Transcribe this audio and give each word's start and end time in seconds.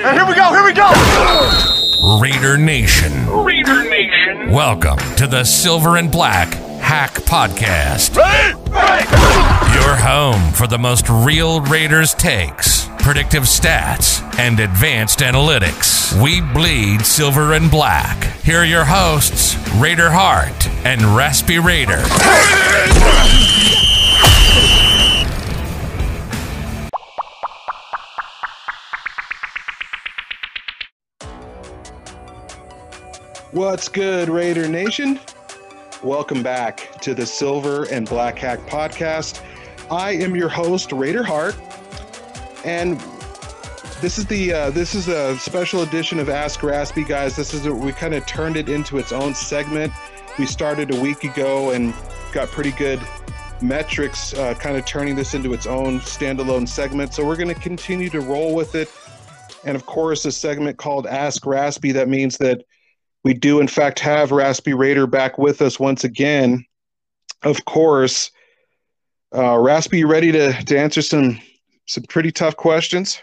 And 0.00 0.16
here 0.16 0.24
we 0.28 0.36
go, 0.36 0.50
here 0.50 0.64
we 0.64 0.72
go! 0.72 0.88
Raider 2.20 2.56
Nation. 2.56 3.28
Raider 3.42 3.82
Nation. 3.90 4.52
Welcome 4.52 4.98
to 5.16 5.26
the 5.26 5.42
Silver 5.42 5.96
and 5.96 6.08
Black 6.08 6.54
Hack 6.80 7.14
Podcast. 7.14 8.16
Ready? 8.16 8.54
Ready! 8.70 9.08
Your 9.74 9.96
home 9.96 10.52
for 10.52 10.68
the 10.68 10.78
most 10.78 11.08
real 11.08 11.60
Raiders 11.62 12.14
takes, 12.14 12.88
predictive 13.00 13.42
stats, 13.42 14.22
and 14.38 14.60
advanced 14.60 15.18
analytics. 15.18 16.12
We 16.22 16.42
bleed 16.42 17.04
silver 17.04 17.54
and 17.54 17.68
black. 17.68 18.22
Here 18.44 18.58
are 18.58 18.64
your 18.64 18.84
hosts, 18.84 19.56
Raider 19.78 20.10
Hart 20.12 20.68
and 20.86 21.16
Raspy 21.16 21.58
Raider. 21.58 22.04
What's 33.52 33.88
good, 33.88 34.28
Raider 34.28 34.68
Nation? 34.68 35.18
Welcome 36.02 36.42
back 36.42 37.00
to 37.00 37.14
the 37.14 37.24
Silver 37.24 37.84
and 37.84 38.06
Black 38.06 38.36
Hack 38.38 38.58
podcast. 38.66 39.42
I 39.90 40.10
am 40.10 40.36
your 40.36 40.50
host, 40.50 40.92
Raider 40.92 41.22
Hart, 41.22 41.56
and 42.66 43.00
this 44.02 44.18
is 44.18 44.26
the 44.26 44.52
uh, 44.52 44.70
this 44.70 44.94
is 44.94 45.08
a 45.08 45.38
special 45.38 45.80
edition 45.80 46.18
of 46.18 46.28
Ask 46.28 46.62
Raspy, 46.62 47.04
guys. 47.04 47.36
This 47.36 47.54
is 47.54 47.64
a, 47.64 47.72
we 47.72 47.90
kind 47.92 48.14
of 48.14 48.26
turned 48.26 48.58
it 48.58 48.68
into 48.68 48.98
its 48.98 49.12
own 49.12 49.32
segment. 49.34 49.94
We 50.38 50.44
started 50.44 50.94
a 50.94 51.00
week 51.00 51.24
ago 51.24 51.70
and 51.70 51.94
got 52.32 52.48
pretty 52.48 52.72
good 52.72 53.00
metrics, 53.62 54.34
uh, 54.34 54.52
kind 54.56 54.76
of 54.76 54.84
turning 54.84 55.16
this 55.16 55.32
into 55.32 55.54
its 55.54 55.66
own 55.66 56.00
standalone 56.00 56.68
segment. 56.68 57.14
So 57.14 57.26
we're 57.26 57.36
going 57.36 57.48
to 57.48 57.60
continue 57.60 58.10
to 58.10 58.20
roll 58.20 58.54
with 58.54 58.74
it. 58.74 58.90
And 59.64 59.74
of 59.74 59.86
course, 59.86 60.26
a 60.26 60.32
segment 60.32 60.76
called 60.76 61.06
Ask 61.06 61.46
Raspy. 61.46 61.92
That 61.92 62.10
means 62.10 62.36
that 62.38 62.62
we 63.28 63.34
do, 63.34 63.60
in 63.60 63.68
fact, 63.68 63.98
have 63.98 64.32
Raspy 64.32 64.72
Raider 64.72 65.06
back 65.06 65.36
with 65.36 65.60
us 65.60 65.78
once 65.78 66.02
again. 66.02 66.64
Of 67.42 67.66
course, 67.66 68.30
uh, 69.36 69.58
Raspy, 69.58 69.98
you 69.98 70.06
ready 70.06 70.32
to, 70.32 70.54
to 70.64 70.78
answer 70.78 71.02
some 71.02 71.38
some 71.84 72.04
pretty 72.04 72.32
tough 72.32 72.56
questions? 72.56 73.20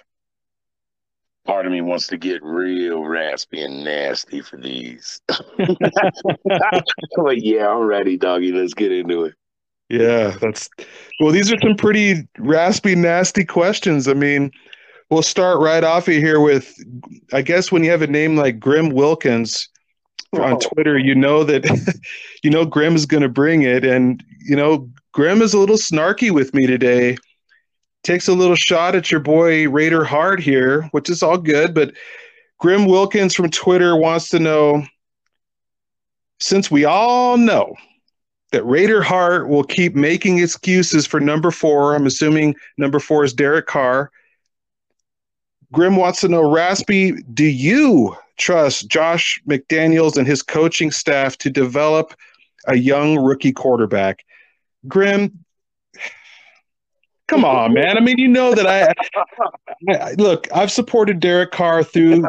Part 1.47 1.65
of 1.65 1.71
me 1.71 1.81
wants 1.81 2.05
to 2.09 2.17
get 2.17 2.43
real 2.43 3.03
raspy 3.03 3.63
and 3.63 3.83
nasty 3.83 4.41
for 4.41 4.57
these. 4.57 5.21
but 5.27 5.41
yeah, 7.41 7.67
I'm 7.67 7.81
ready, 7.81 8.15
doggy. 8.15 8.51
Let's 8.51 8.75
get 8.75 8.91
into 8.91 9.23
it. 9.23 9.33
Yeah, 9.89 10.37
that's 10.39 10.69
well. 11.19 11.31
These 11.31 11.51
are 11.51 11.57
some 11.63 11.77
pretty 11.77 12.27
raspy, 12.37 12.93
nasty 12.93 13.43
questions. 13.43 14.07
I 14.07 14.13
mean, 14.13 14.51
we'll 15.09 15.23
start 15.23 15.59
right 15.61 15.83
off 15.83 16.07
of 16.07 16.13
here 16.13 16.41
with, 16.41 16.75
I 17.33 17.41
guess, 17.41 17.71
when 17.71 17.83
you 17.83 17.89
have 17.89 18.03
a 18.03 18.07
name 18.07 18.35
like 18.35 18.59
Grim 18.59 18.89
Wilkins 18.91 19.67
on 20.43 20.59
Twitter, 20.59 20.97
you 20.97 21.15
know 21.15 21.43
that 21.43 21.65
you 22.43 22.49
know 22.49 22.65
Grim 22.65 22.95
is 22.95 23.05
going 23.05 23.23
to 23.23 23.29
bring 23.29 23.63
it, 23.63 23.85
and 23.85 24.23
you 24.39 24.55
know 24.55 24.89
Grim 25.11 25.41
is 25.41 25.53
a 25.53 25.59
little 25.59 25.77
snarky 25.77 26.31
with 26.31 26.53
me 26.53 26.67
today. 26.67 27.17
Takes 28.03 28.27
a 28.27 28.33
little 28.33 28.55
shot 28.55 28.95
at 28.95 29.09
your 29.09 29.19
boy 29.19 29.67
Raider 29.69 30.03
Hart 30.03 30.39
here, 30.39 30.83
which 30.91 31.09
is 31.09 31.23
all 31.23 31.37
good. 31.37 31.73
But 31.73 31.93
Grim 32.59 32.85
Wilkins 32.85 33.33
from 33.33 33.49
Twitter 33.49 33.95
wants 33.95 34.29
to 34.29 34.39
know, 34.39 34.85
since 36.39 36.69
we 36.69 36.85
all 36.85 37.37
know 37.37 37.75
that 38.51 38.63
Raider 38.65 39.01
Hart 39.01 39.49
will 39.49 39.63
keep 39.63 39.95
making 39.95 40.39
excuses 40.39 41.05
for 41.05 41.19
number 41.19 41.51
four. 41.51 41.95
I'm 41.95 42.05
assuming 42.05 42.55
number 42.77 42.99
four 42.99 43.23
is 43.23 43.33
Derek 43.33 43.65
Carr. 43.65 44.11
Grim 45.71 45.95
wants 45.97 46.21
to 46.21 46.29
know, 46.29 46.49
Raspy, 46.49 47.21
do 47.33 47.43
you 47.43 48.15
trust 48.37 48.87
Josh 48.87 49.41
McDaniels 49.47 50.17
and 50.17 50.27
his 50.27 50.41
coaching 50.41 50.91
staff 50.91 51.37
to 51.39 51.49
develop 51.49 52.13
a 52.67 52.77
young 52.77 53.17
rookie 53.17 53.53
quarterback? 53.53 54.25
Grim, 54.87 55.45
come 57.27 57.43
on, 57.45 57.73
man. 57.73 57.97
I 57.97 57.99
mean, 58.01 58.17
you 58.17 58.27
know 58.27 58.53
that 58.53 58.67
I, 58.67 58.93
I 59.93 60.13
look. 60.13 60.47
I've 60.53 60.71
supported 60.71 61.19
Derek 61.19 61.51
Carr 61.51 61.83
through 61.83 62.25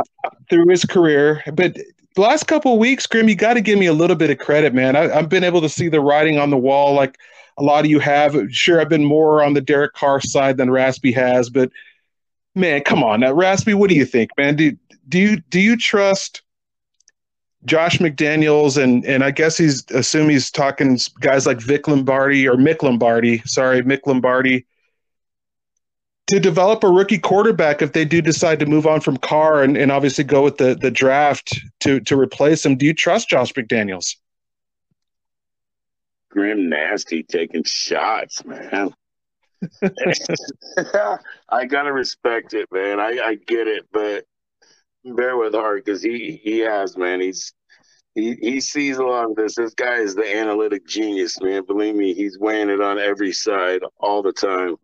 through 0.49 0.69
his 0.69 0.85
career, 0.85 1.43
but 1.53 1.77
the 2.15 2.23
last 2.23 2.45
couple 2.45 2.79
weeks, 2.79 3.07
Grim, 3.07 3.29
you 3.29 3.37
got 3.37 3.55
to 3.55 3.61
give 3.61 3.79
me 3.79 3.87
a 3.87 3.93
little 3.93 4.17
bit 4.17 4.31
of 4.31 4.39
credit, 4.39 4.73
man. 4.75 4.97
I, 4.97 5.19
I've 5.19 5.29
been 5.29 5.45
able 5.45 5.61
to 5.61 5.69
see 5.69 5.89
the 5.89 6.01
writing 6.01 6.39
on 6.39 6.51
the 6.51 6.57
wall, 6.57 6.95
like 6.95 7.19
a 7.59 7.63
lot 7.63 7.85
of 7.85 7.91
you 7.91 7.99
have. 8.01 8.35
Sure, 8.51 8.81
I've 8.81 8.89
been 8.89 9.05
more 9.05 9.43
on 9.45 9.53
the 9.53 9.61
Derek 9.61 9.93
Carr 9.93 10.21
side 10.21 10.57
than 10.57 10.71
Raspy 10.71 11.13
has, 11.13 11.51
but 11.51 11.71
man, 12.57 12.83
come 12.83 13.05
on, 13.05 13.21
now, 13.21 13.33
Raspy, 13.33 13.75
what 13.75 13.91
do 13.91 13.95
you 13.95 14.07
think, 14.07 14.31
man? 14.37 14.57
Do 14.57 14.77
do 15.09 15.19
you 15.19 15.37
do 15.51 15.61
you 15.61 15.77
trust 15.77 16.43
Josh 17.65 17.99
McDaniels 17.99 18.83
and 18.83 19.05
and 19.05 19.23
I 19.23 19.31
guess 19.31 19.57
he's 19.57 19.89
assume 19.91 20.29
he's 20.29 20.51
talking 20.51 20.99
guys 21.21 21.47
like 21.47 21.61
Vic 21.61 21.87
Lombardi 21.87 22.49
or 22.49 22.55
Mick 22.55 22.83
Lombardi, 22.83 23.43
sorry, 23.45 23.83
Mick 23.83 24.01
Lombardi, 24.07 24.67
to 26.29 26.41
develop 26.41 26.83
a 26.83 26.89
rookie 26.89 27.19
quarterback 27.19 27.83
if 27.83 27.93
they 27.93 28.05
do 28.05 28.21
decide 28.21 28.59
to 28.61 28.67
move 28.67 28.87
on 28.87 29.01
from 29.01 29.17
Carr 29.17 29.63
and, 29.63 29.77
and 29.77 29.93
obviously 29.93 30.25
go 30.25 30.43
with 30.43 30.57
the 30.57 30.75
the 30.75 30.91
draft 30.91 31.61
to 31.81 32.01
to 32.01 32.19
replace 32.19 32.65
him. 32.65 32.77
Do 32.77 32.87
you 32.87 32.95
trust 32.95 33.29
Josh 33.29 33.53
McDaniels? 33.53 34.17
Grim 36.31 36.69
nasty 36.69 37.23
taking 37.23 37.65
shots, 37.65 38.45
man. 38.45 38.93
I 41.49 41.67
gotta 41.67 41.93
respect 41.93 42.55
it, 42.55 42.69
man. 42.73 43.01
I, 43.01 43.19
I 43.25 43.35
get 43.37 43.69
it, 43.69 43.87
but 43.93 44.25
bear 45.05 45.37
with 45.37 45.55
Hart 45.55 45.85
because 45.85 46.03
he 46.03 46.41
he 46.43 46.59
has, 46.61 46.97
man. 46.97 47.21
He's 47.21 47.53
he 48.15 48.35
he 48.37 48.61
sees 48.61 48.99
a 48.99 49.05
lot 49.05 49.31
of 49.31 49.37
this. 49.37 49.57
This 49.57 49.75
guy 49.75 49.97
is 49.97 50.15
the 50.15 50.37
analytic 50.37 50.87
genius, 50.87 51.41
man. 51.41 51.65
Believe 51.67 51.95
me, 51.95 52.15
he's 52.15 52.39
weighing 52.39 52.71
it 52.71 52.81
on 52.81 52.99
every 52.99 53.33
side 53.33 53.83
all 53.99 54.23
the 54.23 54.33
time. 54.33 54.77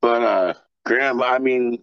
But 0.00 0.22
uh 0.22 0.54
Graham, 0.84 1.22
I 1.22 1.38
mean, 1.38 1.78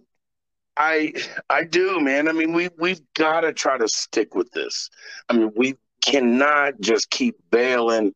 I 0.76 1.12
I 1.50 1.64
do, 1.64 2.00
man. 2.00 2.28
I 2.28 2.32
mean, 2.32 2.52
we 2.52 2.68
we've 2.78 3.02
got 3.14 3.42
to 3.42 3.52
try 3.52 3.78
to 3.78 3.88
stick 3.88 4.34
with 4.34 4.50
this. 4.52 4.90
I 5.28 5.34
mean, 5.34 5.52
we 5.56 5.76
cannot 6.04 6.80
just 6.80 7.10
keep 7.10 7.36
bailing, 7.50 8.14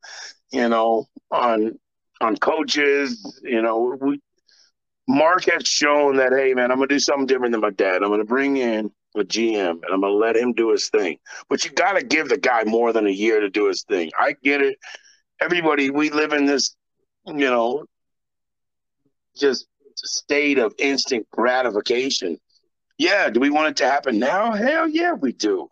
you 0.52 0.68
know, 0.68 1.06
on 1.30 1.78
on 2.22 2.36
coaches. 2.36 3.40
You 3.42 3.62
know, 3.62 3.96
we 4.00 4.20
Mark 5.08 5.44
has 5.44 5.66
shown 5.66 6.16
that, 6.16 6.32
hey, 6.32 6.54
man, 6.54 6.70
I'm 6.70 6.78
gonna 6.78 6.86
do 6.88 6.98
something 6.98 7.26
different 7.26 7.52
than 7.52 7.60
my 7.60 7.70
dad. 7.70 8.02
I'm 8.02 8.10
gonna 8.10 8.24
bring 8.24 8.56
in 8.56 8.90
a 9.16 9.24
GM 9.24 9.70
and 9.70 9.84
I'm 9.92 10.00
gonna 10.00 10.14
let 10.14 10.36
him 10.36 10.52
do 10.52 10.70
his 10.70 10.88
thing. 10.88 11.18
But 11.48 11.64
you 11.64 11.70
got 11.72 11.94
to 11.94 12.04
give 12.04 12.28
the 12.28 12.38
guy 12.38 12.64
more 12.64 12.92
than 12.92 13.06
a 13.06 13.10
year 13.10 13.40
to 13.40 13.50
do 13.50 13.66
his 13.68 13.82
thing. 13.82 14.10
I 14.18 14.36
get 14.42 14.62
it. 14.62 14.78
Everybody, 15.40 15.90
we 15.90 16.10
live 16.10 16.32
in 16.32 16.46
this, 16.46 16.76
you 17.26 17.34
know, 17.34 17.84
just 19.36 19.66
state 19.96 20.58
of 20.58 20.74
instant 20.78 21.26
gratification. 21.30 22.38
Yeah, 22.98 23.30
do 23.30 23.40
we 23.40 23.50
want 23.50 23.68
it 23.68 23.76
to 23.78 23.90
happen 23.90 24.18
now? 24.18 24.52
Hell 24.52 24.88
yeah, 24.88 25.12
we 25.12 25.32
do. 25.32 25.68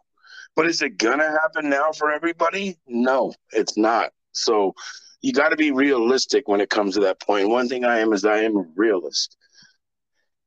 But 0.57 0.67
is 0.67 0.83
it 0.83 0.99
gonna 0.99 1.31
happen 1.31 1.71
now 1.71 1.93
for 1.93 2.11
everybody? 2.11 2.79
No, 2.87 3.33
it's 3.53 3.77
not. 3.77 4.11
So 4.33 4.75
you 5.23 5.33
got 5.33 5.51
to 5.51 5.57
be 5.57 5.71
realistic 5.71 6.49
when 6.49 6.61
it 6.61 6.71
comes 6.71 6.95
to 6.95 7.01
that 7.01 7.21
point. 7.21 7.49
One 7.49 7.69
thing 7.69 7.85
I 7.85 7.99
am 7.99 8.13
is 8.13 8.25
I 8.25 8.39
am 8.39 8.57
a 8.57 8.65
realist. 8.75 9.37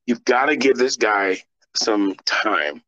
You've 0.06 0.26
got 0.26 0.48
to 0.48 0.56
give 0.56 0.78
this 0.78 0.96
guy 0.96 1.42
some 1.76 2.16
time 2.26 2.82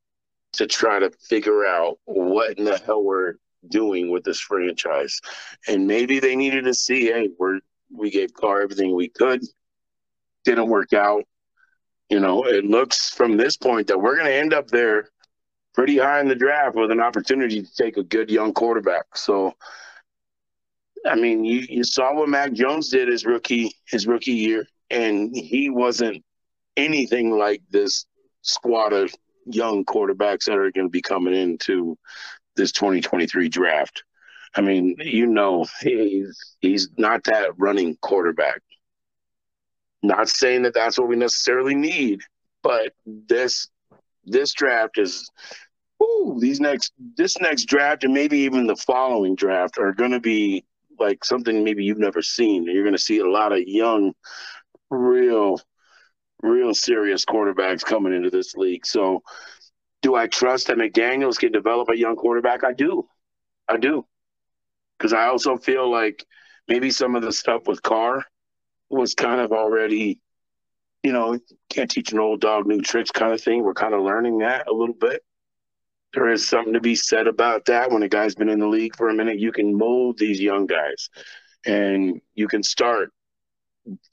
to 0.54 0.68
try 0.68 1.00
to 1.00 1.12
figure 1.12 1.66
out 1.66 2.00
what 2.06 2.58
in 2.58 2.66
the 2.66 2.78
hell 2.78 3.04
we're 3.04 3.36
doing 3.70 4.12
with 4.12 4.24
this 4.24 4.40
franchise. 4.40 5.20
And 5.68 5.88
maybe 5.88 6.20
they 6.20 6.36
needed 6.36 6.66
to 6.66 6.74
see, 6.74 7.06
hey, 7.06 7.30
we're 7.38 7.60
we 7.92 8.10
gave 8.10 8.34
Carr 8.34 8.62
everything 8.62 8.96
we 8.96 9.10
could. 9.10 9.42
Didn't 10.44 10.68
work 10.68 10.94
out. 10.94 11.24
You 12.10 12.20
know, 12.20 12.46
it 12.46 12.66
looks 12.66 13.10
from 13.10 13.38
this 13.38 13.58
point 13.58 13.88
that 13.88 14.00
we're 14.00 14.16
going 14.16 14.28
to 14.28 14.34
end 14.34 14.54
up 14.54 14.68
there 14.68 15.10
pretty 15.74 15.98
high 15.98 16.20
in 16.20 16.28
the 16.28 16.36
draft 16.36 16.76
with 16.76 16.92
an 16.92 17.00
opportunity 17.00 17.62
to 17.62 17.76
take 17.76 17.98
a 17.98 18.04
good 18.04 18.30
young 18.30 18.54
quarterback. 18.54 19.16
So, 19.16 19.54
I 21.06 21.16
mean, 21.16 21.44
you, 21.44 21.66
you 21.70 21.84
saw 21.84 22.14
what 22.14 22.30
Mac 22.30 22.54
Jones 22.54 22.90
did 22.90 23.08
his 23.08 23.26
rookie 23.26 23.76
his 23.88 24.08
rookie 24.08 24.32
year, 24.32 24.68
and 24.90 25.36
he 25.36 25.70
wasn't 25.70 26.24
anything 26.78 27.32
like 27.32 27.62
this 27.70 28.06
squad 28.42 28.94
of 28.94 29.14
young 29.46 29.86
quarterbacks 29.86 30.46
that 30.46 30.58
are 30.58 30.72
going 30.72 30.88
to 30.88 30.90
be 30.90 31.02
coming 31.02 31.36
into 31.36 31.98
this 32.56 32.72
2023 32.72 33.50
draft. 33.50 34.04
I 34.56 34.62
mean, 34.62 34.96
you 35.00 35.28
know, 35.28 35.66
he's 35.82 36.56
he's 36.60 36.90
not 36.98 37.24
that 37.26 37.52
running 37.58 37.98
quarterback. 38.02 38.62
Not 40.02 40.30
saying 40.30 40.64
that 40.64 40.74
that's 40.74 40.98
what 40.98 41.08
we 41.08 41.16
necessarily 41.16 41.76
need, 41.76 42.22
but 42.64 42.94
this 43.06 43.68
this 44.24 44.54
draft 44.54 44.98
is 44.98 45.30
ooh, 46.02 46.38
these 46.40 46.60
next 46.60 46.94
this 47.18 47.38
next 47.40 47.66
draft 47.66 48.04
and 48.04 48.14
maybe 48.14 48.40
even 48.40 48.68
the 48.68 48.76
following 48.76 49.36
draft 49.36 49.78
are 49.78 49.94
going 49.94 50.12
to 50.12 50.20
be 50.20 50.64
like 51.00 51.24
something 51.24 51.64
maybe 51.64 51.84
you've 51.84 51.98
never 51.98 52.22
seen. 52.22 52.64
You're 52.64 52.84
going 52.84 52.96
to 52.96 53.02
see 53.02 53.20
a 53.20 53.30
lot 53.30 53.52
of 53.52 53.60
young, 53.66 54.14
real, 54.90 55.60
real 56.42 56.74
serious 56.74 57.26
quarterbacks 57.26 57.84
coming 57.84 58.14
into 58.14 58.30
this 58.30 58.56
league. 58.56 58.86
So, 58.86 59.24
do 60.02 60.16
I 60.16 60.28
trust 60.28 60.68
that 60.68 60.78
McDaniels 60.78 61.40
can 61.40 61.52
develop 61.52 61.90
a 61.90 61.98
young 61.98 62.16
quarterback? 62.16 62.64
I 62.64 62.74
do. 62.74 63.08
I 63.68 63.78
do. 63.78 64.06
Because 64.98 65.14
I 65.14 65.26
also 65.26 65.58
feel 65.58 65.90
like 65.90 66.24
maybe 66.68 66.92
some 66.92 67.16
of 67.16 67.24
the 67.24 67.32
stuff 67.32 67.68
with 67.68 67.82
Carr 67.82 68.24
was 68.90 69.16
kind 69.16 69.42
of 69.42 69.52
already, 69.52 70.20
you 71.04 71.12
know, 71.12 71.40
can't 71.70 71.90
teach 71.90 72.12
an 72.12 72.20
old 72.20 72.40
dog 72.40 72.68
new 72.68 72.82
tricks 72.82 73.10
kind 73.10 73.34
of 73.34 73.42
thing. 73.42 73.64
We're 73.64 73.74
kind 73.74 73.96
of 73.96 74.04
learning 74.04 74.40
that 74.40 74.68
a 74.68 74.74
little 74.74 74.94
bit. 74.94 75.24
There 76.16 76.30
is 76.30 76.48
something 76.48 76.74
to 76.74 76.80
be 76.80 76.96
said 76.96 77.28
about 77.28 77.66
that. 77.66 77.92
When 77.92 78.02
a 78.04 78.08
guy's 78.08 78.36
been 78.36 78.48
in 78.48 78.60
the 78.60 78.68
league 78.68 78.96
for 78.96 79.10
a 79.10 79.14
minute, 79.14 79.38
you 79.38 79.52
can 79.52 79.78
mold 79.78 80.18
these 80.18 80.40
young 80.40 80.66
guys 80.66 81.10
and 81.66 82.22
you 82.36 82.48
can 82.48 82.64
start 82.64 83.12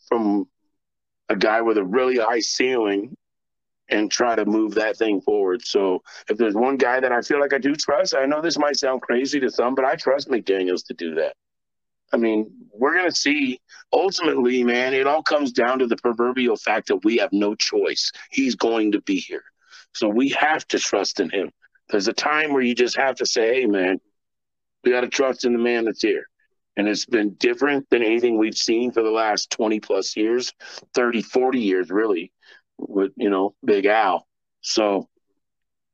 from 0.08 0.48
a 1.28 1.36
guy 1.36 1.60
with 1.62 1.78
a 1.78 1.84
really 1.84 2.18
high 2.18 2.40
ceiling 2.40 3.16
and 3.88 4.10
try 4.10 4.34
to 4.34 4.44
move 4.44 4.74
that 4.74 4.96
thing 4.96 5.20
forward. 5.20 5.64
So 5.64 6.02
if 6.28 6.38
there's 6.38 6.56
one 6.56 6.76
guy 6.76 6.98
that 6.98 7.12
I 7.12 7.20
feel 7.20 7.38
like 7.38 7.52
I 7.52 7.58
do 7.58 7.76
trust, 7.76 8.16
I 8.16 8.26
know 8.26 8.40
this 8.40 8.58
might 8.58 8.76
sound 8.76 9.02
crazy 9.02 9.38
to 9.38 9.50
some, 9.50 9.76
but 9.76 9.84
I 9.84 9.94
trust 9.94 10.28
McDaniels 10.28 10.84
to 10.86 10.94
do 10.94 11.14
that. 11.14 11.34
I 12.12 12.16
mean, 12.16 12.50
we're 12.72 12.94
going 12.94 13.08
to 13.08 13.16
see 13.16 13.60
ultimately, 13.92 14.64
man, 14.64 14.92
it 14.92 15.06
all 15.06 15.22
comes 15.22 15.52
down 15.52 15.78
to 15.78 15.86
the 15.86 15.96
proverbial 15.96 16.56
fact 16.56 16.88
that 16.88 17.04
we 17.04 17.18
have 17.18 17.32
no 17.32 17.54
choice. 17.54 18.10
He's 18.30 18.56
going 18.56 18.92
to 18.92 19.00
be 19.02 19.16
here. 19.16 19.44
So 19.94 20.08
we 20.08 20.30
have 20.30 20.66
to 20.68 20.80
trust 20.80 21.20
in 21.20 21.30
him. 21.30 21.52
There's 21.92 22.08
a 22.08 22.12
time 22.12 22.52
where 22.52 22.62
you 22.62 22.74
just 22.74 22.96
have 22.96 23.14
to 23.16 23.26
say, 23.26 23.60
hey, 23.60 23.66
man, 23.66 24.00
we 24.82 24.90
got 24.90 25.02
to 25.02 25.08
trust 25.08 25.44
in 25.44 25.52
the 25.52 25.60
man 25.60 25.84
that's 25.84 26.02
here. 26.02 26.26
And 26.76 26.88
it's 26.88 27.06
been 27.06 27.34
different 27.34 27.88
than 27.90 28.02
anything 28.02 28.36
we've 28.36 28.56
seen 28.56 28.90
for 28.90 29.02
the 29.02 29.10
last 29.10 29.50
20 29.50 29.78
plus 29.78 30.16
years, 30.16 30.52
30, 30.94 31.22
40 31.22 31.60
years, 31.60 31.90
really, 31.90 32.32
with, 32.78 33.12
you 33.16 33.30
know, 33.30 33.54
Big 33.64 33.86
Al. 33.86 34.26
So, 34.62 35.06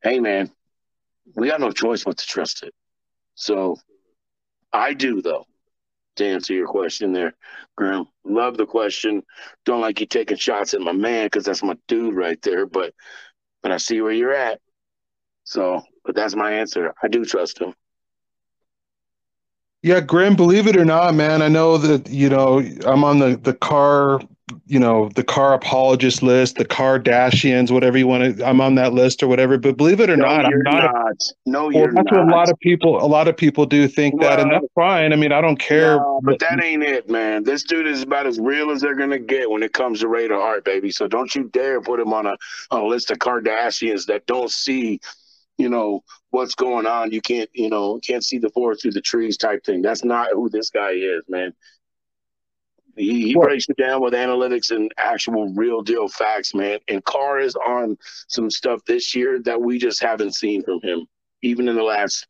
hey, 0.03 0.21
man, 0.21 0.50
we 1.35 1.49
got 1.49 1.61
no 1.61 1.73
choice 1.73 2.05
but 2.05 2.17
to 2.17 2.27
trust 2.27 2.62
it. 2.62 2.73
So 3.35 3.77
I 4.73 4.95
do, 4.95 5.21
though 5.21 5.45
to 6.19 6.27
answer 6.27 6.53
your 6.53 6.67
question 6.67 7.12
there, 7.12 7.35
Graham. 7.77 8.06
Love 8.25 8.56
the 8.56 8.67
question. 8.67 9.23
Don't 9.65 9.81
like 9.81 10.00
you 10.00 10.06
taking 10.06 10.37
shots 10.37 10.75
at 10.75 10.81
my 10.81 10.93
man 10.93 11.27
because 11.27 11.45
that's 11.45 11.62
my 11.62 11.77
dude 11.89 12.15
right 12.15 12.41
there. 12.43 12.67
But 12.67 12.93
but 13.62 13.73
I 13.73 13.79
see 13.79 14.00
where 14.00 14.12
you're 14.12 14.35
at. 14.35 14.61
So, 15.45 15.83
but 16.09 16.15
that's 16.15 16.35
my 16.35 16.51
answer. 16.51 16.95
I 17.03 17.09
do 17.09 17.23
trust 17.23 17.59
him. 17.59 17.75
Yeah, 19.83 20.01
Grim, 20.01 20.37
believe 20.37 20.67
it 20.67 20.75
or 20.75 20.87
not, 20.87 21.15
man, 21.15 21.43
I 21.43 21.49
know 21.49 21.77
that, 21.77 22.09
you 22.09 22.31
know, 22.31 22.61
I'm 22.87 23.05
on 23.05 23.19
the, 23.19 23.37
the 23.37 23.53
Carr 23.53 24.21
you 24.67 24.79
know 24.79 25.09
the 25.15 25.25
Carr 25.25 25.55
apologist 25.55 26.23
list, 26.23 26.57
the 26.57 26.65
Kardashians, 26.65 27.71
whatever 27.71 27.99
you 27.99 28.07
want 28.07 28.39
to. 28.39 28.47
I'm 28.47 28.61
on 28.61 28.75
that 28.77 28.93
list 28.93 29.23
or 29.23 29.29
whatever. 29.29 29.59
But 29.59 29.77
believe 29.77 30.01
it 30.01 30.11
or 30.11 30.17
no, 30.17 30.25
not, 30.25 30.45
I'm 30.47 30.63
not. 30.63 30.93
not. 30.93 31.07
A, 31.07 31.35
no, 31.47 31.71
you're 31.71 31.93
that's 31.93 32.11
not. 32.11 32.13
what 32.13 32.29
a 32.29 32.31
lot 32.31 32.51
of 32.51 32.59
people. 32.61 33.03
A 33.03 33.07
lot 33.07 33.29
of 33.29 33.37
people 33.37 33.67
do 33.67 33.89
think 33.89 34.15
well, 34.15 34.31
that, 34.31 34.41
and 34.41 34.53
that's 34.53 34.67
fine. 34.75 35.13
I 35.13 35.17
mean, 35.17 35.33
I 35.33 35.41
don't 35.41 35.59
care. 35.59 35.97
No, 35.97 36.21
but 36.23 36.39
that 36.41 36.63
ain't 36.63 36.83
it, 36.83 37.09
man. 37.09 37.45
This 37.45 37.63
dude 37.63 37.87
is 37.87 38.03
about 38.03 38.27
as 38.27 38.39
real 38.39 38.71
as 38.71 38.81
they're 38.81 38.95
gonna 38.95 39.19
get 39.19 39.51
when 39.51 39.63
it 39.63 39.73
comes 39.73 40.01
to 40.01 40.09
Raider 40.09 40.37
Art, 40.37 40.65
baby. 40.65 40.91
So 40.91 41.09
don't 41.09 41.35
you 41.35 41.45
dare 41.45 41.81
put 41.81 42.01
him 42.01 42.13
on 42.13 42.27
a 42.27 42.37
on 42.71 42.83
a 42.83 42.87
list 42.87 43.11
of 43.11 43.19
Kardashians 43.19 44.07
that 44.07 44.27
don't 44.27 44.51
see 44.51 45.01
you 45.59 45.69
know 45.69 46.03
what's 46.31 46.55
going 46.55 46.87
on 46.87 47.11
you 47.11 47.21
can't 47.21 47.51
you 47.53 47.69
know 47.69 47.99
can't 47.99 48.25
see 48.25 48.39
the 48.39 48.51
forest 48.51 48.83
through 48.83 48.93
the 48.93 49.01
trees 49.01 49.37
type 49.37 49.65
thing 49.65 49.83
that's 49.83 50.05
not 50.05 50.29
who 50.33 50.49
this 50.49 50.71
guy 50.71 50.91
is 50.91 51.23
man 51.29 51.53
he, 52.99 53.29
he 53.29 53.35
breaks 53.35 53.69
it 53.69 53.77
down 53.77 54.03
with 54.03 54.13
analytics 54.13 54.71
and 54.71 54.93
actual 54.99 55.53
real 55.55 55.83
deal 55.83 56.09
facts, 56.09 56.55
man. 56.55 56.79
And 56.89 57.05
Carr 57.05 57.39
is 57.39 57.55
on 57.55 57.97
some 58.29 58.51
stuff 58.51 58.85
this 58.87 59.15
year 59.15 59.41
that 59.45 59.61
we 59.61 59.79
just 59.79 60.03
haven't 60.03 60.35
seen 60.35 60.63
from 60.63 60.81
him, 60.83 61.07
even 61.43 61.69
in 61.69 61.77
the 61.77 61.83
last 61.83 62.27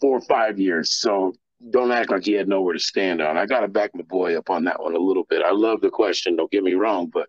four 0.00 0.18
or 0.18 0.22
five 0.22 0.58
years. 0.58 0.92
So 0.92 1.34
don't 1.70 1.92
act 1.92 2.10
like 2.10 2.24
he 2.24 2.32
had 2.32 2.48
nowhere 2.48 2.74
to 2.74 2.80
stand 2.80 3.20
on. 3.20 3.36
I 3.36 3.46
got 3.46 3.60
to 3.60 3.68
back 3.68 3.90
my 3.94 4.02
boy 4.02 4.38
up 4.38 4.50
on 4.50 4.64
that 4.64 4.82
one 4.82 4.94
a 4.94 5.00
little 5.00 5.24
bit. 5.24 5.42
I 5.42 5.50
love 5.50 5.80
the 5.80 5.90
question. 5.90 6.36
Don't 6.36 6.50
get 6.50 6.62
me 6.62 6.74
wrong, 6.74 7.10
but 7.12 7.28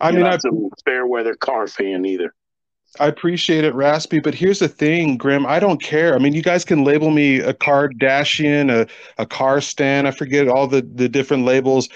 I 0.00 0.12
mean, 0.12 0.24
I'm 0.24 0.38
a 0.42 0.68
fair 0.84 1.06
weather 1.06 1.34
Carr 1.34 1.66
fan 1.66 2.04
either. 2.06 2.34
I 2.98 3.06
appreciate 3.06 3.64
it, 3.64 3.74
Raspy. 3.74 4.18
But 4.18 4.34
here's 4.34 4.58
the 4.58 4.68
thing, 4.68 5.16
Grim. 5.16 5.46
I 5.46 5.60
don't 5.60 5.80
care. 5.80 6.14
I 6.14 6.18
mean, 6.18 6.32
you 6.32 6.42
guys 6.42 6.64
can 6.64 6.84
label 6.84 7.10
me 7.10 7.38
a 7.38 7.54
Kardashian, 7.54 8.70
a, 8.70 8.86
a 9.16 9.26
Carr 9.26 9.60
stand. 9.60 10.08
I 10.08 10.10
forget 10.10 10.48
all 10.48 10.66
the, 10.66 10.82
the 10.82 11.08
different 11.08 11.44
labels 11.44 11.88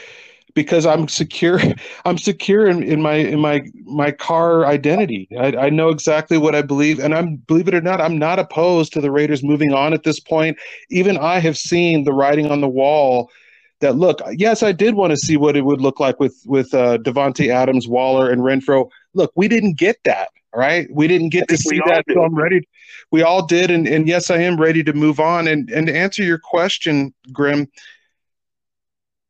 because 0.54 0.86
I'm 0.86 1.08
secure. 1.08 1.60
I'm 2.04 2.16
secure 2.16 2.68
in, 2.68 2.82
in 2.84 3.02
my 3.02 3.14
in 3.14 3.40
my 3.40 3.64
my 3.84 4.12
Carr 4.12 4.66
identity. 4.66 5.28
I, 5.36 5.66
I 5.66 5.70
know 5.70 5.88
exactly 5.88 6.38
what 6.38 6.54
I 6.54 6.62
believe, 6.62 7.00
and 7.00 7.12
I'm 7.12 7.36
believe 7.36 7.66
it 7.66 7.74
or 7.74 7.80
not, 7.80 8.00
I'm 8.00 8.18
not 8.18 8.38
opposed 8.38 8.92
to 8.92 9.00
the 9.00 9.10
Raiders 9.10 9.42
moving 9.42 9.72
on 9.72 9.92
at 9.94 10.04
this 10.04 10.20
point. 10.20 10.56
Even 10.90 11.18
I 11.18 11.40
have 11.40 11.58
seen 11.58 12.04
the 12.04 12.12
writing 12.12 12.50
on 12.50 12.60
the 12.60 12.68
wall 12.68 13.30
that 13.80 13.96
look. 13.96 14.20
Yes, 14.32 14.62
I 14.62 14.70
did 14.70 14.94
want 14.94 15.10
to 15.10 15.16
see 15.16 15.36
what 15.36 15.56
it 15.56 15.64
would 15.64 15.80
look 15.80 15.98
like 15.98 16.20
with 16.20 16.36
with 16.46 16.72
uh, 16.72 16.98
Davante 16.98 17.48
Adams, 17.48 17.88
Waller, 17.88 18.30
and 18.30 18.42
Renfrow. 18.42 18.88
Look, 19.14 19.32
we 19.34 19.48
didn't 19.48 19.78
get 19.78 19.96
that. 20.04 20.28
right? 20.54 20.88
We 20.90 21.08
didn't 21.08 21.30
get 21.30 21.48
to 21.48 21.56
see 21.56 21.80
that. 21.86 22.04
So 22.12 22.22
I'm 22.22 22.34
ready. 22.34 22.68
We 23.10 23.22
all 23.22 23.44
did. 23.44 23.70
And, 23.70 23.86
and 23.86 24.06
yes, 24.08 24.30
I 24.30 24.38
am 24.38 24.60
ready 24.60 24.82
to 24.84 24.92
move 24.92 25.20
on. 25.20 25.48
And, 25.48 25.70
and 25.70 25.86
to 25.86 25.96
answer 25.96 26.22
your 26.22 26.38
question, 26.38 27.12
Grim, 27.32 27.68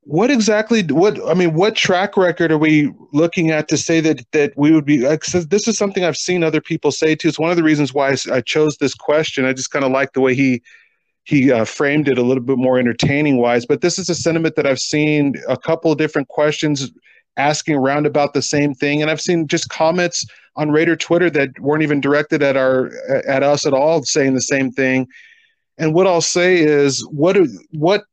what 0.03 0.31
exactly, 0.31 0.83
what, 0.83 1.19
I 1.27 1.35
mean, 1.35 1.55
what 1.55 1.77
track 1.77 2.17
record 2.17 2.53
are 2.53 2.59
we 2.59 2.93
looking 3.13 3.51
at 3.51 3.69
to 3.69 3.79
say 3.79 4.01
that, 4.01 4.25
that 4.33 4.53
we 4.57 4.71
would 4.73 4.85
be, 4.85 4.99
like, 4.99 5.25
this 5.25 5.67
is 5.67 5.79
something 5.79 6.05
I've 6.05 6.17
seen 6.17 6.45
other 6.45 6.61
people 6.61 6.93
say 6.93 7.15
too. 7.15 7.29
It's 7.29 7.39
one 7.39 7.51
of 7.51 7.57
the 7.57 7.63
reasons 7.63 7.95
why 7.95 8.15
I 8.31 8.43
chose 8.43 8.77
this 8.77 8.95
question. 8.95 9.47
I 9.47 9.55
just 9.55 9.71
kind 9.71 9.85
of 9.85 9.93
like 9.93 10.13
the 10.13 10.21
way 10.21 10.35
he, 10.35 10.63
he 11.25 11.51
uh, 11.51 11.65
framed 11.65 12.09
it 12.09 12.19
a 12.19 12.23
little 12.23 12.43
bit 12.43 12.59
more 12.59 12.79
entertaining 12.79 13.39
wise, 13.39 13.65
but 13.65 13.81
this 13.81 13.99
is 13.99 14.11
a 14.11 14.15
sentiment 14.15 14.57
that 14.57 14.67
I've 14.67 14.79
seen 14.79 15.37
a 15.49 15.57
couple 15.57 15.91
of 15.91 15.97
different 15.97 16.29
questions 16.29 16.93
asking 17.37 17.77
around 17.77 18.07
about 18.07 18.35
the 18.35 18.43
same 18.43 18.75
thing. 18.75 19.03
And 19.03 19.11
I've 19.11 19.21
seen 19.21 19.47
just 19.47 19.69
comments 19.69 20.25
on 20.57 20.71
Raider 20.71 20.97
Twitter 20.97 21.31
that 21.31 21.59
weren't 21.59 21.83
even 21.83 22.01
directed 22.01 22.43
at 22.43 22.57
our 22.57 22.91
at 23.27 23.43
us 23.43 23.67
at 23.67 23.75
all, 23.75 24.03
saying 24.05 24.35
the 24.35 24.41
same 24.41 24.71
thing. 24.71 25.09
And 25.79 25.95
what 25.95 26.07
I'll 26.07 26.21
say 26.21 26.59
is, 26.59 27.05
what 27.11 27.37
what 27.71 28.05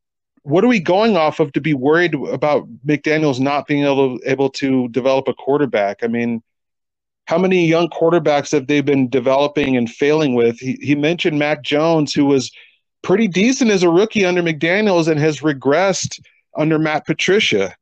what 0.43 0.63
are 0.63 0.67
we 0.67 0.79
going 0.79 1.15
off 1.15 1.39
of 1.39 1.53
to 1.53 1.61
be 1.61 1.75
worried 1.75 2.15
about 2.15 2.67
McDaniel's 2.85 3.39
not 3.39 3.67
being 3.67 3.83
able 3.83 4.17
able 4.25 4.49
to 4.51 4.87
develop 4.89 5.27
a 5.27 5.33
quarterback? 5.33 6.03
I 6.03 6.07
mean, 6.07 6.41
how 7.25 7.37
many 7.37 7.67
young 7.67 7.89
quarterbacks 7.89 8.51
have 8.51 8.67
they 8.67 8.81
been 8.81 9.07
developing 9.07 9.77
and 9.77 9.89
failing 9.89 10.33
with? 10.33 10.59
He, 10.59 10.77
he 10.81 10.95
mentioned 10.95 11.37
Mac 11.37 11.61
Jones, 11.61 12.13
who 12.13 12.25
was 12.25 12.51
pretty 13.03 13.27
decent 13.27 13.69
as 13.71 13.83
a 13.83 13.89
rookie 13.89 14.25
under 14.25 14.41
McDaniel's 14.41 15.07
and 15.07 15.19
has 15.19 15.41
regressed 15.41 16.19
under 16.57 16.79
Matt 16.79 17.05
Patricia 17.05 17.75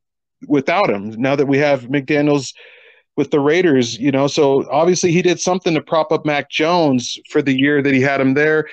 without 0.46 0.90
him. 0.90 1.10
Now 1.10 1.36
that 1.36 1.46
we 1.46 1.58
have 1.58 1.82
McDaniel's 1.84 2.54
with 3.16 3.30
the 3.30 3.40
Raiders, 3.40 3.98
you 3.98 4.10
know, 4.10 4.26
so 4.26 4.68
obviously 4.70 5.12
he 5.12 5.22
did 5.22 5.40
something 5.40 5.74
to 5.74 5.82
prop 5.82 6.12
up 6.12 6.24
Mac 6.24 6.50
Jones 6.50 7.18
for 7.28 7.42
the 7.42 7.56
year 7.56 7.82
that 7.82 7.92
he 7.92 8.00
had 8.00 8.20
him 8.20 8.34
there. 8.34 8.66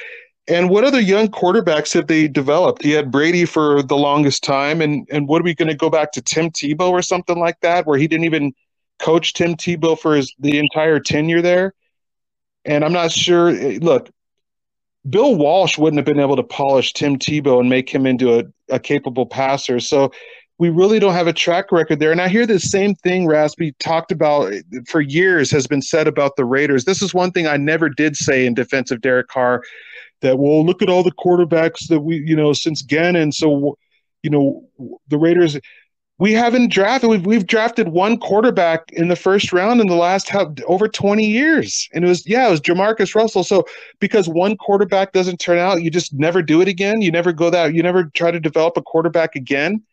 And 0.48 0.70
what 0.70 0.86
other 0.86 1.02
young 1.02 1.28
quarterbacks 1.28 1.94
have 1.94 2.08
they 2.08 2.28
developed? 2.28 2.82
He 2.82 2.92
had 2.92 3.12
Brady 3.12 3.44
for 3.44 3.84
the 3.84 3.98
longest 3.98 4.44
time, 4.44 4.82
and 4.82 5.06
and 5.12 5.28
what 5.28 5.42
are 5.42 5.44
we 5.44 5.54
going 5.54 5.68
to 5.68 5.76
go 5.76 5.90
back 5.90 6.14
to 6.14 6.22
Tim 6.22 6.52
Tebow 6.52 6.90
or 6.90 7.02
something 7.02 7.38
like 7.38 7.60
that, 7.62 7.86
where 7.86 7.98
he 7.98 8.08
didn't 8.08 8.24
even 8.24 8.54
coach 9.00 9.34
Tim 9.34 9.56
Tebow 9.56 10.00
for 10.00 10.16
his 10.16 10.34
the 10.40 10.58
entire 10.58 11.02
tenure 11.02 11.42
there? 11.42 11.74
And 12.64 12.86
I'm 12.86 12.94
not 12.94 13.12
sure. 13.12 13.50
Eh, 13.50 13.80
look, 13.82 14.10
Bill 15.10 15.36
Walsh 15.36 15.78
wouldn't 15.78 15.98
have 15.98 16.06
been 16.06 16.24
able 16.24 16.38
to 16.38 16.44
polish 16.44 16.94
Tim 16.94 17.18
Tebow 17.18 17.60
and 17.60 17.70
make 17.70 17.90
him 17.90 18.06
into 18.06 18.40
a, 18.40 18.44
a 18.70 18.80
capable 18.80 19.26
passer. 19.26 19.82
So 19.82 20.14
we 20.60 20.70
really 20.70 21.00
don't 21.00 21.14
have 21.14 21.28
a 21.28 21.34
track 21.34 21.72
record 21.72 22.00
there. 22.00 22.12
And 22.12 22.22
I 22.22 22.28
hear 22.28 22.48
the 22.48 22.60
same 22.60 22.96
thing 22.96 23.28
Raspy 23.28 23.74
talked 23.80 24.12
about 24.12 24.54
eh, 24.54 24.62
for 24.88 25.02
years 25.02 25.52
has 25.52 25.68
been 25.68 25.82
said 25.82 26.08
about 26.08 26.36
the 26.36 26.46
Raiders. 26.46 26.86
This 26.86 27.02
is 27.02 27.14
one 27.14 27.32
thing 27.32 27.48
I 27.48 27.58
never 27.58 27.90
did 27.90 28.16
say 28.16 28.46
in 28.46 28.54
defense 28.54 28.90
of 28.92 29.02
Derek 29.02 29.28
Carr 29.28 29.64
that, 30.22 30.40
well, 30.40 30.66
look 30.66 30.82
at 30.82 30.90
all 30.90 31.04
the 31.04 31.12
quarterbacks 31.12 31.88
that 31.90 32.00
we, 32.00 32.18
you 32.18 32.36
know, 32.36 32.54
since 32.54 32.82
Gannon. 32.82 33.32
So, 33.32 33.78
you 34.24 34.32
know, 34.32 34.68
the 35.10 35.20
Raiders, 35.20 35.60
we 36.18 36.34
haven't 36.34 36.72
drafted, 36.72 37.12
we've, 37.12 37.26
we've 37.28 37.46
drafted 37.46 37.90
one 37.90 38.18
quarterback 38.18 38.92
in 38.94 39.10
the 39.10 39.16
first 39.16 39.54
round 39.54 39.80
in 39.80 39.86
the 39.86 39.94
last 39.94 40.28
how, 40.28 40.56
over 40.66 40.88
20 40.88 41.24
years. 41.24 41.88
And 41.94 42.04
it 42.04 42.08
was, 42.08 42.28
yeah, 42.28 42.48
it 42.48 42.50
was 42.50 42.62
Jamarcus 42.62 43.14
Russell. 43.14 43.44
So 43.44 43.64
because 44.00 44.28
one 44.28 44.58
quarterback 44.58 45.12
doesn't 45.12 45.38
turn 45.38 45.60
out, 45.60 45.84
you 45.84 45.92
just 45.92 46.14
never 46.14 46.42
do 46.42 46.62
it 46.62 46.68
again. 46.68 47.04
You 47.04 47.12
never 47.12 47.32
go 47.32 47.52
that, 47.52 47.76
you 47.76 47.84
never 47.84 48.06
try 48.06 48.32
to 48.32 48.40
develop 48.40 48.76
a 48.76 48.82
quarterback 48.82 49.36
again 49.36 49.84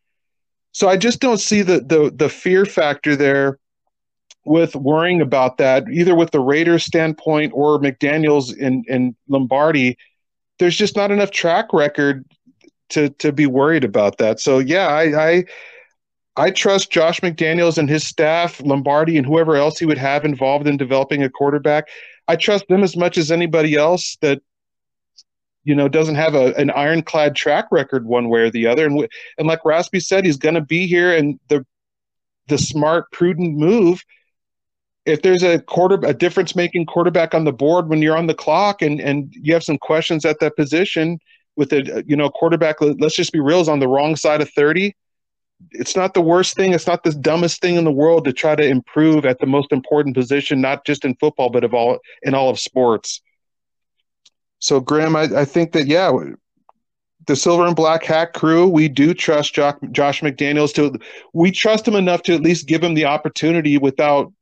so 0.74 0.88
I 0.88 0.96
just 0.96 1.20
don't 1.20 1.38
see 1.38 1.62
the 1.62 1.80
the 1.80 2.12
the 2.14 2.28
fear 2.28 2.66
factor 2.66 3.14
there 3.16 3.58
with 4.44 4.74
worrying 4.74 5.22
about 5.22 5.56
that, 5.58 5.88
either 5.88 6.14
with 6.14 6.32
the 6.32 6.40
Raiders 6.40 6.84
standpoint 6.84 7.52
or 7.54 7.78
McDaniels 7.78 8.54
in, 8.54 8.84
in 8.88 9.16
Lombardi. 9.28 9.96
There's 10.58 10.76
just 10.76 10.96
not 10.96 11.10
enough 11.10 11.30
track 11.30 11.72
record 11.72 12.26
to 12.90 13.08
to 13.10 13.32
be 13.32 13.46
worried 13.46 13.84
about 13.84 14.18
that. 14.18 14.40
So 14.40 14.58
yeah, 14.58 14.88
I, 14.88 15.28
I 15.28 15.44
I 16.36 16.50
trust 16.50 16.90
Josh 16.90 17.20
McDaniels 17.20 17.78
and 17.78 17.88
his 17.88 18.04
staff, 18.04 18.60
Lombardi, 18.60 19.16
and 19.16 19.24
whoever 19.24 19.54
else 19.54 19.78
he 19.78 19.86
would 19.86 19.98
have 19.98 20.24
involved 20.24 20.66
in 20.66 20.76
developing 20.76 21.22
a 21.22 21.30
quarterback. 21.30 21.88
I 22.26 22.34
trust 22.34 22.66
them 22.68 22.82
as 22.82 22.96
much 22.96 23.16
as 23.16 23.30
anybody 23.30 23.76
else 23.76 24.16
that 24.22 24.42
you 25.64 25.74
know 25.74 25.88
doesn't 25.88 26.14
have 26.14 26.34
a, 26.34 26.54
an 26.54 26.70
ironclad 26.70 27.34
track 27.34 27.66
record 27.70 28.06
one 28.06 28.28
way 28.28 28.40
or 28.40 28.50
the 28.50 28.66
other. 28.66 28.86
And 28.86 29.08
and 29.38 29.46
like 29.46 29.64
Raspy 29.64 30.00
said, 30.00 30.24
he's 30.24 30.36
going 30.36 30.54
to 30.54 30.60
be 30.60 30.86
here, 30.86 31.14
and 31.14 31.38
the 31.48 31.64
the 32.48 32.58
smart, 32.58 33.10
prudent 33.12 33.56
move. 33.56 34.02
If 35.06 35.22
there's 35.22 35.42
a 35.42 35.58
quarter, 35.58 35.98
a 36.06 36.14
difference 36.14 36.56
making 36.56 36.86
quarterback 36.86 37.34
on 37.34 37.44
the 37.44 37.52
board 37.52 37.88
when 37.88 38.00
you're 38.00 38.16
on 38.16 38.26
the 38.26 38.34
clock, 38.34 38.82
and 38.82 39.00
and 39.00 39.32
you 39.34 39.52
have 39.52 39.64
some 39.64 39.78
questions 39.78 40.24
at 40.24 40.40
that 40.40 40.56
position 40.56 41.18
with 41.56 41.72
a 41.72 42.04
you 42.06 42.16
know 42.16 42.30
quarterback, 42.30 42.76
let's 42.80 43.16
just 43.16 43.32
be 43.32 43.40
real, 43.40 43.60
is 43.60 43.68
on 43.68 43.80
the 43.80 43.88
wrong 43.88 44.16
side 44.16 44.40
of 44.40 44.50
thirty 44.50 44.94
it's 45.72 45.96
not 45.96 46.14
the 46.14 46.20
worst 46.20 46.54
thing. 46.56 46.72
It's 46.72 46.86
not 46.86 47.02
the 47.04 47.12
dumbest 47.12 47.60
thing 47.60 47.76
in 47.76 47.84
the 47.84 47.92
world 47.92 48.24
to 48.24 48.32
try 48.32 48.54
to 48.54 48.66
improve 48.66 49.24
at 49.24 49.38
the 49.38 49.46
most 49.46 49.72
important 49.72 50.14
position, 50.14 50.60
not 50.60 50.84
just 50.84 51.04
in 51.04 51.14
football, 51.16 51.50
but 51.50 51.64
of 51.64 51.74
all 51.74 51.98
in 52.22 52.34
all 52.34 52.50
of 52.50 52.58
sports. 52.58 53.20
So, 54.64 54.80
Graham, 54.80 55.14
I, 55.14 55.24
I 55.24 55.44
think 55.44 55.72
that 55.72 55.88
yeah, 55.88 56.10
the 57.26 57.36
silver 57.36 57.66
and 57.66 57.76
black 57.76 58.02
hat 58.02 58.32
crew, 58.32 58.66
we 58.66 58.88
do 58.88 59.12
trust 59.12 59.52
Josh, 59.52 59.74
Josh 59.92 60.22
McDaniels 60.22 60.72
to. 60.76 60.98
We 61.34 61.50
trust 61.50 61.86
him 61.86 61.94
enough 61.94 62.22
to 62.22 62.34
at 62.34 62.40
least 62.40 62.66
give 62.66 62.82
him 62.82 62.94
the 62.94 63.04
opportunity 63.04 63.76
without, 63.76 64.32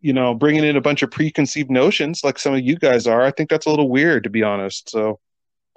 you 0.00 0.12
know, 0.12 0.34
bringing 0.34 0.64
in 0.64 0.76
a 0.76 0.80
bunch 0.80 1.04
of 1.04 1.12
preconceived 1.12 1.70
notions 1.70 2.24
like 2.24 2.36
some 2.36 2.52
of 2.52 2.62
you 2.62 2.76
guys 2.76 3.06
are. 3.06 3.22
I 3.22 3.30
think 3.30 3.48
that's 3.48 3.66
a 3.66 3.70
little 3.70 3.88
weird, 3.88 4.24
to 4.24 4.30
be 4.30 4.42
honest. 4.42 4.90
So. 4.90 5.20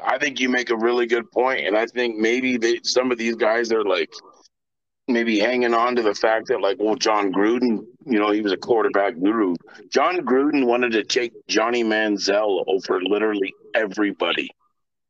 I 0.04 0.18
think 0.18 0.40
you 0.40 0.50
make 0.50 0.72
a 0.72 0.76
really 0.76 1.06
good 1.06 1.30
point, 1.32 1.68
and 1.68 1.78
I 1.78 1.86
think 1.86 2.18
maybe 2.18 2.58
they, 2.58 2.80
some 2.82 3.12
of 3.12 3.20
these 3.20 3.36
guys 3.36 3.72
are 3.72 3.84
like 3.84 4.12
maybe 5.08 5.40
hanging 5.40 5.74
on 5.74 5.96
to 5.96 6.02
the 6.02 6.14
fact 6.14 6.48
that 6.48 6.62
like, 6.62 6.78
well, 6.80 6.96
Jon 6.96 7.32
Gruden, 7.32 7.86
you 8.06 8.20
know, 8.20 8.32
he 8.32 8.42
was 8.42 8.52
a 8.52 8.58
quarterback 8.58 9.14
guru. 9.20 9.56
Jon 9.90 10.20
Gruden 10.20 10.66
wanted 10.66 10.92
to 10.94 11.04
take 11.04 11.34
Johnny 11.48 11.84
Manziel 11.84 12.64
over 12.68 13.02
literally 13.02 13.54
everybody. 13.78 14.50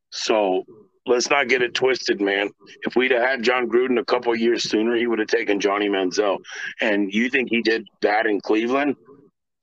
So 0.10 0.64
let's 1.06 1.30
not 1.30 1.48
get 1.48 1.62
it 1.62 1.74
twisted, 1.74 2.22
man. 2.22 2.50
If 2.84 2.96
we'd 2.96 3.12
have 3.12 3.22
had 3.22 3.44
Jon 3.44 3.68
Gruden 3.68 4.00
a 4.00 4.06
couple 4.06 4.36
years 4.36 4.70
sooner, 4.70 4.96
he 4.96 5.08
would 5.08 5.20
have 5.20 5.28
taken 5.28 5.60
Johnny 5.60 5.90
Manziel. 5.90 6.38
And 6.82 7.12
you 7.12 7.30
think 7.30 7.50
he 7.50 7.62
did 7.62 7.88
that 8.02 8.26
in 8.26 8.40
Cleveland? 8.42 8.96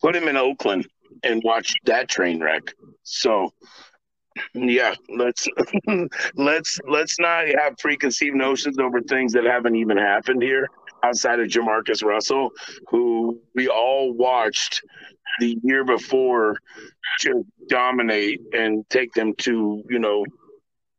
Put 0.00 0.16
him 0.16 0.28
in 0.28 0.36
Oakland 0.36 0.86
and 1.22 1.42
watch 1.44 1.74
that 1.84 2.08
train 2.08 2.42
wreck. 2.42 2.74
So 3.02 3.52
yeah 4.54 4.94
let's 5.16 5.46
let's 6.34 6.80
let's 6.88 7.18
not 7.18 7.46
have 7.46 7.76
preconceived 7.78 8.34
notions 8.36 8.78
over 8.78 9.00
things 9.00 9.32
that 9.32 9.44
haven't 9.44 9.76
even 9.76 9.96
happened 9.96 10.42
here 10.42 10.68
outside 11.04 11.38
of 11.40 11.48
Jamarcus 11.48 12.02
Russell 12.02 12.50
who 12.88 13.40
we 13.54 13.68
all 13.68 14.12
watched 14.12 14.82
the 15.40 15.58
year 15.62 15.84
before 15.84 16.56
just 17.20 17.38
dominate 17.68 18.40
and 18.52 18.88
take 18.90 19.12
them 19.14 19.34
to 19.36 19.82
you 19.88 19.98
know 19.98 20.24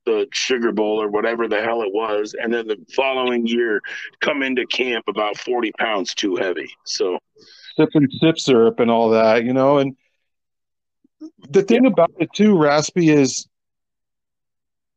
the 0.05 0.27
sugar 0.31 0.71
bowl 0.71 1.01
or 1.01 1.09
whatever 1.09 1.47
the 1.47 1.61
hell 1.61 1.81
it 1.81 1.91
was 1.91 2.35
and 2.39 2.53
then 2.53 2.67
the 2.67 2.77
following 2.95 3.47
year 3.47 3.81
come 4.21 4.43
into 4.43 4.65
camp 4.67 5.03
about 5.07 5.35
40 5.37 5.71
pounds 5.79 6.13
too 6.13 6.35
heavy 6.35 6.69
so 6.85 7.17
sipping 7.75 8.07
sip 8.19 8.37
syrup 8.37 8.79
and 8.79 8.91
all 8.91 9.09
that 9.09 9.43
you 9.43 9.53
know 9.53 9.79
and 9.79 9.95
the 11.49 11.63
thing 11.63 11.83
yeah. 11.83 11.91
about 11.91 12.11
it 12.19 12.29
too, 12.33 12.57
Raspy, 12.57 13.09
is 13.09 13.47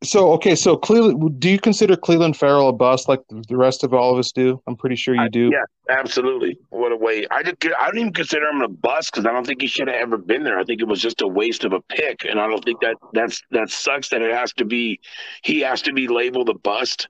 so 0.03 0.31
okay. 0.33 0.55
So 0.55 0.77
Clelin, 0.77 1.39
do 1.39 1.49
you 1.49 1.59
consider 1.59 1.95
Clelin 1.97 2.33
Ferrell 2.33 2.69
a 2.69 2.73
bust 2.73 3.09
like 3.09 3.19
the 3.29 3.57
rest 3.57 3.83
of 3.83 3.93
all 3.93 4.13
of 4.13 4.19
us 4.19 4.31
do? 4.31 4.61
I'm 4.65 4.77
pretty 4.77 4.95
sure 4.95 5.13
you 5.13 5.29
do. 5.29 5.47
I, 5.47 5.57
yeah, 5.57 5.97
absolutely. 5.97 6.57
What 6.69 6.93
a 6.93 6.95
way! 6.95 7.27
I 7.29 7.43
did. 7.43 7.57
I 7.77 7.87
don't 7.87 7.97
even 7.97 8.13
consider 8.13 8.47
him 8.47 8.61
a 8.61 8.69
bust 8.69 9.11
because 9.11 9.25
I 9.25 9.33
don't 9.33 9.45
think 9.45 9.61
he 9.61 9.67
should 9.67 9.87
have 9.89 9.97
ever 9.97 10.17
been 10.17 10.43
there. 10.43 10.57
I 10.57 10.63
think 10.63 10.79
it 10.79 10.87
was 10.87 11.01
just 11.01 11.21
a 11.21 11.27
waste 11.27 11.65
of 11.65 11.73
a 11.73 11.81
pick, 11.81 12.23
and 12.23 12.39
I 12.39 12.47
don't 12.47 12.63
think 12.63 12.79
that 12.79 12.95
that's 13.11 13.41
that 13.51 13.69
sucks 13.69 14.07
that 14.09 14.21
it 14.21 14.33
has 14.33 14.53
to 14.53 14.65
be. 14.65 15.01
He 15.43 15.59
has 15.61 15.81
to 15.81 15.91
be 15.91 16.07
labeled 16.07 16.47
a 16.47 16.53
bust, 16.53 17.09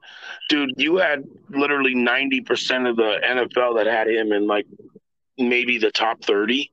dude. 0.49 0.71
You 0.77 0.97
had 0.97 1.25
literally 1.49 1.93
ninety 1.93 2.41
percent 2.41 2.87
of 2.87 2.95
the 2.95 3.19
NFL 3.23 3.75
that 3.75 3.85
had 3.85 4.07
him 4.07 4.31
in 4.31 4.47
like 4.47 4.65
maybe 5.37 5.77
the 5.77 5.91
top 5.91 6.23
thirty 6.23 6.71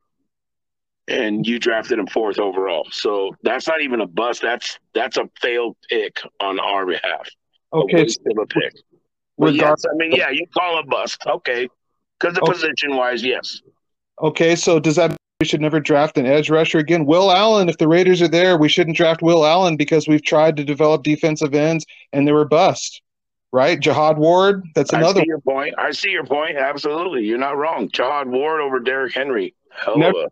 and 1.09 1.47
you 1.47 1.59
drafted 1.59 1.99
him 1.99 2.07
fourth 2.07 2.39
overall. 2.39 2.87
So 2.91 3.35
that's 3.43 3.67
not 3.67 3.81
even 3.81 4.01
a 4.01 4.07
bust. 4.07 4.43
That's 4.43 4.79
that's 4.95 5.17
a 5.17 5.29
failed 5.41 5.77
pick 5.89 6.21
on 6.41 6.59
our 6.59 6.87
behalf. 6.87 7.29
Okay, 7.73 8.05
a, 8.05 8.09
so 8.09 8.21
a 8.41 8.47
pick. 8.47 8.75
yes, 9.39 9.85
I 9.91 9.95
mean, 9.97 10.13
yeah, 10.13 10.31
you 10.31 10.47
call 10.57 10.79
a 10.79 10.85
bust, 10.85 11.21
okay? 11.27 11.69
Because 12.19 12.35
the 12.35 12.43
okay. 12.43 12.53
position 12.53 12.97
wise, 12.97 13.23
yes. 13.23 13.61
Okay, 14.23 14.57
so 14.57 14.81
does 14.81 14.97
that 14.97 15.17
we 15.41 15.47
should 15.47 15.61
never 15.61 15.81
draft 15.81 16.17
an 16.17 16.25
edge 16.25 16.49
rusher 16.49 16.79
again? 16.79 17.05
Will 17.05 17.31
Allen, 17.31 17.69
if 17.69 17.77
the 17.77 17.89
Raiders 17.89 18.23
are 18.23 18.29
there, 18.29 18.57
we 18.57 18.69
shouldn't 18.69 18.97
draft 18.97 19.21
Will 19.21 19.45
Allen 19.45 19.77
because 19.77 20.09
we've 20.09 20.25
tried 20.25 20.57
to 20.57 20.65
develop 20.65 21.03
defensive 21.03 21.55
ends 21.55 21.85
and 22.13 22.27
they 22.27 22.33
were 22.33 22.47
bust. 22.47 23.03
Right, 23.53 23.79
Jihad 23.79 24.19
Ward. 24.19 24.65
That's 24.75 24.93
another. 24.93 25.21
I 25.21 25.23
see 25.23 25.29
your 25.29 25.41
point. 25.41 25.75
I 25.79 25.91
see 25.91 26.11
your 26.11 26.25
point. 26.25 26.57
Absolutely, 26.57 27.25
you're 27.25 27.39
not 27.39 27.57
wrong. 27.57 27.89
Jihad 27.91 28.29
Ward 28.29 28.61
over 28.61 28.81
Derrick 28.81 29.15
Henry. 29.15 29.55
Hell 29.71 29.99
never, 29.99 30.27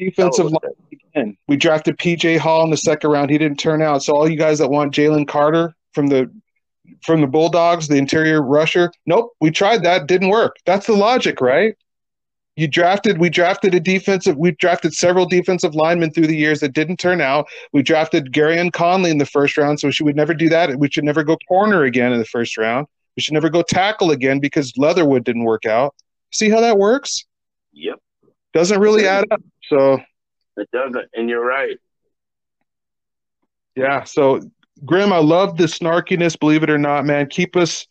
defensive 0.00 0.46
line 0.46 0.72
again. 0.92 1.36
We 1.48 1.56
drafted 1.56 1.98
PJ 1.98 2.38
Hall 2.38 2.64
in 2.64 2.70
the 2.70 2.76
second 2.76 3.10
round. 3.10 3.30
He 3.30 3.38
didn't 3.38 3.58
turn 3.58 3.82
out. 3.82 4.02
So 4.02 4.14
all 4.14 4.28
you 4.28 4.36
guys 4.36 4.58
that 4.58 4.70
want 4.70 4.94
Jalen 4.94 5.28
Carter 5.28 5.74
from 5.92 6.08
the 6.08 6.30
from 7.04 7.20
the 7.20 7.26
Bulldogs, 7.26 7.88
the 7.88 7.96
interior 7.96 8.42
rusher, 8.42 8.90
nope. 9.06 9.32
We 9.40 9.50
tried 9.50 9.84
that, 9.84 10.06
didn't 10.06 10.28
work. 10.28 10.56
That's 10.66 10.86
the 10.86 10.94
logic, 10.94 11.40
right? 11.40 11.74
You 12.56 12.66
drafted, 12.66 13.18
we 13.18 13.30
drafted 13.30 13.74
a 13.74 13.80
defensive, 13.80 14.36
we 14.36 14.50
drafted 14.52 14.92
several 14.92 15.26
defensive 15.26 15.74
linemen 15.74 16.12
through 16.12 16.26
the 16.26 16.36
years 16.36 16.60
that 16.60 16.72
didn't 16.72 16.98
turn 16.98 17.20
out. 17.20 17.46
We 17.72 17.82
drafted 17.82 18.32
Gareon 18.32 18.72
Conley 18.72 19.10
in 19.10 19.18
the 19.18 19.26
first 19.26 19.56
round, 19.56 19.78
so 19.80 19.88
we 19.88 19.92
should 19.92 20.16
never 20.16 20.34
do 20.34 20.48
that. 20.48 20.76
We 20.76 20.90
should 20.90 21.04
never 21.04 21.22
go 21.22 21.36
corner 21.48 21.84
again 21.84 22.12
in 22.12 22.18
the 22.18 22.24
first 22.24 22.58
round. 22.58 22.86
We 23.16 23.22
should 23.22 23.34
never 23.34 23.50
go 23.50 23.62
tackle 23.62 24.10
again 24.10 24.40
because 24.40 24.72
Leatherwood 24.76 25.24
didn't 25.24 25.44
work 25.44 25.64
out. 25.64 25.94
See 26.32 26.50
how 26.50 26.60
that 26.60 26.76
works? 26.76 27.24
Yep. 27.72 28.00
Doesn't 28.52 28.80
really 28.80 29.06
add 29.06 29.24
up. 29.30 29.42
So 29.68 30.00
it 30.56 30.68
doesn't, 30.72 31.08
and 31.14 31.28
you're 31.28 31.44
right. 31.44 31.78
Yeah. 33.76 34.04
So 34.04 34.40
Grim, 34.84 35.12
I 35.12 35.18
love 35.18 35.56
the 35.56 35.64
snarkiness. 35.64 36.38
Believe 36.38 36.62
it 36.62 36.70
or 36.70 36.78
not, 36.78 37.04
man. 37.04 37.26
Keep 37.28 37.56
us, 37.56 37.86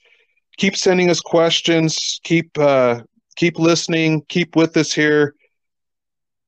keep 0.57 0.75
sending 0.75 1.09
us 1.09 1.19
questions. 1.19 2.19
Keep, 2.23 2.57
uh, 2.57 3.01
keep 3.35 3.59
listening. 3.59 4.23
Keep 4.27 4.55
with 4.55 4.75
us 4.75 4.91
here. 4.91 5.35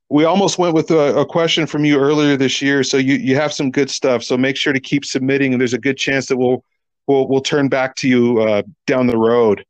We 0.09 0.25
almost 0.25 0.57
went 0.57 0.73
with 0.73 0.91
a, 0.91 1.19
a, 1.19 1.25
question 1.25 1.65
from 1.65 1.85
you 1.85 1.97
earlier 1.97 2.35
this 2.35 2.61
year, 2.61 2.83
so 2.83 2.97
you 2.97 3.15
you 3.15 3.37
have 3.37 3.53
some 3.53 3.71
good 3.71 3.89
stuff. 3.89 4.23
So 4.23 4.37
make 4.37 4.57
sure 4.57 4.73
to 4.73 4.79
keep 4.79 5.05
submitting, 5.05 5.53
and 5.53 5.61
there's 5.61 5.73
a 5.73 5.79
good 5.79 5.95
chance 5.95 6.25
that 6.25 6.35
we'll 6.35 6.65
we'll 7.07 7.29
we'll 7.29 7.39
turn 7.39 7.69
back 7.69 7.95
to 7.97 8.09
you 8.09 8.41
uh, 8.41 8.63
down 8.87 9.07
the 9.07 9.17
road. 9.17 9.63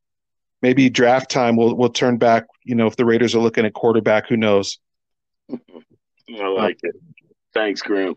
Maybe 0.62 0.90
draft 0.90 1.32
time, 1.32 1.56
we'll 1.56 1.76
we'll 1.76 1.90
turn 1.90 2.18
back. 2.18 2.46
You 2.64 2.76
know, 2.76 2.88
if 2.88 2.96
the 2.96 3.06
Raiders 3.06 3.36
are 3.36 3.40
looking 3.40 3.66
at 3.66 3.74
quarterback, 3.74 4.28
who 4.28 4.38
knows? 4.38 4.78
I 5.52 6.48
like 6.48 6.80
it. 6.84 6.96
Thanks, 7.54 7.82
Graham. 7.82 8.16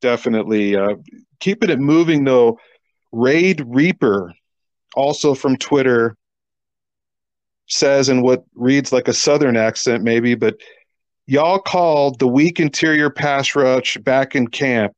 Definitely. 0.00 0.76
Uh, 0.76 0.96
keeping 1.40 1.70
it 1.70 1.78
moving, 1.78 2.24
though, 2.24 2.58
Raid 3.12 3.62
Reaper, 3.66 4.32
also 4.94 5.34
from 5.34 5.56
Twitter, 5.56 6.16
says 7.66 8.08
in 8.08 8.22
what 8.22 8.44
reads 8.54 8.92
like 8.92 9.08
a 9.08 9.14
Southern 9.14 9.56
accent, 9.56 10.02
maybe, 10.02 10.34
but 10.34 10.56
y'all 11.26 11.58
called 11.58 12.18
the 12.18 12.28
weak 12.28 12.60
interior 12.60 13.10
pass 13.10 13.54
rush 13.54 13.96
back 13.98 14.34
in 14.34 14.48
camp. 14.48 14.92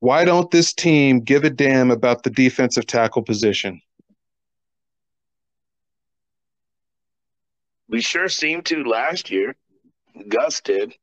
Why 0.00 0.24
don't 0.24 0.50
this 0.50 0.72
team 0.72 1.20
give 1.20 1.44
a 1.44 1.50
damn 1.50 1.90
about 1.90 2.22
the 2.22 2.30
defensive 2.30 2.86
tackle 2.86 3.22
position? 3.22 3.80
We 7.88 8.00
sure 8.00 8.28
seemed 8.28 8.66
to 8.66 8.84
last 8.84 9.30
year. 9.30 9.54
Gus 10.28 10.60
did. 10.60 10.94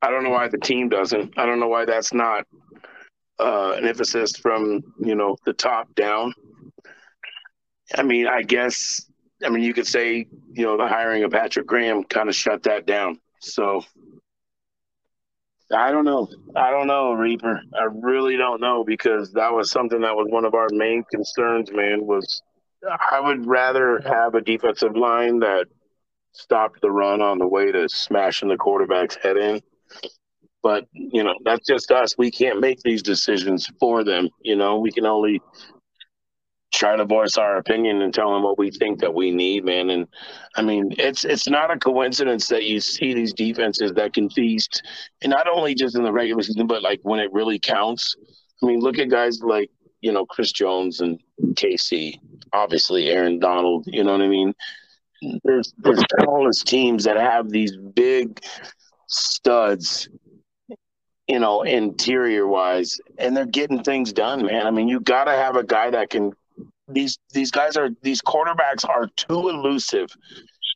I 0.00 0.10
don't 0.10 0.24
know 0.24 0.30
why 0.30 0.48
the 0.48 0.58
team 0.58 0.88
doesn't. 0.88 1.38
I 1.38 1.46
don't 1.46 1.60
know 1.60 1.68
why 1.68 1.84
that's 1.84 2.12
not 2.12 2.46
uh, 3.38 3.74
an 3.76 3.86
emphasis 3.86 4.36
from 4.36 4.82
you 4.98 5.14
know 5.14 5.36
the 5.44 5.52
top 5.52 5.94
down. 5.94 6.34
I 7.94 8.02
mean, 8.02 8.26
I 8.26 8.42
guess 8.42 9.06
I 9.44 9.48
mean 9.48 9.62
you 9.62 9.74
could 9.74 9.86
say 9.86 10.26
you 10.52 10.64
know 10.64 10.76
the 10.76 10.88
hiring 10.88 11.24
of 11.24 11.30
Patrick 11.30 11.66
Graham 11.66 12.04
kind 12.04 12.28
of 12.28 12.34
shut 12.34 12.62
that 12.64 12.86
down. 12.86 13.20
So 13.40 13.84
I 15.74 15.90
don't 15.90 16.04
know. 16.04 16.28
I 16.54 16.70
don't 16.70 16.86
know, 16.86 17.12
Reaper. 17.12 17.60
I 17.74 17.84
really 17.92 18.36
don't 18.36 18.60
know 18.60 18.84
because 18.84 19.32
that 19.32 19.52
was 19.52 19.70
something 19.70 20.00
that 20.02 20.14
was 20.14 20.26
one 20.30 20.44
of 20.44 20.54
our 20.54 20.68
main 20.70 21.04
concerns. 21.10 21.70
Man, 21.72 22.06
was 22.06 22.42
I 23.10 23.20
would 23.20 23.46
rather 23.46 24.00
have 24.00 24.34
a 24.34 24.40
defensive 24.40 24.96
line 24.96 25.38
that 25.40 25.66
stopped 26.32 26.80
the 26.80 26.90
run 26.90 27.22
on 27.22 27.38
the 27.38 27.46
way 27.46 27.70
to 27.70 27.88
smashing 27.88 28.48
the 28.48 28.56
quarterback's 28.56 29.16
head 29.16 29.36
in 29.36 29.60
but 30.62 30.86
you 30.92 31.24
know, 31.24 31.34
that's 31.44 31.66
just 31.66 31.90
us. 31.90 32.16
We 32.16 32.30
can't 32.30 32.60
make 32.60 32.80
these 32.80 33.02
decisions 33.02 33.68
for 33.80 34.04
them. 34.04 34.28
You 34.40 34.56
know, 34.56 34.78
we 34.78 34.92
can 34.92 35.06
only 35.06 35.40
try 36.72 36.96
to 36.96 37.04
voice 37.04 37.36
our 37.36 37.58
opinion 37.58 38.00
and 38.00 38.14
tell 38.14 38.32
them 38.32 38.42
what 38.42 38.58
we 38.58 38.70
think 38.70 39.00
that 39.00 39.12
we 39.12 39.30
need, 39.30 39.64
man. 39.64 39.90
And 39.90 40.06
I 40.56 40.62
mean, 40.62 40.94
it's 40.98 41.24
it's 41.24 41.48
not 41.48 41.70
a 41.70 41.78
coincidence 41.78 42.48
that 42.48 42.64
you 42.64 42.80
see 42.80 43.12
these 43.12 43.34
defenses 43.34 43.92
that 43.94 44.14
can 44.14 44.30
feast, 44.30 44.82
and 45.22 45.30
not 45.30 45.48
only 45.48 45.74
just 45.74 45.96
in 45.96 46.04
the 46.04 46.12
regular 46.12 46.42
season, 46.42 46.66
but 46.66 46.82
like 46.82 47.00
when 47.02 47.20
it 47.20 47.32
really 47.32 47.58
counts. 47.58 48.16
I 48.62 48.66
mean, 48.66 48.78
look 48.78 48.98
at 48.98 49.10
guys 49.10 49.40
like 49.42 49.70
you 50.00 50.12
know 50.12 50.24
Chris 50.24 50.52
Jones 50.52 51.00
and 51.00 51.20
KC, 51.54 52.14
obviously 52.52 53.08
Aaron 53.08 53.40
Donald. 53.40 53.84
You 53.88 54.04
know 54.04 54.12
what 54.12 54.22
I 54.22 54.28
mean? 54.28 54.54
There's 55.44 55.72
there's 55.78 56.02
countless 56.18 56.62
teams 56.62 57.04
that 57.04 57.16
have 57.16 57.50
these 57.50 57.76
big 57.76 58.40
studs 59.06 60.08
you 61.28 61.38
know, 61.38 61.62
interior 61.62 62.46
wise, 62.46 63.00
and 63.16 63.36
they're 63.36 63.46
getting 63.46 63.82
things 63.82 64.12
done, 64.12 64.44
man. 64.44 64.66
I 64.66 64.70
mean, 64.70 64.88
you 64.88 65.00
got 65.00 65.24
to 65.24 65.30
have 65.30 65.56
a 65.56 65.64
guy 65.64 65.88
that 65.90 66.10
can 66.10 66.32
these 66.88 67.18
these 67.32 67.50
guys 67.50 67.76
are 67.76 67.90
these 68.02 68.20
quarterbacks 68.20 68.86
are 68.88 69.06
too 69.16 69.48
elusive. 69.48 70.10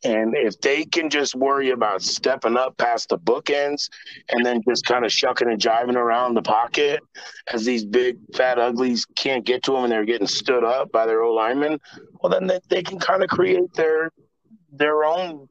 And 0.04 0.36
if 0.36 0.60
they 0.60 0.84
can 0.84 1.10
just 1.10 1.34
worry 1.34 1.70
about 1.70 2.02
stepping 2.02 2.56
up 2.56 2.76
past 2.76 3.08
the 3.08 3.18
bookends 3.18 3.88
and 4.28 4.44
then 4.44 4.60
just 4.68 4.84
kind 4.84 5.04
of 5.04 5.10
shucking 5.10 5.48
and 5.48 5.60
jiving 5.60 5.96
around 5.96 6.34
the 6.34 6.42
pocket 6.42 7.00
as 7.52 7.64
these 7.64 7.84
big 7.84 8.18
fat 8.34 8.58
uglies 8.58 9.06
can't 9.16 9.44
get 9.44 9.62
to 9.64 9.72
them 9.72 9.84
and 9.84 9.92
they're 9.92 10.04
getting 10.04 10.26
stood 10.26 10.64
up 10.64 10.92
by 10.92 11.06
their 11.06 11.22
old 11.22 11.34
linemen, 11.34 11.80
well 12.20 12.30
then 12.30 12.46
they, 12.46 12.60
they 12.68 12.82
can 12.82 12.98
kind 12.98 13.22
of 13.22 13.30
create 13.30 13.72
their 13.74 14.10
their 14.78 15.04
own 15.04 15.49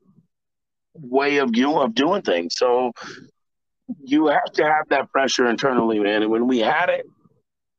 way 0.94 1.38
of 1.38 1.56
you 1.56 1.80
of 1.80 1.94
doing 1.94 2.22
things. 2.22 2.56
So 2.58 2.92
you 4.04 4.28
have 4.28 4.52
to 4.54 4.64
have 4.64 4.88
that 4.90 5.12
pressure 5.12 5.48
internally, 5.48 6.00
man. 6.00 6.24
And 6.24 6.32
when 6.32 6.48
we 6.48 6.60
had 6.60 6.90
it, 6.90 7.06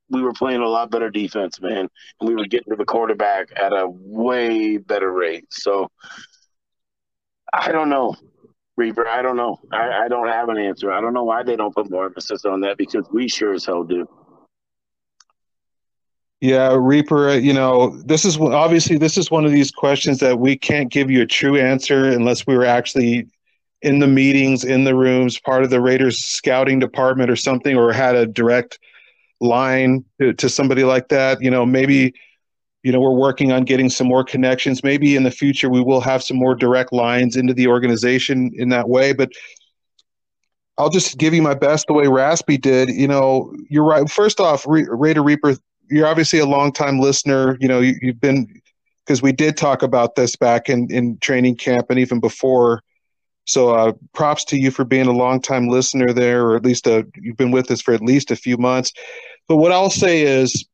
we 0.09 0.23
were 0.23 0.33
playing 0.33 0.61
a 0.61 0.69
lot 0.69 0.91
better 0.91 1.11
defense, 1.11 1.61
man, 1.61 1.88
and 2.21 2.29
we 2.29 2.35
were 2.35 2.47
getting 2.47 2.71
to 2.71 2.76
the 2.76 2.85
quarterback 2.85 3.49
at 3.57 3.73
a 3.73 3.88
way 3.88 4.76
better 4.76 5.12
rate. 5.12 5.47
So 5.50 5.91
I 7.53 7.73
don't 7.73 7.88
know, 7.88 8.15
Reaper. 8.76 9.09
I 9.09 9.23
don't 9.23 9.37
know. 9.37 9.59
I, 9.73 10.05
I 10.05 10.09
don't 10.09 10.29
have 10.29 10.49
an 10.49 10.59
answer. 10.59 10.93
I 10.93 11.00
don't 11.00 11.15
know 11.15 11.25
why 11.25 11.43
they 11.43 11.57
don't 11.57 11.75
put 11.75 11.91
more 11.91 12.07
emphasis 12.07 12.45
on 12.45 12.61
that 12.61 12.76
because 12.76 13.09
we 13.11 13.29
sure 13.29 13.55
as 13.55 13.65
hell 13.65 13.85
do. 13.85 14.07
Yeah, 16.40 16.76
Reaper, 16.78 17.31
uh, 17.31 17.35
you 17.35 17.55
know, 17.55 17.97
this 18.02 18.25
is 18.26 18.37
obviously 18.38 18.99
this 18.99 19.16
is 19.16 19.31
one 19.31 19.47
of 19.47 19.52
these 19.52 19.71
questions 19.71 20.19
that 20.19 20.38
we 20.38 20.57
can't 20.57 20.90
give 20.90 21.11
you 21.11 21.23
a 21.23 21.26
true 21.26 21.59
answer 21.59 22.05
unless 22.05 22.47
we 22.47 22.55
were 22.55 22.66
actually 22.66 23.26
in 23.81 24.00
the 24.00 24.07
meetings, 24.07 24.64
in 24.64 24.85
the 24.85 24.95
rooms, 24.95 25.38
part 25.40 25.62
of 25.62 25.71
the 25.71 25.81
Raiders 25.81 26.19
scouting 26.19 26.78
department 26.78 27.31
or 27.31 27.37
something, 27.37 27.76
or 27.76 27.93
had 27.93 28.16
a 28.16 28.26
direct 28.26 28.78
line 29.40 30.05
to, 30.21 30.35
to 30.35 30.49
somebody 30.49 30.85
like 30.85 31.09
that. 31.09 31.40
You 31.40 31.50
know, 31.50 31.64
maybe, 31.64 32.12
you 32.83 32.93
know, 32.93 33.00
we're 33.00 33.11
working 33.12 33.52
on 33.52 33.64
getting 33.64 33.88
some 33.88 34.07
more 34.07 34.25
connections. 34.25 34.85
Maybe 34.85 35.16
in 35.16 35.23
the 35.23 35.31
future 35.31 35.71
we 35.71 35.81
will 35.81 36.02
have 36.02 36.23
some 36.23 36.37
more 36.37 36.55
direct 36.55 36.93
lines 36.93 37.37
into 37.37 37.55
the 37.55 37.66
organization 37.66 38.50
in 38.55 38.69
that 38.71 38.90
way. 38.90 39.14
But 39.14 39.33
I'll 40.78 40.90
just 40.90 41.16
give 41.16 41.33
you 41.33 41.40
my 41.40 41.55
best 41.55 41.87
the 41.87 41.95
way 41.95 42.07
Raspy 42.07 42.59
did. 42.59 42.90
You 42.90 43.09
know, 43.09 43.55
you're 43.71 43.85
right. 43.85 44.11
First 44.11 44.38
off, 44.38 44.64
Raider 44.66 45.23
Reaper, 45.23 45.57
you're 45.88 46.07
obviously 46.07 46.38
a 46.38 46.47
longtime 46.47 46.99
listener. 46.99 47.57
You 47.61 47.69
know, 47.69 47.81
you, 47.81 47.95
you've 48.00 48.21
been 48.21 48.61
because 49.05 49.23
we 49.23 49.33
did 49.33 49.57
talk 49.57 49.83
about 49.83 50.16
this 50.16 50.35
back 50.37 50.69
in, 50.69 50.90
in 50.90 51.19
training 51.19 51.57
camp 51.57 51.87
and 51.90 51.99
even 51.99 52.19
before 52.19 52.83
so 53.47 53.71
uh, 53.71 53.93
props 54.12 54.45
to 54.47 54.59
you 54.59 54.73
for 54.73 54.85
being 54.85 55.07
a 55.07 55.12
long-time 55.12 55.69
listener 55.69 56.12
there, 56.12 56.45
or 56.45 56.57
at 56.57 56.64
least 56.64 56.87
a, 56.88 56.99
uh, 56.99 57.02
you've 57.14 57.37
been 57.37 57.52
with 57.52 57.71
us 57.71 57.81
for 57.81 57.95
at 57.95 58.02
least 58.02 58.33
a 58.33 58.37
few 58.37 58.57
months. 58.57 58.93
But 59.49 59.59
what 59.59 59.71
I'll 59.71 59.90
say 59.90 60.23
is, 60.23 60.66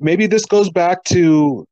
maybe 0.00 0.26
this 0.26 0.44
goes 0.44 0.70
back 0.70 1.04
to, 1.04 1.64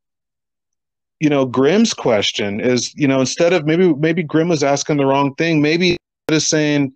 you 1.18 1.28
know, 1.28 1.44
Grim's 1.44 1.92
question 1.92 2.60
is, 2.60 2.94
you 2.94 3.08
know, 3.08 3.18
instead 3.18 3.52
of 3.52 3.66
maybe 3.66 3.92
maybe 3.94 4.22
Grimm 4.22 4.48
was 4.48 4.62
asking 4.62 4.98
the 4.98 5.06
wrong 5.06 5.34
thing. 5.34 5.60
Maybe 5.60 5.96
of 6.28 6.42
saying, 6.42 6.92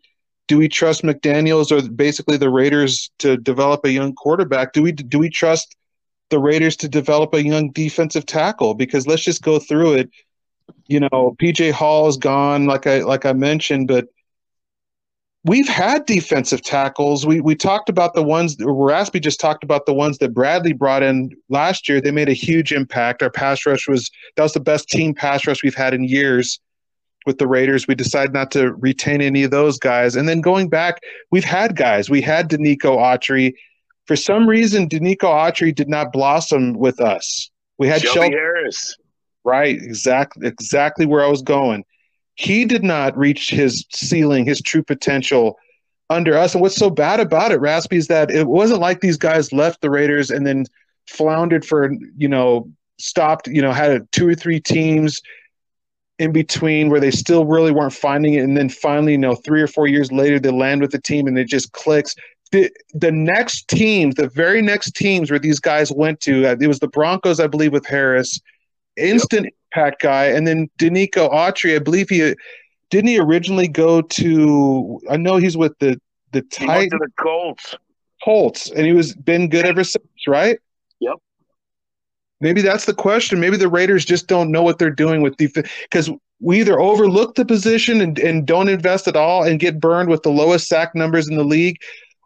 do 0.50 0.58
we 0.58 0.68
trust 0.68 1.04
McDaniel's 1.04 1.70
or 1.70 1.80
basically 1.88 2.36
the 2.36 2.50
Raiders 2.50 3.08
to 3.20 3.36
develop 3.36 3.84
a 3.84 3.92
young 3.92 4.12
quarterback? 4.12 4.72
Do 4.72 4.82
we 4.82 4.90
do 4.90 5.20
we 5.20 5.30
trust 5.30 5.76
the 6.30 6.40
Raiders 6.40 6.76
to 6.78 6.88
develop 6.88 7.32
a 7.34 7.44
young 7.44 7.70
defensive 7.70 8.26
tackle? 8.26 8.74
Because 8.74 9.06
let's 9.06 9.22
just 9.22 9.42
go 9.42 9.60
through 9.60 9.92
it 9.92 10.10
you 10.86 10.98
know, 10.98 11.36
PJ 11.40 11.70
Hall 11.70 12.08
is 12.08 12.16
gone, 12.16 12.66
like 12.66 12.84
I 12.84 13.02
like 13.02 13.24
I 13.24 13.32
mentioned, 13.32 13.86
but 13.86 14.08
we've 15.44 15.68
had 15.68 16.04
defensive 16.04 16.62
tackles. 16.62 17.24
We 17.24 17.40
we 17.40 17.54
talked 17.54 17.88
about 17.88 18.14
the 18.14 18.24
ones 18.24 18.56
Raspy 18.58 19.20
just 19.20 19.38
talked 19.38 19.62
about 19.62 19.86
the 19.86 19.94
ones 19.94 20.18
that 20.18 20.34
Bradley 20.34 20.72
brought 20.72 21.04
in 21.04 21.30
last 21.48 21.88
year. 21.88 22.00
They 22.00 22.10
made 22.10 22.28
a 22.28 22.34
huge 22.34 22.72
impact. 22.72 23.22
Our 23.22 23.30
pass 23.30 23.64
rush 23.64 23.86
was 23.86 24.10
that 24.34 24.42
was 24.42 24.52
the 24.52 24.60
best 24.60 24.88
team 24.88 25.14
pass 25.14 25.46
rush 25.46 25.62
we've 25.62 25.76
had 25.76 25.94
in 25.94 26.02
years 26.04 26.58
with 27.26 27.38
the 27.38 27.46
Raiders. 27.46 27.86
We 27.86 27.94
decided 27.94 28.32
not 28.32 28.50
to 28.52 28.72
retain 28.74 29.20
any 29.20 29.42
of 29.42 29.50
those 29.50 29.78
guys. 29.78 30.16
And 30.16 30.28
then 30.28 30.40
going 30.40 30.68
back, 30.68 31.00
we've 31.30 31.44
had 31.44 31.76
guys. 31.76 32.08
We 32.08 32.22
had 32.22 32.48
Denico 32.48 32.96
Autry. 32.96 33.54
For 34.06 34.16
some 34.16 34.48
reason, 34.48 34.88
Denico 34.88 35.24
Autry 35.24 35.74
did 35.74 35.88
not 35.88 36.12
blossom 36.12 36.74
with 36.74 37.00
us. 37.00 37.50
We 37.78 37.88
had 37.88 38.00
Shelby 38.02 38.14
Shelby 38.14 38.34
Harris. 38.34 38.96
Right, 39.44 39.76
exactly, 39.76 40.46
exactly 40.46 41.06
where 41.06 41.24
I 41.24 41.28
was 41.28 41.42
going. 41.42 41.84
He 42.34 42.64
did 42.64 42.82
not 42.82 43.16
reach 43.16 43.50
his 43.50 43.86
ceiling, 43.92 44.44
his 44.44 44.60
true 44.60 44.82
potential 44.82 45.58
under 46.08 46.36
us. 46.36 46.54
And 46.54 46.60
what's 46.60 46.76
so 46.76 46.90
bad 46.90 47.20
about 47.20 47.52
it, 47.52 47.60
Raspy, 47.60 47.96
is 47.96 48.08
that 48.08 48.30
it 48.30 48.46
wasn't 48.46 48.80
like 48.80 49.00
these 49.00 49.16
guys 49.16 49.52
left 49.52 49.80
the 49.80 49.90
Raiders 49.90 50.30
and 50.30 50.46
then 50.46 50.64
floundered 51.06 51.64
for, 51.64 51.92
you 52.16 52.28
know, 52.28 52.68
stopped, 52.98 53.46
you 53.46 53.62
know, 53.62 53.72
had 53.72 54.10
two 54.12 54.28
or 54.28 54.34
three 54.34 54.60
teams 54.60 55.20
in 56.20 56.32
between 56.32 56.90
where 56.90 57.00
they 57.00 57.10
still 57.10 57.46
really 57.46 57.72
weren't 57.72 57.94
finding 57.94 58.34
it. 58.34 58.44
And 58.44 58.54
then 58.54 58.68
finally, 58.68 59.12
you 59.12 59.18
know, 59.18 59.34
three 59.34 59.62
or 59.62 59.66
four 59.66 59.86
years 59.86 60.12
later, 60.12 60.38
they 60.38 60.50
land 60.50 60.82
with 60.82 60.90
the 60.90 61.00
team 61.00 61.26
and 61.26 61.38
it 61.38 61.48
just 61.48 61.72
clicks. 61.72 62.14
The, 62.52 62.70
the 62.92 63.10
next 63.10 63.68
teams, 63.68 64.16
the 64.16 64.28
very 64.28 64.60
next 64.60 64.94
teams 64.94 65.30
where 65.30 65.40
these 65.40 65.58
guys 65.58 65.90
went 65.90 66.20
to, 66.20 66.46
uh, 66.46 66.56
it 66.60 66.66
was 66.66 66.78
the 66.78 66.88
Broncos, 66.88 67.40
I 67.40 67.46
believe, 67.46 67.72
with 67.72 67.86
Harris 67.86 68.38
instant 68.98 69.44
yep. 69.44 69.54
impact 69.72 70.02
guy. 70.02 70.26
And 70.26 70.46
then 70.46 70.68
Denico 70.78 71.32
Autry, 71.32 71.76
I 71.76 71.78
believe 71.78 72.10
he 72.10 72.34
didn't 72.90 73.08
he 73.08 73.18
originally 73.18 73.68
go 73.68 74.02
to. 74.02 75.00
I 75.08 75.16
know 75.16 75.38
he's 75.38 75.56
with 75.56 75.78
the 75.78 75.98
the 76.32 76.42
Titans. 76.42 76.90
the 76.90 77.08
Colts. 77.18 77.76
Colts, 78.22 78.70
and 78.70 78.84
he 78.84 78.92
was 78.92 79.14
been 79.14 79.48
good 79.48 79.64
ever 79.64 79.84
since, 79.84 80.04
right? 80.28 80.58
Yep. 80.98 81.14
Maybe 82.40 82.62
that's 82.62 82.86
the 82.86 82.94
question. 82.94 83.38
Maybe 83.38 83.56
the 83.56 83.68
Raiders 83.68 84.04
just 84.04 84.26
don't 84.26 84.50
know 84.50 84.62
what 84.62 84.78
they're 84.78 84.90
doing 84.90 85.20
with 85.22 85.36
defense 85.36 85.68
because 85.82 86.10
we 86.40 86.60
either 86.60 86.80
overlook 86.80 87.34
the 87.34 87.44
position 87.44 88.00
and, 88.00 88.18
and 88.18 88.46
don't 88.46 88.68
invest 88.68 89.06
at 89.06 89.16
all 89.16 89.42
and 89.42 89.60
get 89.60 89.78
burned 89.78 90.08
with 90.08 90.22
the 90.22 90.30
lowest 90.30 90.66
sack 90.66 90.94
numbers 90.94 91.28
in 91.28 91.36
the 91.36 91.44
league, 91.44 91.76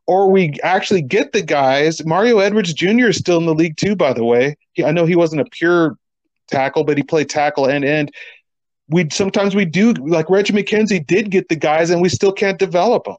or 0.07 0.31
we 0.31 0.55
actually 0.62 1.03
get 1.03 1.33
the 1.33 1.42
guys. 1.42 2.05
Mario 2.05 2.38
Edwards 2.38 2.72
Jr. 2.72 3.09
is 3.09 3.16
still 3.16 3.38
in 3.38 3.46
the 3.46 3.55
league 3.55 3.77
too, 3.77 3.96
by 3.96 4.12
the 4.12 4.24
way. 4.24 4.57
He, 4.74 4.85
I 4.85 4.92
know 4.92 5.05
he 5.05 5.16
wasn't 5.16 5.40
a 5.40 5.46
pure 5.50 5.96
tackle, 6.46 6.85
but 6.85 6.96
he 6.96 7.03
played 7.03 7.29
tackle 7.29 7.66
and 7.66 7.85
end. 7.85 8.12
We 8.88 9.09
sometimes 9.11 9.55
we 9.55 9.64
do 9.64 9.94
like 9.94 10.31
Reggie 10.31 10.53
McKenzie 10.53 11.05
did 11.05 11.31
get 11.31 11.48
the 11.48 11.57
guys, 11.57 11.90
and 11.90 12.00
we 12.00 12.09
still 12.09 12.33
can't 12.33 12.59
develop 12.59 13.05
them. 13.05 13.16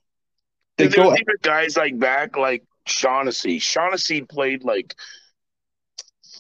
They 0.78 0.88
go 0.88 1.12
even 1.12 1.36
guys 1.42 1.76
like 1.76 1.98
back 1.98 2.38
like 2.38 2.64
Shaughnessy. 2.86 3.60
Shaughnessy 3.60 4.22
played 4.22 4.64
like 4.64 4.96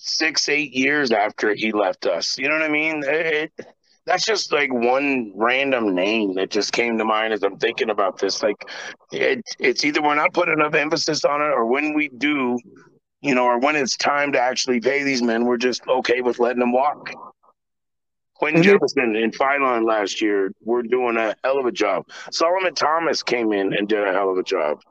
six, 0.05 0.47
eight 0.49 0.73
years 0.73 1.11
after 1.11 1.53
he 1.53 1.71
left 1.71 2.05
us. 2.05 2.37
You 2.37 2.47
know 2.47 2.55
what 2.55 2.63
I 2.63 2.69
mean? 2.69 3.03
It, 3.05 3.51
that's 4.05 4.23
just 4.23 4.53
like 4.53 4.71
one 4.71 5.31
random 5.35 5.95
name 5.95 6.35
that 6.35 6.51
just 6.51 6.71
came 6.71 6.97
to 6.97 7.05
mind 7.05 7.33
as 7.33 7.43
I'm 7.43 7.57
thinking 7.57 7.89
about 7.89 8.19
this. 8.19 8.43
Like, 8.43 8.63
it, 9.11 9.41
it's 9.59 9.83
either 9.83 10.01
we're 10.01 10.15
not 10.15 10.33
putting 10.33 10.53
enough 10.53 10.75
emphasis 10.75 11.25
on 11.25 11.41
it, 11.41 11.45
or 11.45 11.65
when 11.65 11.95
we 11.95 12.09
do, 12.09 12.59
you 13.21 13.33
know, 13.33 13.45
or 13.45 13.59
when 13.59 13.75
it's 13.75 13.97
time 13.97 14.31
to 14.33 14.39
actually 14.39 14.79
pay 14.79 15.03
these 15.03 15.23
men, 15.23 15.45
we're 15.45 15.57
just 15.57 15.81
okay 15.87 16.21
with 16.21 16.37
letting 16.37 16.59
them 16.59 16.71
walk. 16.71 17.09
Quinton 18.35 18.61
mm-hmm. 18.61 18.73
Jefferson 18.73 19.15
and 19.15 19.33
Philon 19.33 19.87
last 19.87 20.21
year 20.21 20.51
were 20.61 20.83
doing 20.83 21.17
a 21.17 21.35
hell 21.43 21.57
of 21.57 21.65
a 21.65 21.71
job. 21.71 22.05
Solomon 22.31 22.75
Thomas 22.75 23.23
came 23.23 23.53
in 23.53 23.73
and 23.73 23.87
did 23.87 24.07
a 24.07 24.11
hell 24.11 24.29
of 24.29 24.37
a 24.37 24.43
job. 24.43 24.81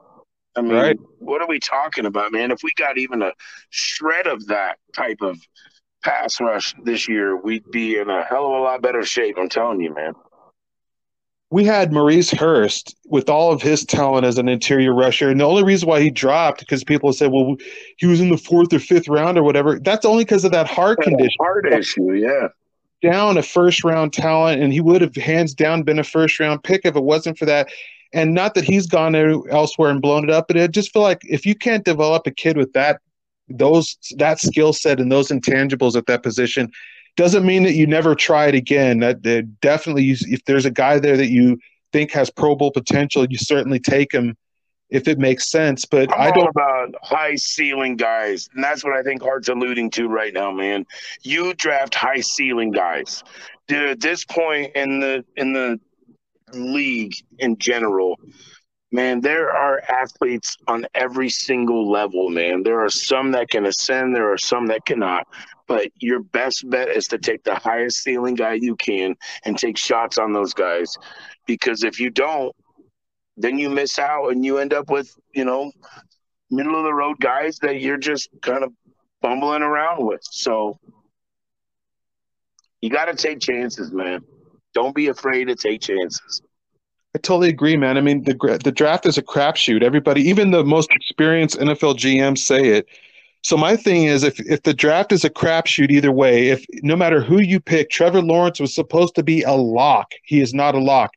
I 0.57 0.62
mean, 0.62 0.73
right. 0.73 0.99
what 1.19 1.43
are 1.43 1.49
we 1.49 1.59
talking 1.59 2.07
about, 2.07 2.33
man? 2.33 2.51
If 2.51 2.62
we 2.62 2.73
got 2.77 2.97
even 2.99 3.23
a 3.23 3.33
shred 3.71 4.27
of 4.27 4.47
that 4.47 4.79
type 4.95 5.19
of 5.21 5.38
pass 6.05 6.40
rush 6.40 6.75
this 6.85 7.09
year, 7.09 7.37
we'd 7.37 7.71
be 7.71 7.99
in 7.99 8.09
a 8.09 8.23
hell 8.23 8.47
of 8.47 8.53
a 8.53 8.62
lot 8.62 8.83
better 8.83 9.05
shape. 9.05 9.37
I'm 9.38 9.49
telling 9.49 9.81
you, 9.81 9.95
man 9.95 10.14
we 11.55 11.62
had 11.62 11.93
Maurice 11.93 12.33
Hurst 12.33 12.97
with 13.07 13.29
all 13.29 13.53
of 13.53 13.62
his 13.62 13.85
talent 13.85 14.27
as 14.27 14.38
an 14.38 14.49
interior 14.49 14.93
rusher. 14.93 15.31
And 15.31 15.38
the 15.38 15.45
only 15.45 15.62
reason 15.62 15.88
why 15.88 16.01
he 16.01 16.11
dropped, 16.11 16.59
because 16.59 16.83
people 16.83 17.12
said, 17.12 17.31
well, 17.31 17.55
he 17.97 18.07
was 18.07 18.21
in 18.21 18.31
the 18.31 18.37
fourth 18.37 18.73
or 18.73 18.81
fifth 18.81 19.07
round 19.07 19.38
or 19.38 19.45
whatever. 19.45 19.79
That's 19.79 20.05
only 20.05 20.25
because 20.25 20.45
of 20.45 20.51
that 20.51 20.67
heart 20.67 21.01
condition. 21.01 21.37
Heart 21.38 21.73
issue, 21.73 22.12
yeah. 22.14 22.49
Down 23.03 23.38
a 23.38 23.43
first 23.43 23.85
round 23.85 24.12
talent, 24.12 24.62
and 24.62 24.73
he 24.73 24.81
would 24.81 25.01
have 25.01 25.14
hands 25.14 25.55
down 25.55 25.85
been 25.85 26.01
a 26.01 26.05
first 26.05 26.40
round 26.40 26.64
pick 26.64 26.81
if 26.85 26.97
it 26.97 27.05
wasn't 27.05 27.38
for 27.38 27.45
that. 27.45 27.69
And 28.14 28.33
not 28.33 28.55
that 28.55 28.64
he's 28.64 28.87
gone 28.87 29.14
elsewhere 29.14 29.90
and 29.90 30.00
blown 30.00 30.24
it 30.24 30.31
up, 30.31 30.46
but 30.48 30.57
I 30.57 30.66
just 30.68 30.92
feel 30.92 31.03
like 31.03 31.20
if 31.24 31.44
you 31.44 31.55
can't 31.55 31.85
develop 31.85 32.27
a 32.27 32.31
kid 32.31 32.57
with 32.57 32.72
that 32.72 33.00
those 33.48 33.98
that 34.16 34.40
skill 34.40 34.72
set 34.72 35.00
and 35.00 35.11
those 35.11 35.29
intangibles 35.29 35.96
at 35.96 36.07
that 36.07 36.22
position 36.22 36.70
doesn't 37.16 37.46
mean 37.46 37.62
that 37.62 37.74
you 37.74 37.87
never 37.87 38.14
try 38.14 38.46
it 38.46 38.55
again. 38.55 39.00
That, 39.00 39.22
that 39.22 39.61
definitely, 39.61 40.11
if 40.11 40.44
there's 40.46 40.64
a 40.64 40.70
guy 40.70 40.98
there 40.98 41.16
that 41.16 41.31
you 41.31 41.59
think 41.92 42.11
has 42.12 42.31
Pro 42.31 42.57
Bowl 42.57 42.72
potential, 42.72 43.27
you 43.29 43.38
certainly 43.38 43.79
take 43.79 44.12
him 44.12 44.37
if 44.90 45.07
it 45.07 45.18
makes 45.18 45.50
sense. 45.50 45.85
But 45.85 46.12
I'm 46.12 46.20
I 46.20 46.31
don't 46.33 46.44
know 46.44 46.50
about 46.50 46.94
high 47.03 47.37
ceiling 47.37 47.96
guys, 47.96 48.48
and 48.55 48.64
that's 48.64 48.83
what 48.83 48.94
I 48.94 49.03
think 49.03 49.22
Hart's 49.22 49.48
alluding 49.48 49.90
to 49.90 50.09
right 50.09 50.33
now, 50.33 50.50
man. 50.50 50.87
You 51.22 51.55
draft 51.55 51.94
high 51.94 52.20
ceiling 52.20 52.72
guys. 52.72 53.22
Dude, 53.68 53.88
at 53.88 54.00
this 54.00 54.24
point 54.24 54.72
in 54.74 55.00
the 55.00 55.24
in 55.37 55.53
the 55.53 55.79
league 56.55 57.14
in 57.38 57.57
general, 57.59 58.19
man, 58.93 59.21
there 59.21 59.51
are 59.51 59.83
athletes 59.88 60.57
on 60.69 60.87
every 60.95 61.29
single 61.29 61.90
level, 61.90 62.31
man. 62.31 62.62
There 62.62 62.81
are 62.81 62.90
some 62.90 63.33
that 63.33 63.51
can 63.51 63.67
ascend, 63.67 64.14
there 64.14 64.33
are 64.33 64.38
some 64.38 64.67
that 64.67 64.87
cannot. 64.87 65.27
But 65.67 65.88
your 65.99 66.21
best 66.21 66.69
bet 66.69 66.88
is 66.88 67.07
to 67.09 67.19
take 67.19 67.43
the 67.43 67.55
highest 67.55 68.03
ceiling 68.03 68.35
guy 68.35 68.55
you 68.55 68.77
can 68.77 69.17
and 69.45 69.59
take 69.59 69.79
shots 69.79 70.19
on 70.19 70.33
those 70.33 70.53
guys. 70.55 70.95
Because 71.47 71.83
if 71.85 71.99
you 71.99 72.11
don't, 72.11 72.55
then 73.37 73.59
you 73.59 73.69
miss 73.69 73.99
out 73.99 74.29
and 74.29 74.45
you 74.45 74.59
end 74.59 74.73
up 74.73 74.90
with, 74.90 75.12
you 75.33 75.45
know, 75.45 75.73
middle 76.51 76.77
of 76.77 76.85
the 76.85 76.95
road 76.95 77.17
guys 77.21 77.59
that 77.59 77.81
you're 77.81 77.97
just 77.97 78.29
kind 78.43 78.62
of 78.62 78.73
bumbling 79.21 79.62
around 79.62 80.07
with. 80.07 80.21
So 80.23 80.79
you 82.81 82.90
got 82.90 83.07
to 83.07 83.14
take 83.14 83.40
chances, 83.40 83.90
man. 83.90 84.21
Don't 84.74 84.94
be 84.94 85.08
afraid 85.08 85.46
to 85.46 85.56
take 85.56 85.80
chances. 85.80 86.42
I 87.14 87.20
totally 87.20 87.48
agree, 87.48 87.76
man. 87.76 87.96
I 87.96 88.00
mean, 88.00 88.24
the 88.24 88.58
the 88.62 88.72
draft 88.72 89.06
is 89.06 89.16
a 89.16 89.22
crapshoot. 89.22 89.82
Everybody, 89.82 90.22
even 90.22 90.50
the 90.50 90.64
most 90.64 90.90
experienced 90.90 91.58
NFL 91.58 91.96
GMs 91.96 92.38
say 92.38 92.68
it. 92.68 92.87
So 93.42 93.56
my 93.56 93.76
thing 93.76 94.04
is, 94.04 94.24
if 94.24 94.40
if 94.40 94.62
the 94.62 94.74
draft 94.74 95.12
is 95.12 95.24
a 95.24 95.30
crapshoot 95.30 95.90
either 95.90 96.10
way, 96.10 96.48
if 96.48 96.64
no 96.82 96.96
matter 96.96 97.20
who 97.20 97.38
you 97.40 97.60
pick, 97.60 97.90
Trevor 97.90 98.22
Lawrence 98.22 98.58
was 98.58 98.74
supposed 98.74 99.14
to 99.14 99.22
be 99.22 99.42
a 99.42 99.52
lock. 99.52 100.12
He 100.24 100.40
is 100.40 100.52
not 100.52 100.74
a 100.74 100.80
lock. 100.80 101.12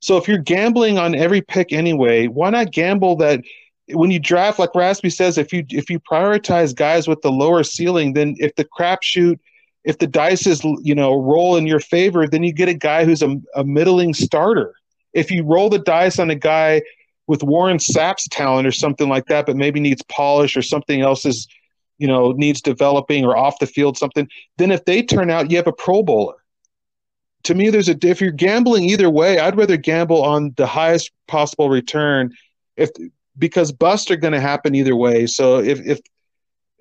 So 0.00 0.16
if 0.16 0.26
you're 0.26 0.38
gambling 0.38 0.98
on 0.98 1.14
every 1.14 1.40
pick 1.40 1.72
anyway, 1.72 2.26
why 2.26 2.50
not 2.50 2.72
gamble 2.72 3.14
that 3.16 3.42
when 3.90 4.10
you 4.10 4.18
draft, 4.18 4.58
like 4.58 4.74
Raspy 4.74 5.10
says, 5.10 5.38
if 5.38 5.52
you 5.52 5.64
if 5.68 5.88
you 5.88 6.00
prioritize 6.00 6.74
guys 6.74 7.06
with 7.06 7.22
the 7.22 7.30
lower 7.30 7.62
ceiling, 7.62 8.14
then 8.14 8.34
if 8.38 8.54
the 8.56 8.64
crapshoot, 8.64 9.38
if 9.84 9.98
the 9.98 10.06
dice 10.06 10.46
is 10.46 10.62
you 10.82 10.94
know 10.94 11.20
roll 11.20 11.56
in 11.56 11.66
your 11.66 11.80
favor, 11.80 12.26
then 12.26 12.42
you 12.42 12.52
get 12.52 12.68
a 12.68 12.74
guy 12.74 13.04
who's 13.04 13.22
a, 13.22 13.36
a 13.54 13.64
middling 13.64 14.14
starter 14.14 14.74
if 15.12 15.30
you 15.30 15.44
roll 15.44 15.68
the 15.68 15.78
dice 15.78 16.18
on 16.18 16.30
a 16.30 16.34
guy 16.34 16.82
with 17.26 17.42
Warren 17.42 17.78
Sapp's 17.78 18.28
talent 18.28 18.66
or 18.66 18.72
something 18.72 19.08
like 19.08 19.26
that, 19.26 19.46
but 19.46 19.56
maybe 19.56 19.80
needs 19.80 20.02
polish 20.04 20.56
or 20.56 20.62
something 20.62 21.00
else 21.00 21.24
is, 21.24 21.46
you 21.98 22.06
know, 22.06 22.32
needs 22.32 22.60
developing 22.60 23.24
or 23.24 23.36
off 23.36 23.58
the 23.58 23.66
field 23.66 23.96
something, 23.96 24.28
then 24.58 24.70
if 24.70 24.84
they 24.84 25.02
turn 25.02 25.30
out, 25.30 25.50
you 25.50 25.56
have 25.56 25.66
a 25.66 25.72
Pro 25.72 26.02
Bowler. 26.02 26.36
To 27.44 27.54
me, 27.54 27.70
there's 27.70 27.88
a 27.88 27.96
if 28.06 28.20
you're 28.20 28.30
gambling 28.30 28.84
either 28.84 29.10
way, 29.10 29.38
I'd 29.38 29.56
rather 29.56 29.76
gamble 29.76 30.22
on 30.22 30.54
the 30.56 30.66
highest 30.66 31.10
possible 31.26 31.68
return, 31.68 32.32
if 32.76 32.90
because 33.36 33.72
busts 33.72 34.12
are 34.12 34.16
going 34.16 34.32
to 34.32 34.40
happen 34.40 34.76
either 34.76 34.94
way. 34.94 35.26
So 35.26 35.58
if 35.58 35.80
if 35.80 36.00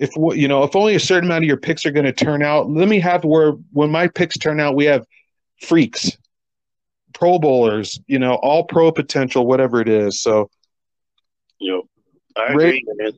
if 0.02 0.10
you 0.38 0.48
know 0.48 0.64
if 0.64 0.76
only 0.76 0.96
a 0.96 1.00
certain 1.00 1.30
amount 1.30 1.44
of 1.44 1.48
your 1.48 1.58
picks 1.58 1.86
are 1.86 1.92
going 1.92 2.06
to 2.06 2.12
turn 2.12 2.44
out, 2.44 2.70
let 2.70 2.90
me 2.90 3.00
have 3.00 3.24
where 3.24 3.52
when 3.72 3.92
my 3.92 4.08
picks 4.08 4.38
turn 4.38 4.60
out, 4.60 4.76
we 4.76 4.86
have 4.86 5.06
freaks 5.62 6.18
Pro 7.14 7.38
Bowlers, 7.38 8.00
you 8.08 8.20
know, 8.20 8.34
all 8.36 8.64
pro 8.66 8.92
potential, 8.92 9.46
whatever 9.46 9.80
it 9.80 9.88
is. 9.88 10.22
So, 10.22 10.50
yep, 11.60 11.82
I 12.36 12.48
agree, 12.48 12.84
man. 12.96 13.12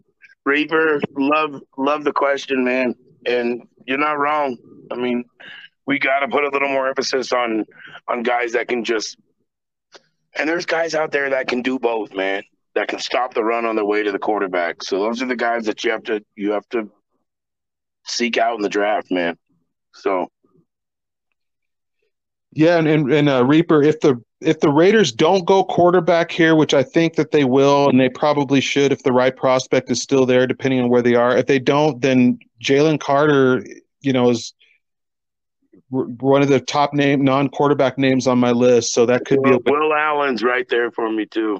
Reaper, 0.45 0.99
love 1.17 1.61
love 1.77 2.03
the 2.03 2.11
question, 2.11 2.65
man, 2.65 2.95
and 3.25 3.65
you're 3.87 3.97
not 3.97 4.19
wrong. 4.19 4.57
I 4.91 4.95
mean, 4.95 5.23
we 5.85 5.99
got 5.99 6.19
to 6.19 6.27
put 6.27 6.43
a 6.43 6.49
little 6.49 6.67
more 6.67 6.89
emphasis 6.89 7.31
on 7.31 7.65
on 8.07 8.23
guys 8.23 8.51
that 8.53 8.67
can 8.67 8.83
just. 8.83 9.17
And 10.35 10.49
there's 10.49 10.65
guys 10.65 10.95
out 10.95 11.11
there 11.11 11.29
that 11.29 11.47
can 11.47 11.61
do 11.61 11.77
both, 11.77 12.13
man. 12.13 12.43
That 12.75 12.87
can 12.87 12.99
stop 12.99 13.33
the 13.33 13.43
run 13.43 13.65
on 13.65 13.75
the 13.75 13.85
way 13.85 14.01
to 14.03 14.11
the 14.11 14.19
quarterback. 14.19 14.83
So 14.83 14.99
those 14.99 15.21
are 15.21 15.27
the 15.27 15.35
guys 15.35 15.65
that 15.65 15.83
you 15.83 15.91
have 15.91 16.03
to 16.03 16.23
you 16.35 16.51
have 16.51 16.67
to 16.69 16.89
seek 18.05 18.37
out 18.37 18.55
in 18.55 18.61
the 18.61 18.69
draft, 18.69 19.11
man. 19.11 19.37
So 19.93 20.27
yeah, 22.51 22.77
and 22.77 22.87
and, 22.87 23.11
and 23.11 23.29
uh, 23.29 23.45
Reaper, 23.45 23.81
if 23.81 23.99
the 23.99 24.21
if 24.41 24.59
the 24.59 24.69
Raiders 24.69 25.11
don't 25.11 25.45
go 25.45 25.63
quarterback 25.63 26.31
here, 26.31 26.55
which 26.55 26.73
I 26.73 26.83
think 26.83 27.15
that 27.15 27.31
they 27.31 27.45
will, 27.45 27.89
and 27.89 27.99
they 27.99 28.09
probably 28.09 28.61
should 28.61 28.91
if 28.91 29.03
the 29.03 29.13
right 29.13 29.35
prospect 29.35 29.89
is 29.89 30.01
still 30.01 30.25
there, 30.25 30.45
depending 30.45 30.81
on 30.81 30.89
where 30.89 31.01
they 31.01 31.15
are. 31.15 31.37
If 31.37 31.47
they 31.47 31.59
don't, 31.59 32.01
then 32.01 32.39
Jalen 32.63 32.99
Carter, 32.99 33.65
you 34.01 34.13
know, 34.13 34.29
is 34.29 34.53
one 35.89 36.41
of 36.41 36.49
the 36.49 36.59
top 36.59 36.93
name 36.93 37.23
non-quarterback 37.23 37.97
names 37.97 38.27
on 38.27 38.39
my 38.39 38.51
list. 38.51 38.93
So 38.93 39.05
that 39.05 39.25
could 39.25 39.41
be 39.43 39.51
a, 39.51 39.59
Will 39.65 39.93
Allen's 39.93 40.43
right 40.43 40.67
there 40.69 40.91
for 40.91 41.09
me 41.09 41.25
too. 41.25 41.59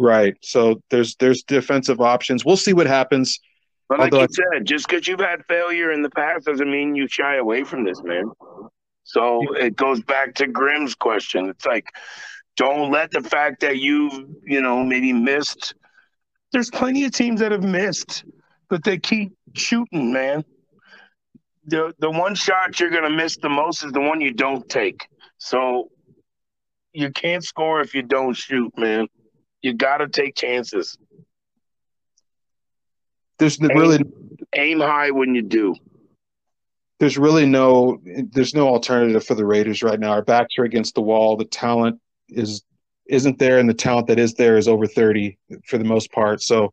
Right. 0.00 0.34
So 0.40 0.80
there's 0.88 1.14
there's 1.16 1.42
defensive 1.42 2.00
options. 2.00 2.42
We'll 2.42 2.56
see 2.56 2.72
what 2.72 2.86
happens. 2.86 3.38
But 3.86 3.98
like 3.98 4.14
Although 4.14 4.22
you 4.22 4.28
said, 4.54 4.64
just 4.64 4.88
because 4.88 5.06
you've 5.06 5.20
had 5.20 5.44
failure 5.46 5.92
in 5.92 6.00
the 6.00 6.08
past 6.08 6.46
doesn't 6.46 6.70
mean 6.70 6.94
you 6.94 7.06
shy 7.06 7.36
away 7.36 7.64
from 7.64 7.84
this, 7.84 8.02
man. 8.02 8.30
So 9.04 9.42
it 9.56 9.76
goes 9.76 10.00
back 10.02 10.34
to 10.36 10.46
Grim's 10.46 10.94
question. 10.94 11.50
It's 11.50 11.66
like, 11.66 11.84
don't 12.56 12.90
let 12.90 13.10
the 13.10 13.20
fact 13.20 13.60
that 13.60 13.76
you've, 13.76 14.30
you 14.42 14.62
know, 14.62 14.82
maybe 14.82 15.12
missed. 15.12 15.74
There's 16.50 16.70
plenty 16.70 17.04
of 17.04 17.12
teams 17.12 17.40
that 17.40 17.52
have 17.52 17.62
missed, 17.62 18.24
but 18.70 18.82
they 18.82 18.96
keep 18.96 19.36
shooting, 19.52 20.14
man. 20.14 20.46
The 21.66 21.92
the 21.98 22.10
one 22.10 22.34
shot 22.34 22.80
you're 22.80 22.88
gonna 22.88 23.10
miss 23.10 23.36
the 23.36 23.50
most 23.50 23.84
is 23.84 23.92
the 23.92 24.00
one 24.00 24.22
you 24.22 24.32
don't 24.32 24.66
take. 24.66 25.06
So 25.36 25.90
you 26.94 27.10
can't 27.10 27.44
score 27.44 27.82
if 27.82 27.94
you 27.94 28.00
don't 28.00 28.32
shoot, 28.32 28.72
man. 28.78 29.06
You 29.62 29.74
gotta 29.74 30.08
take 30.08 30.36
chances. 30.36 30.96
There's 33.38 33.58
really 33.60 34.00
aim 34.54 34.80
high 34.80 35.10
when 35.10 35.34
you 35.34 35.42
do 35.42 35.74
there's 37.00 37.18
really 37.18 37.46
no 37.46 37.98
there's 38.30 38.54
no 38.54 38.68
alternative 38.68 39.24
for 39.24 39.34
the 39.34 39.44
Raiders 39.44 39.82
right 39.82 39.98
now. 39.98 40.10
Our 40.10 40.22
backs 40.22 40.54
are 40.58 40.64
against 40.64 40.94
the 40.94 41.00
wall. 41.00 41.36
The 41.36 41.46
talent 41.46 41.98
is 42.28 42.62
isn't 43.08 43.38
there, 43.38 43.58
and 43.58 43.68
the 43.68 43.74
talent 43.74 44.06
that 44.06 44.20
is 44.20 44.34
there 44.34 44.56
is 44.56 44.68
over 44.68 44.86
thirty 44.86 45.38
for 45.66 45.78
the 45.78 45.84
most 45.84 46.12
part. 46.12 46.42
So, 46.42 46.72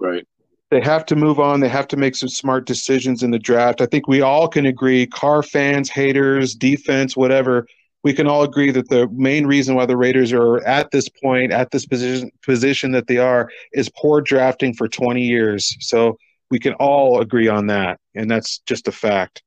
right, 0.00 0.26
they 0.70 0.80
have 0.80 1.06
to 1.06 1.16
move 1.16 1.38
on. 1.38 1.60
They 1.60 1.68
have 1.68 1.86
to 1.88 1.96
make 1.96 2.16
some 2.16 2.28
smart 2.28 2.66
decisions 2.66 3.22
in 3.22 3.30
the 3.30 3.38
draft. 3.38 3.80
I 3.80 3.86
think 3.86 4.08
we 4.08 4.20
all 4.20 4.48
can 4.48 4.66
agree, 4.66 5.06
Carr 5.06 5.44
fans, 5.44 5.88
haters, 5.88 6.56
defense, 6.56 7.16
whatever. 7.16 7.64
We 8.08 8.14
can 8.14 8.26
all 8.26 8.42
agree 8.42 8.70
that 8.70 8.88
the 8.88 9.06
main 9.12 9.46
reason 9.46 9.74
why 9.74 9.84
the 9.84 9.98
Raiders 9.98 10.32
are 10.32 10.66
at 10.66 10.90
this 10.92 11.10
point, 11.10 11.52
at 11.52 11.72
this 11.72 11.84
position 11.84 12.30
position 12.40 12.90
that 12.92 13.06
they 13.06 13.18
are, 13.18 13.50
is 13.74 13.90
poor 13.90 14.22
drafting 14.22 14.72
for 14.72 14.88
20 14.88 15.20
years. 15.20 15.76
So 15.80 16.16
we 16.50 16.58
can 16.58 16.72
all 16.80 17.20
agree 17.20 17.48
on 17.48 17.66
that, 17.66 18.00
and 18.14 18.30
that's 18.30 18.60
just 18.60 18.88
a 18.88 18.92
fact. 18.92 19.42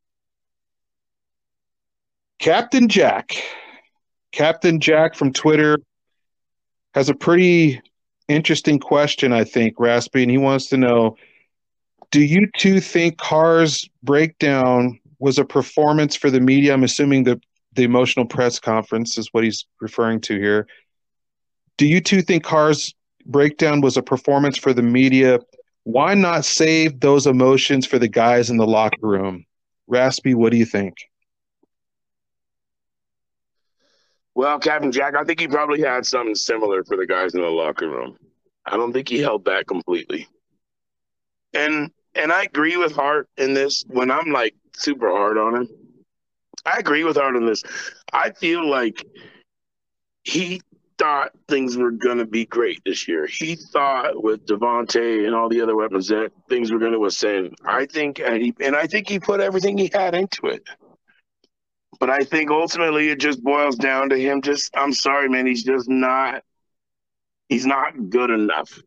Captain 2.38 2.88
Jack, 2.88 3.32
Captain 4.32 4.80
Jack 4.80 5.16
from 5.16 5.34
Twitter 5.34 5.80
has 6.94 7.10
a 7.10 7.16
pretty 7.16 7.82
interesting 8.28 8.78
question, 8.78 9.34
I 9.34 9.44
think, 9.44 9.80
Raspy, 9.80 10.22
and 10.22 10.30
he 10.30 10.38
wants 10.38 10.68
to 10.68 10.78
know 10.78 11.18
Do 12.12 12.22
you 12.22 12.48
two 12.60 12.80
think 12.80 13.18
Carr's 13.18 13.90
breakdown 14.04 15.00
was 15.18 15.40
a 15.40 15.46
performance 15.46 16.16
for 16.16 16.30
the 16.30 16.40
media? 16.40 16.74
I'm 16.74 16.84
assuming 16.84 17.24
the, 17.24 17.42
the 17.74 17.84
emotional 17.84 18.26
press 18.26 18.60
conference 18.60 19.18
is 19.18 19.30
what 19.32 19.44
he's 19.44 19.66
referring 19.80 20.22
to 20.22 20.38
here. 20.38 20.68
Do 21.78 21.88
you 21.88 22.02
two 22.02 22.22
think 22.22 22.44
Carr's 22.44 22.94
breakdown 23.26 23.82
was 23.82 23.98
a 23.98 24.02
performance 24.02 24.58
for 24.58 24.74
the 24.74 24.82
media? 24.82 25.40
Why 25.84 26.14
not 26.14 26.46
save 26.46 27.00
those 27.00 27.26
emotions 27.26 27.86
for 27.86 27.98
the 27.98 28.08
guys 28.08 28.50
in 28.50 28.58
the 28.58 28.68
locker 28.68 28.98
room? 29.02 29.46
Raspy, 29.88 30.34
what 30.34 30.52
do 30.52 30.58
you 30.58 30.66
think? 30.66 30.96
Well, 34.36 34.60
Captain 34.60 34.92
Jack, 34.92 35.16
I 35.16 35.24
think 35.24 35.40
he 35.40 35.48
probably 35.48 35.82
had 35.82 36.06
something 36.06 36.36
similar 36.36 36.84
for 36.84 36.96
the 36.96 37.06
guys 37.06 37.34
in 37.34 37.42
the 37.42 37.48
locker 37.48 37.90
room. 37.90 38.18
I 38.66 38.78
don't 38.78 38.94
think 38.94 39.10
he 39.10 39.20
held 39.20 39.44
back 39.44 39.68
completely. 39.68 40.28
And 41.54 41.92
and 42.16 42.32
I 42.32 42.44
agree 42.44 42.78
with 42.78 42.94
Hart 42.94 43.30
in 43.38 43.54
this 43.54 43.84
when 43.88 44.12
I'm 44.12 44.32
like 44.32 44.56
super 44.74 45.10
hard 45.10 45.38
on 45.38 45.56
him. 45.56 45.70
I 46.66 46.78
agree 46.78 47.04
with 47.04 47.18
Hart 47.18 47.36
on 47.36 47.46
this. 47.46 47.64
I 48.14 48.32
feel 48.32 48.68
like 48.68 49.04
he 50.24 50.62
thought 50.98 51.32
things 51.48 51.78
were 51.78 51.92
gonna 51.92 52.26
be 52.26 52.46
great 52.46 52.82
this 52.86 53.08
year. 53.08 53.26
He 53.26 53.56
thought 53.56 54.24
with 54.24 54.46
Davante 54.46 55.26
and 55.26 55.34
all 55.34 55.50
the 55.50 55.62
other 55.62 55.76
weapons 55.76 56.08
that 56.10 56.32
things 56.48 56.72
were 56.72 56.80
gonna 56.80 57.02
ascend. 57.04 57.56
I 57.66 57.86
think 57.88 58.20
and, 58.20 58.42
he, 58.42 58.54
and 58.60 58.76
I 58.76 58.88
think 58.88 59.10
he 59.10 59.20
put 59.20 59.40
everything 59.40 59.78
he 59.78 59.90
had 59.92 60.14
into 60.14 60.48
it. 60.48 60.64
But 62.00 62.10
I 62.10 62.24
think 62.24 62.52
ultimately 62.52 63.10
it 63.10 63.20
just 63.20 63.44
boils 63.44 63.76
down 63.76 64.10
to 64.10 64.18
him 64.18 64.42
just 64.42 64.76
I'm 64.76 64.94
sorry, 64.94 65.30
man, 65.30 65.48
he's 65.48 65.64
just 65.64 65.90
not 65.90 66.44
he's 67.50 67.66
not 67.66 68.10
good 68.10 68.30
enough. 68.30 68.80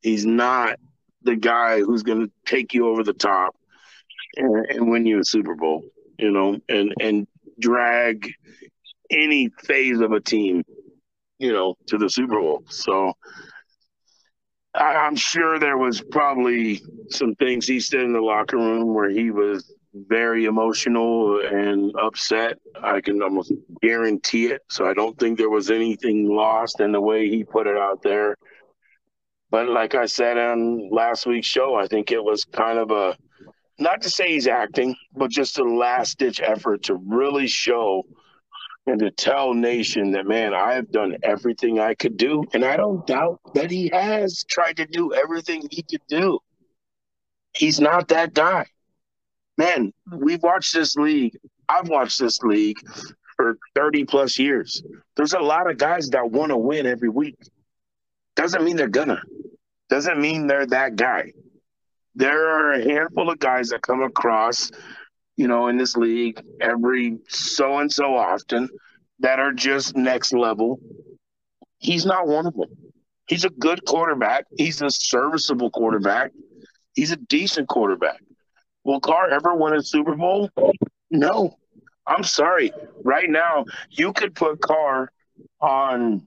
He's 0.00 0.24
not 0.24 0.78
the 1.22 1.36
guy 1.36 1.80
who's 1.80 2.02
going 2.02 2.26
to 2.26 2.32
take 2.46 2.74
you 2.74 2.88
over 2.88 3.02
the 3.02 3.12
top 3.12 3.56
and, 4.36 4.66
and 4.66 4.90
win 4.90 5.06
you 5.06 5.20
a 5.20 5.24
Super 5.24 5.54
Bowl, 5.54 5.84
you 6.18 6.30
know, 6.30 6.58
and 6.68 6.94
and 7.00 7.26
drag 7.60 8.30
any 9.10 9.50
phase 9.64 10.00
of 10.00 10.12
a 10.12 10.20
team, 10.20 10.62
you 11.38 11.52
know, 11.52 11.74
to 11.86 11.98
the 11.98 12.08
Super 12.08 12.40
Bowl. 12.40 12.62
So 12.68 13.14
I, 14.74 14.94
I'm 14.96 15.16
sure 15.16 15.58
there 15.58 15.78
was 15.78 16.00
probably 16.00 16.82
some 17.10 17.34
things 17.34 17.66
he 17.66 17.80
said 17.80 18.00
in 18.00 18.12
the 18.12 18.20
locker 18.20 18.56
room 18.56 18.94
where 18.94 19.10
he 19.10 19.30
was 19.30 19.72
very 19.94 20.44
emotional 20.44 21.40
and 21.40 21.92
upset. 22.00 22.58
I 22.82 23.00
can 23.00 23.22
almost 23.22 23.52
guarantee 23.82 24.46
it. 24.46 24.62
So 24.68 24.86
I 24.86 24.94
don't 24.94 25.18
think 25.18 25.38
there 25.38 25.48
was 25.50 25.70
anything 25.70 26.28
lost 26.28 26.80
in 26.80 26.92
the 26.92 27.00
way 27.00 27.28
he 27.28 27.44
put 27.44 27.66
it 27.66 27.76
out 27.76 28.02
there. 28.02 28.36
But 29.50 29.68
like 29.68 29.94
I 29.94 30.06
said 30.06 30.36
on 30.36 30.90
last 30.90 31.26
week's 31.26 31.46
show, 31.46 31.74
I 31.74 31.86
think 31.86 32.12
it 32.12 32.22
was 32.22 32.44
kind 32.44 32.78
of 32.78 32.90
a 32.90 33.16
not 33.78 34.02
to 34.02 34.10
say 34.10 34.32
he's 34.32 34.46
acting, 34.46 34.96
but 35.14 35.30
just 35.30 35.58
a 35.58 35.64
last 35.64 36.18
ditch 36.18 36.40
effort 36.40 36.84
to 36.84 36.94
really 36.94 37.46
show 37.46 38.04
and 38.86 38.98
to 39.00 39.10
tell 39.10 39.54
nation 39.54 40.12
that 40.12 40.26
man, 40.26 40.54
I 40.54 40.74
have 40.74 40.90
done 40.90 41.16
everything 41.22 41.78
I 41.78 41.94
could 41.94 42.16
do, 42.16 42.44
and 42.54 42.64
I 42.64 42.76
don't 42.76 43.06
doubt 43.06 43.40
that 43.54 43.70
he 43.70 43.90
has 43.92 44.44
tried 44.48 44.78
to 44.78 44.86
do 44.86 45.12
everything 45.12 45.62
he 45.70 45.82
could 45.82 46.02
do. 46.08 46.38
He's 47.54 47.80
not 47.80 48.08
that 48.08 48.34
guy. 48.34 48.66
Man, 49.58 49.92
we've 50.10 50.42
watched 50.42 50.72
this 50.72 50.96
league. 50.96 51.36
I've 51.68 51.88
watched 51.88 52.18
this 52.18 52.40
league 52.42 52.78
for 53.36 53.58
30 53.74 54.04
plus 54.04 54.38
years. 54.38 54.82
There's 55.16 55.34
a 55.34 55.40
lot 55.40 55.70
of 55.70 55.76
guys 55.76 56.08
that 56.10 56.30
want 56.30 56.50
to 56.50 56.56
win 56.56 56.86
every 56.86 57.08
week. 57.08 57.36
Doesn't 58.36 58.64
mean 58.64 58.76
they're 58.76 58.88
gonna. 58.88 59.20
Doesn't 59.90 60.20
mean 60.20 60.46
they're 60.46 60.66
that 60.66 60.96
guy. 60.96 61.32
There 62.18 62.48
are 62.48 62.72
a 62.72 62.82
handful 62.82 63.30
of 63.30 63.38
guys 63.38 63.68
that 63.68 63.82
come 63.82 64.02
across 64.02 64.70
you 65.38 65.46
know, 65.46 65.68
in 65.68 65.78
this 65.78 65.96
league 65.96 66.42
every 66.60 67.16
so 67.28 67.78
and 67.78 67.90
so 67.90 68.16
often 68.16 68.68
that 69.20 69.38
are 69.38 69.52
just 69.52 69.96
next 69.96 70.32
level. 70.32 70.80
He's 71.78 72.04
not 72.04 72.26
one 72.26 72.46
of 72.46 72.54
them. 72.54 72.70
He's 73.28 73.44
a 73.44 73.50
good 73.50 73.84
quarterback. 73.84 74.46
He's 74.56 74.82
a 74.82 74.90
serviceable 74.90 75.70
quarterback. 75.70 76.32
He's 76.94 77.12
a 77.12 77.16
decent 77.16 77.68
quarterback. 77.68 78.20
Will 78.82 78.98
Carr 78.98 79.30
ever 79.30 79.54
win 79.54 79.74
a 79.74 79.82
Super 79.82 80.16
Bowl? 80.16 80.50
No. 81.10 81.56
I'm 82.04 82.24
sorry. 82.24 82.72
Right 83.04 83.30
now, 83.30 83.64
you 83.90 84.12
could 84.12 84.34
put 84.34 84.60
Carr 84.60 85.12
on 85.60 86.26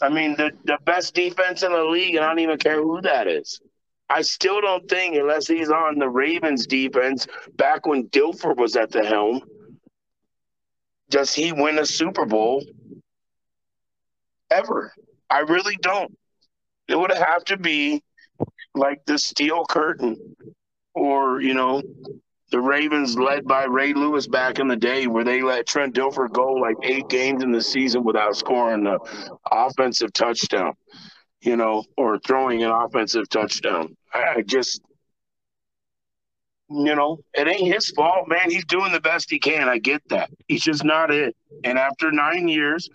I 0.00 0.08
mean 0.08 0.36
the, 0.36 0.50
the 0.64 0.78
best 0.84 1.14
defense 1.14 1.62
in 1.62 1.72
the 1.72 1.84
league, 1.84 2.14
and 2.16 2.24
I 2.24 2.28
don't 2.28 2.40
even 2.40 2.58
care 2.58 2.76
who 2.76 3.00
that 3.02 3.26
is. 3.26 3.60
I 4.12 4.20
still 4.20 4.60
don't 4.60 4.86
think, 4.90 5.16
unless 5.16 5.46
he's 5.46 5.70
on 5.70 5.98
the 5.98 6.08
Ravens 6.08 6.66
defense 6.66 7.26
back 7.56 7.86
when 7.86 8.08
Dilfer 8.08 8.54
was 8.54 8.76
at 8.76 8.90
the 8.90 9.02
helm, 9.02 9.40
does 11.08 11.32
he 11.32 11.50
win 11.52 11.78
a 11.78 11.86
Super 11.86 12.26
Bowl 12.26 12.62
ever? 14.50 14.92
I 15.30 15.40
really 15.40 15.76
don't. 15.80 16.14
It 16.88 16.98
would 16.98 17.10
have 17.10 17.42
to 17.46 17.56
be 17.56 18.02
like 18.74 19.02
the 19.06 19.18
Steel 19.18 19.64
Curtain 19.64 20.36
or, 20.94 21.40
you 21.40 21.54
know, 21.54 21.82
the 22.50 22.60
Ravens 22.60 23.16
led 23.18 23.46
by 23.46 23.64
Ray 23.64 23.94
Lewis 23.94 24.26
back 24.26 24.58
in 24.58 24.68
the 24.68 24.76
day 24.76 25.06
where 25.06 25.24
they 25.24 25.40
let 25.40 25.66
Trent 25.66 25.94
Dilfer 25.94 26.30
go 26.30 26.52
like 26.52 26.76
eight 26.82 27.08
games 27.08 27.42
in 27.42 27.50
the 27.50 27.62
season 27.62 28.04
without 28.04 28.36
scoring 28.36 28.86
an 28.86 28.98
offensive 29.50 30.12
touchdown, 30.12 30.74
you 31.42 31.56
know, 31.56 31.84
or 31.96 32.18
throwing 32.18 32.62
an 32.62 32.70
offensive 32.70 33.28
touchdown. 33.28 33.96
I 34.14 34.42
just, 34.42 34.80
you 36.70 36.94
know, 36.94 37.18
it 37.34 37.48
ain't 37.48 37.74
his 37.74 37.90
fault, 37.90 38.28
man. 38.28 38.50
He's 38.50 38.64
doing 38.64 38.92
the 38.92 39.00
best 39.00 39.30
he 39.30 39.38
can. 39.38 39.68
I 39.68 39.78
get 39.78 40.02
that. 40.08 40.30
He's 40.46 40.62
just 40.62 40.84
not 40.84 41.10
it. 41.10 41.36
And 41.64 41.78
after 41.78 42.12
nine 42.12 42.48
years, 42.48 42.88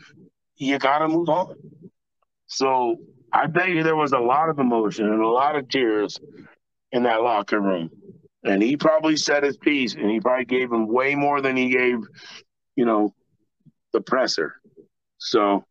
you 0.55 0.79
got 0.79 0.99
to 0.99 1.07
move 1.07 1.29
on. 1.29 1.55
So 2.47 2.97
I 3.33 3.47
bet 3.47 3.69
you 3.69 3.83
there 3.83 3.95
was 3.95 4.13
a 4.13 4.19
lot 4.19 4.49
of 4.49 4.59
emotion 4.59 5.05
and 5.11 5.21
a 5.21 5.27
lot 5.27 5.57
of 5.57 5.67
tears 5.67 6.17
in 6.91 7.03
that 7.03 7.21
locker 7.21 7.59
room. 7.59 7.91
And 8.43 8.63
he 8.63 8.77
probably 8.77 9.17
said 9.17 9.43
his 9.43 9.57
piece 9.57 9.95
and 9.95 10.09
he 10.09 10.21
probably 10.21 10.45
gave 10.45 10.71
him 10.71 10.87
way 10.87 11.15
more 11.15 11.41
than 11.41 11.57
he 11.57 11.69
gave, 11.69 11.99
you 12.77 12.85
know, 12.85 13.13
the 13.91 13.99
presser. 13.99 14.55
So 15.17 15.65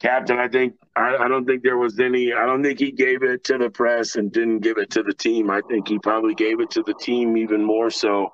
captain, 0.00 0.38
I 0.38 0.48
think 0.48 0.74
I, 1.00 1.24
I, 1.24 1.28
don't 1.28 1.46
think 1.46 1.62
there 1.62 1.78
was 1.78 1.98
any. 1.98 2.32
I 2.32 2.44
don't 2.44 2.62
think 2.62 2.78
he 2.78 2.92
gave 2.92 3.22
it 3.22 3.44
to 3.44 3.58
the 3.58 3.70
press 3.70 4.16
and 4.16 4.30
didn't 4.30 4.60
give 4.60 4.76
it 4.76 4.90
to 4.90 5.02
the 5.02 5.14
team. 5.14 5.50
I 5.50 5.62
think 5.68 5.88
he 5.88 5.98
probably 5.98 6.34
gave 6.34 6.60
it 6.60 6.70
to 6.72 6.82
the 6.82 6.94
team 6.94 7.36
even 7.36 7.64
more 7.64 7.90
so. 7.90 8.32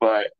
But 0.00 0.30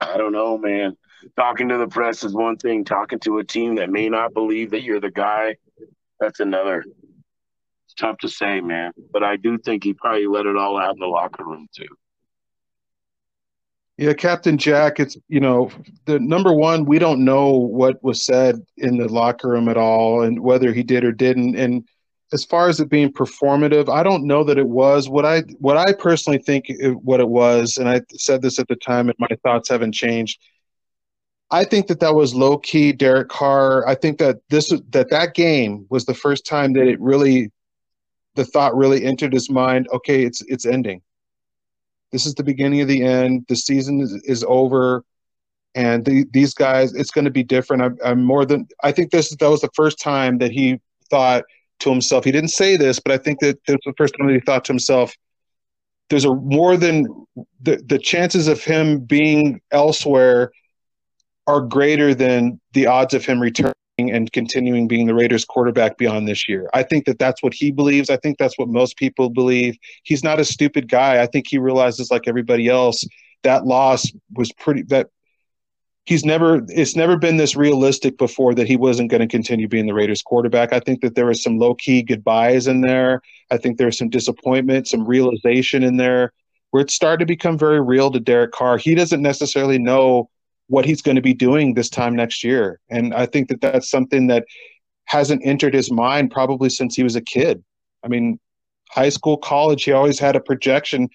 I 0.00 0.16
don't 0.16 0.32
know, 0.32 0.56
man. 0.56 0.96
Talking 1.36 1.68
to 1.70 1.78
the 1.78 1.88
press 1.88 2.22
is 2.22 2.32
one 2.32 2.56
thing. 2.56 2.84
Talking 2.84 3.18
to 3.20 3.38
a 3.38 3.44
team 3.44 3.76
that 3.76 3.90
may 3.90 4.08
not 4.08 4.34
believe 4.34 4.70
that 4.70 4.82
you're 4.82 5.00
the 5.00 5.10
guy, 5.10 5.56
that's 6.20 6.38
another. 6.40 6.84
It's 7.86 7.94
tough 7.98 8.18
to 8.18 8.28
say, 8.28 8.60
man. 8.60 8.92
But 9.12 9.24
I 9.24 9.36
do 9.36 9.58
think 9.58 9.82
he 9.82 9.94
probably 9.94 10.26
let 10.26 10.46
it 10.46 10.56
all 10.56 10.78
out 10.78 10.94
in 10.94 11.00
the 11.00 11.06
locker 11.06 11.44
room 11.44 11.66
too. 11.74 11.88
Yeah, 13.98 14.12
Captain 14.12 14.56
Jack, 14.56 15.00
it's 15.00 15.16
you 15.26 15.40
know, 15.40 15.72
the 16.04 16.20
number 16.20 16.52
one, 16.52 16.84
we 16.84 17.00
don't 17.00 17.24
know 17.24 17.50
what 17.50 18.00
was 18.04 18.24
said 18.24 18.64
in 18.76 18.96
the 18.96 19.08
locker 19.08 19.48
room 19.48 19.68
at 19.68 19.76
all 19.76 20.22
and 20.22 20.38
whether 20.38 20.72
he 20.72 20.84
did 20.84 21.02
or 21.02 21.10
didn't. 21.10 21.56
And 21.56 21.84
as 22.32 22.44
far 22.44 22.68
as 22.68 22.78
it 22.78 22.90
being 22.90 23.12
performative, 23.12 23.92
I 23.92 24.04
don't 24.04 24.24
know 24.24 24.44
that 24.44 24.56
it 24.56 24.68
was. 24.68 25.08
What 25.08 25.24
I 25.24 25.40
what 25.58 25.76
I 25.76 25.92
personally 25.92 26.38
think 26.38 26.66
it, 26.68 26.92
what 27.02 27.18
it 27.18 27.28
was, 27.28 27.76
and 27.76 27.88
I 27.88 28.02
said 28.12 28.40
this 28.40 28.60
at 28.60 28.68
the 28.68 28.76
time, 28.76 29.08
and 29.08 29.18
my 29.18 29.36
thoughts 29.42 29.68
haven't 29.68 29.92
changed. 29.92 30.40
I 31.50 31.64
think 31.64 31.88
that 31.88 31.98
that 31.98 32.14
was 32.14 32.36
low 32.36 32.56
key 32.56 32.92
Derek 32.92 33.28
Carr. 33.28 33.84
I 33.88 33.96
think 33.96 34.18
that 34.18 34.36
this 34.48 34.72
that 34.90 35.10
that 35.10 35.34
game 35.34 35.86
was 35.90 36.04
the 36.04 36.14
first 36.14 36.46
time 36.46 36.72
that 36.74 36.86
it 36.86 37.00
really, 37.00 37.50
the 38.36 38.44
thought 38.44 38.76
really 38.76 39.04
entered 39.04 39.32
his 39.32 39.50
mind. 39.50 39.88
Okay, 39.92 40.24
it's 40.24 40.40
it's 40.42 40.66
ending 40.66 41.02
this 42.12 42.26
is 42.26 42.34
the 42.34 42.44
beginning 42.44 42.80
of 42.80 42.88
the 42.88 43.02
end. 43.02 43.44
The 43.48 43.56
season 43.56 44.00
is, 44.00 44.12
is 44.24 44.44
over, 44.46 45.04
and 45.74 46.04
the, 46.04 46.24
these 46.32 46.54
guys, 46.54 46.94
it's 46.94 47.10
going 47.10 47.26
to 47.26 47.30
be 47.30 47.42
different. 47.42 47.82
I'm, 47.82 47.98
I'm, 48.04 48.24
more 48.24 48.44
than. 48.44 48.66
I 48.82 48.92
think 48.92 49.10
this 49.10 49.34
that 49.36 49.48
was 49.48 49.60
the 49.60 49.70
first 49.74 49.98
time 49.98 50.38
that 50.38 50.50
he 50.50 50.80
thought 51.10 51.44
to 51.80 51.90
himself. 51.90 52.24
He 52.24 52.32
didn't 52.32 52.50
say 52.50 52.76
this, 52.76 52.98
but 52.98 53.12
I 53.12 53.18
think 53.18 53.40
that 53.40 53.64
this 53.66 53.76
was 53.84 53.94
the 53.94 53.94
first 53.96 54.14
time 54.18 54.28
that 54.28 54.34
he 54.34 54.40
thought 54.40 54.64
to 54.66 54.72
himself. 54.72 55.14
There's 56.10 56.24
a 56.24 56.34
more 56.34 56.76
than 56.76 57.06
the 57.60 57.82
the 57.86 57.98
chances 57.98 58.48
of 58.48 58.62
him 58.64 59.00
being 59.00 59.60
elsewhere 59.70 60.52
are 61.46 61.60
greater 61.60 62.14
than 62.14 62.60
the 62.72 62.86
odds 62.86 63.14
of 63.14 63.24
him 63.24 63.40
returning 63.40 63.74
and 63.98 64.30
continuing 64.32 64.86
being 64.86 65.06
the 65.06 65.14
Raiders 65.14 65.44
quarterback 65.44 65.98
beyond 65.98 66.28
this 66.28 66.48
year. 66.48 66.70
I 66.72 66.84
think 66.84 67.04
that 67.06 67.18
that's 67.18 67.42
what 67.42 67.52
he 67.52 67.72
believes. 67.72 68.10
I 68.10 68.16
think 68.16 68.38
that's 68.38 68.56
what 68.56 68.68
most 68.68 68.96
people 68.96 69.28
believe. 69.28 69.76
He's 70.04 70.22
not 70.22 70.38
a 70.38 70.44
stupid 70.44 70.88
guy. 70.88 71.20
I 71.20 71.26
think 71.26 71.46
he 71.48 71.58
realizes 71.58 72.10
like 72.10 72.28
everybody 72.28 72.68
else 72.68 73.04
that 73.42 73.66
loss 73.66 74.10
was 74.34 74.52
pretty 74.52 74.82
that 74.82 75.08
he's 76.06 76.24
never 76.24 76.62
it's 76.68 76.96
never 76.96 77.16
been 77.16 77.36
this 77.36 77.54
realistic 77.54 78.16
before 78.18 78.54
that 78.54 78.66
he 78.66 78.76
wasn't 78.76 79.10
going 79.10 79.20
to 79.20 79.26
continue 79.26 79.68
being 79.68 79.86
the 79.86 79.94
Raiders 79.94 80.22
quarterback. 80.22 80.72
I 80.72 80.80
think 80.80 81.00
that 81.02 81.14
there 81.14 81.26
was 81.26 81.42
some 81.42 81.58
low-key 81.58 82.02
goodbyes 82.02 82.66
in 82.66 82.80
there. 82.80 83.20
I 83.50 83.58
think 83.58 83.78
there's 83.78 83.98
some 83.98 84.10
disappointment, 84.10 84.88
some 84.88 85.04
realization 85.04 85.82
in 85.82 85.96
there 85.96 86.32
where 86.70 86.82
it 86.82 86.90
started 86.90 87.20
to 87.20 87.26
become 87.26 87.58
very 87.58 87.80
real 87.80 88.10
to 88.10 88.20
Derek 88.20 88.52
Carr. 88.52 88.76
He 88.76 88.94
doesn't 88.94 89.22
necessarily 89.22 89.78
know 89.78 90.30
what 90.68 90.84
he's 90.84 91.02
going 91.02 91.16
to 91.16 91.22
be 91.22 91.34
doing 91.34 91.74
this 91.74 91.90
time 91.90 92.14
next 92.14 92.44
year. 92.44 92.78
And 92.90 93.14
I 93.14 93.26
think 93.26 93.48
that 93.48 93.60
that's 93.60 93.90
something 93.90 94.28
that 94.28 94.44
hasn't 95.06 95.44
entered 95.44 95.74
his 95.74 95.90
mind 95.90 96.30
probably 96.30 96.68
since 96.68 96.94
he 96.94 97.02
was 97.02 97.16
a 97.16 97.22
kid. 97.22 97.64
I 98.04 98.08
mean, 98.08 98.38
high 98.90 99.08
school, 99.08 99.38
college, 99.38 99.84
he 99.84 99.92
always 99.92 100.18
had 100.18 100.36
a 100.36 100.40
projection. 100.40 101.08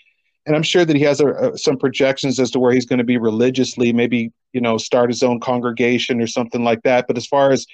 And 0.45 0.55
I'm 0.55 0.63
sure 0.63 0.83
that 0.83 0.95
he 0.95 1.03
has 1.03 1.21
a, 1.21 1.27
a, 1.27 1.57
some 1.57 1.77
projections 1.77 2.39
as 2.39 2.51
to 2.51 2.59
where 2.59 2.73
he's 2.73 2.87
going 2.87 2.97
to 2.97 3.05
be 3.05 3.17
religiously, 3.17 3.93
maybe, 3.93 4.31
you 4.51 4.59
know, 4.59 4.77
start 4.77 5.09
his 5.09 5.23
own 5.23 5.39
congregation 5.39 6.19
or 6.19 6.27
something 6.27 6.63
like 6.63 6.81
that. 6.83 7.05
But 7.07 7.17
as 7.17 7.27
far 7.27 7.51
as 7.51 7.65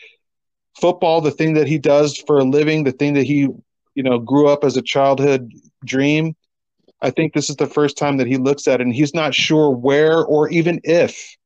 football, 0.80 1.22
the 1.22 1.32
thing 1.32 1.54
that 1.54 1.68
he 1.68 1.78
does 1.78 2.18
for 2.28 2.40
a 2.40 2.44
living, 2.44 2.84
the 2.84 2.92
thing 2.92 3.14
that 3.14 3.24
he, 3.24 3.48
you 3.96 4.04
know, 4.04 4.20
grew 4.20 4.48
up 4.50 4.64
as 4.64 4.76
a 4.78 4.82
childhood 4.82 5.52
dream, 5.86 6.36
I 7.02 7.10
think 7.12 7.34
this 7.34 7.50
is 7.50 7.56
the 7.56 7.66
first 7.66 7.98
time 7.98 8.18
that 8.18 8.28
he 8.28 8.38
looks 8.38 8.68
at 8.68 8.82
it 8.82 8.84
and 8.84 8.94
he's 8.94 9.14
not 9.14 9.34
sure 9.34 9.72
where 9.72 10.24
or 10.24 10.50
even 10.50 10.82
if 10.84 11.38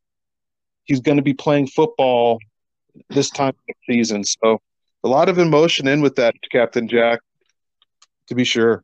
he's 0.85 1.01
going 1.01 1.17
to 1.17 1.23
be 1.23 1.33
playing 1.33 1.67
football 1.67 2.39
this 3.09 3.29
time 3.29 3.49
of 3.49 3.55
the 3.67 3.93
season. 3.93 4.23
So 4.23 4.59
a 5.03 5.07
lot 5.07 5.29
of 5.29 5.37
emotion 5.37 5.87
in 5.87 6.01
with 6.01 6.15
that, 6.15 6.35
Captain 6.51 6.87
Jack, 6.87 7.19
to 8.27 8.35
be 8.35 8.43
sure. 8.43 8.83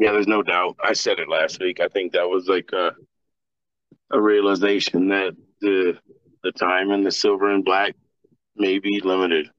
Yeah, 0.00 0.12
there's 0.12 0.26
no 0.26 0.42
doubt. 0.42 0.76
I 0.82 0.92
said 0.92 1.18
it 1.18 1.28
last 1.28 1.60
week. 1.60 1.80
I 1.80 1.88
think 1.88 2.12
that 2.12 2.28
was 2.28 2.48
like 2.48 2.70
a, 2.72 2.92
a 4.10 4.20
realization 4.20 5.08
that 5.08 5.36
the 5.60 5.98
the 6.42 6.52
time 6.52 6.90
in 6.90 7.02
the 7.04 7.10
silver 7.10 7.50
and 7.50 7.64
black 7.64 7.94
may 8.56 8.78
be 8.78 9.00
limited. 9.02 9.50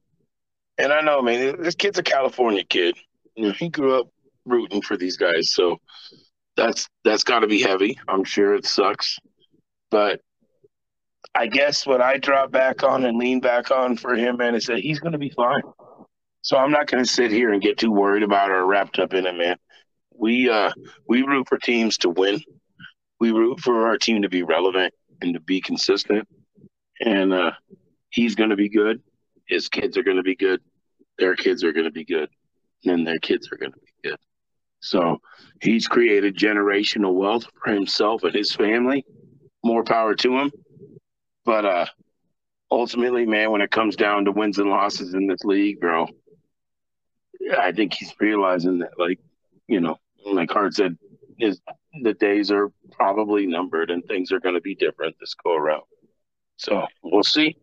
And 0.77 0.93
I 0.93 1.01
know, 1.01 1.21
man, 1.21 1.61
this 1.61 1.75
kid's 1.75 1.97
a 1.97 2.03
California 2.03 2.63
kid. 2.63 2.95
You 3.35 3.47
know, 3.47 3.53
he 3.53 3.69
grew 3.69 3.99
up 3.99 4.07
rooting 4.45 4.81
for 4.81 4.97
these 4.97 5.17
guys, 5.17 5.51
so 5.51 5.77
that's 6.55 6.87
that's 7.03 7.23
got 7.23 7.39
to 7.39 7.47
be 7.47 7.61
heavy. 7.61 7.97
I'm 8.07 8.23
sure 8.23 8.55
it 8.55 8.65
sucks, 8.65 9.17
but 9.95 10.19
I 11.33 11.47
guess 11.47 11.87
what 11.87 12.01
I 12.01 12.17
drop 12.17 12.51
back 12.51 12.83
on 12.83 13.05
and 13.05 13.17
lean 13.17 13.39
back 13.39 13.71
on 13.71 13.95
for 13.95 14.13
him, 14.13 14.35
man, 14.35 14.53
is 14.53 14.65
that 14.65 14.79
he's 14.79 14.99
going 14.99 15.13
to 15.13 15.17
be 15.17 15.29
fine. 15.29 15.61
So 16.41 16.57
I'm 16.57 16.69
not 16.69 16.87
going 16.87 17.01
to 17.01 17.09
sit 17.09 17.31
here 17.31 17.53
and 17.53 17.61
get 17.61 17.77
too 17.77 17.93
worried 17.93 18.21
about 18.21 18.51
or 18.51 18.65
wrapped 18.65 18.99
up 18.99 19.13
in 19.13 19.25
it, 19.25 19.37
man. 19.37 19.55
We 20.13 20.49
uh 20.49 20.71
we 21.07 21.21
root 21.21 21.47
for 21.47 21.57
teams 21.57 21.97
to 21.99 22.09
win. 22.09 22.41
We 23.21 23.31
root 23.31 23.61
for 23.61 23.87
our 23.87 23.97
team 23.97 24.23
to 24.23 24.29
be 24.29 24.43
relevant 24.43 24.93
and 25.21 25.33
to 25.33 25.39
be 25.39 25.61
consistent. 25.61 26.27
And 26.99 27.33
uh 27.33 27.51
he's 28.09 28.35
going 28.35 28.49
to 28.49 28.57
be 28.57 28.67
good. 28.67 29.01
His 29.47 29.69
kids 29.69 29.97
are 29.97 30.03
going 30.03 30.17
to 30.17 30.23
be 30.23 30.35
good. 30.35 30.59
Their 31.19 31.37
kids 31.37 31.63
are 31.63 31.71
going 31.71 31.85
to 31.85 31.91
be 31.91 32.03
good. 32.03 32.27
And 32.83 33.07
their 33.07 33.19
kids 33.19 33.47
are 33.49 33.57
going 33.57 33.71
to 33.71 33.79
be 33.79 34.09
good. 34.09 34.19
So 34.81 35.19
he's 35.61 35.87
created 35.87 36.37
generational 36.37 37.13
wealth 37.13 37.47
for 37.63 37.71
himself 37.71 38.23
and 38.23 38.35
his 38.35 38.51
family. 38.51 39.05
More 39.65 39.83
power 39.83 40.15
to 40.15 40.37
him. 40.37 40.51
But 41.43 41.65
uh 41.65 41.85
ultimately, 42.71 43.25
man, 43.25 43.51
when 43.51 43.61
it 43.61 43.71
comes 43.71 43.95
down 43.95 44.25
to 44.25 44.31
wins 44.31 44.59
and 44.59 44.69
losses 44.69 45.13
in 45.13 45.27
this 45.27 45.43
league, 45.43 45.79
bro, 45.79 46.07
I 47.59 47.71
think 47.71 47.93
he's 47.93 48.13
realizing 48.19 48.79
that, 48.79 48.91
like, 48.97 49.19
you 49.67 49.79
know, 49.79 49.97
like 50.25 50.51
Hart 50.51 50.73
said, 50.73 50.97
is 51.39 51.59
the 52.01 52.13
days 52.13 52.51
are 52.51 52.71
probably 52.91 53.45
numbered 53.45 53.91
and 53.91 54.03
things 54.05 54.31
are 54.31 54.39
going 54.39 54.55
to 54.55 54.61
be 54.61 54.75
different 54.75 55.15
this 55.19 55.33
go 55.43 55.55
around. 55.55 55.83
So 56.57 56.85
we'll 57.03 57.23
see. 57.23 57.57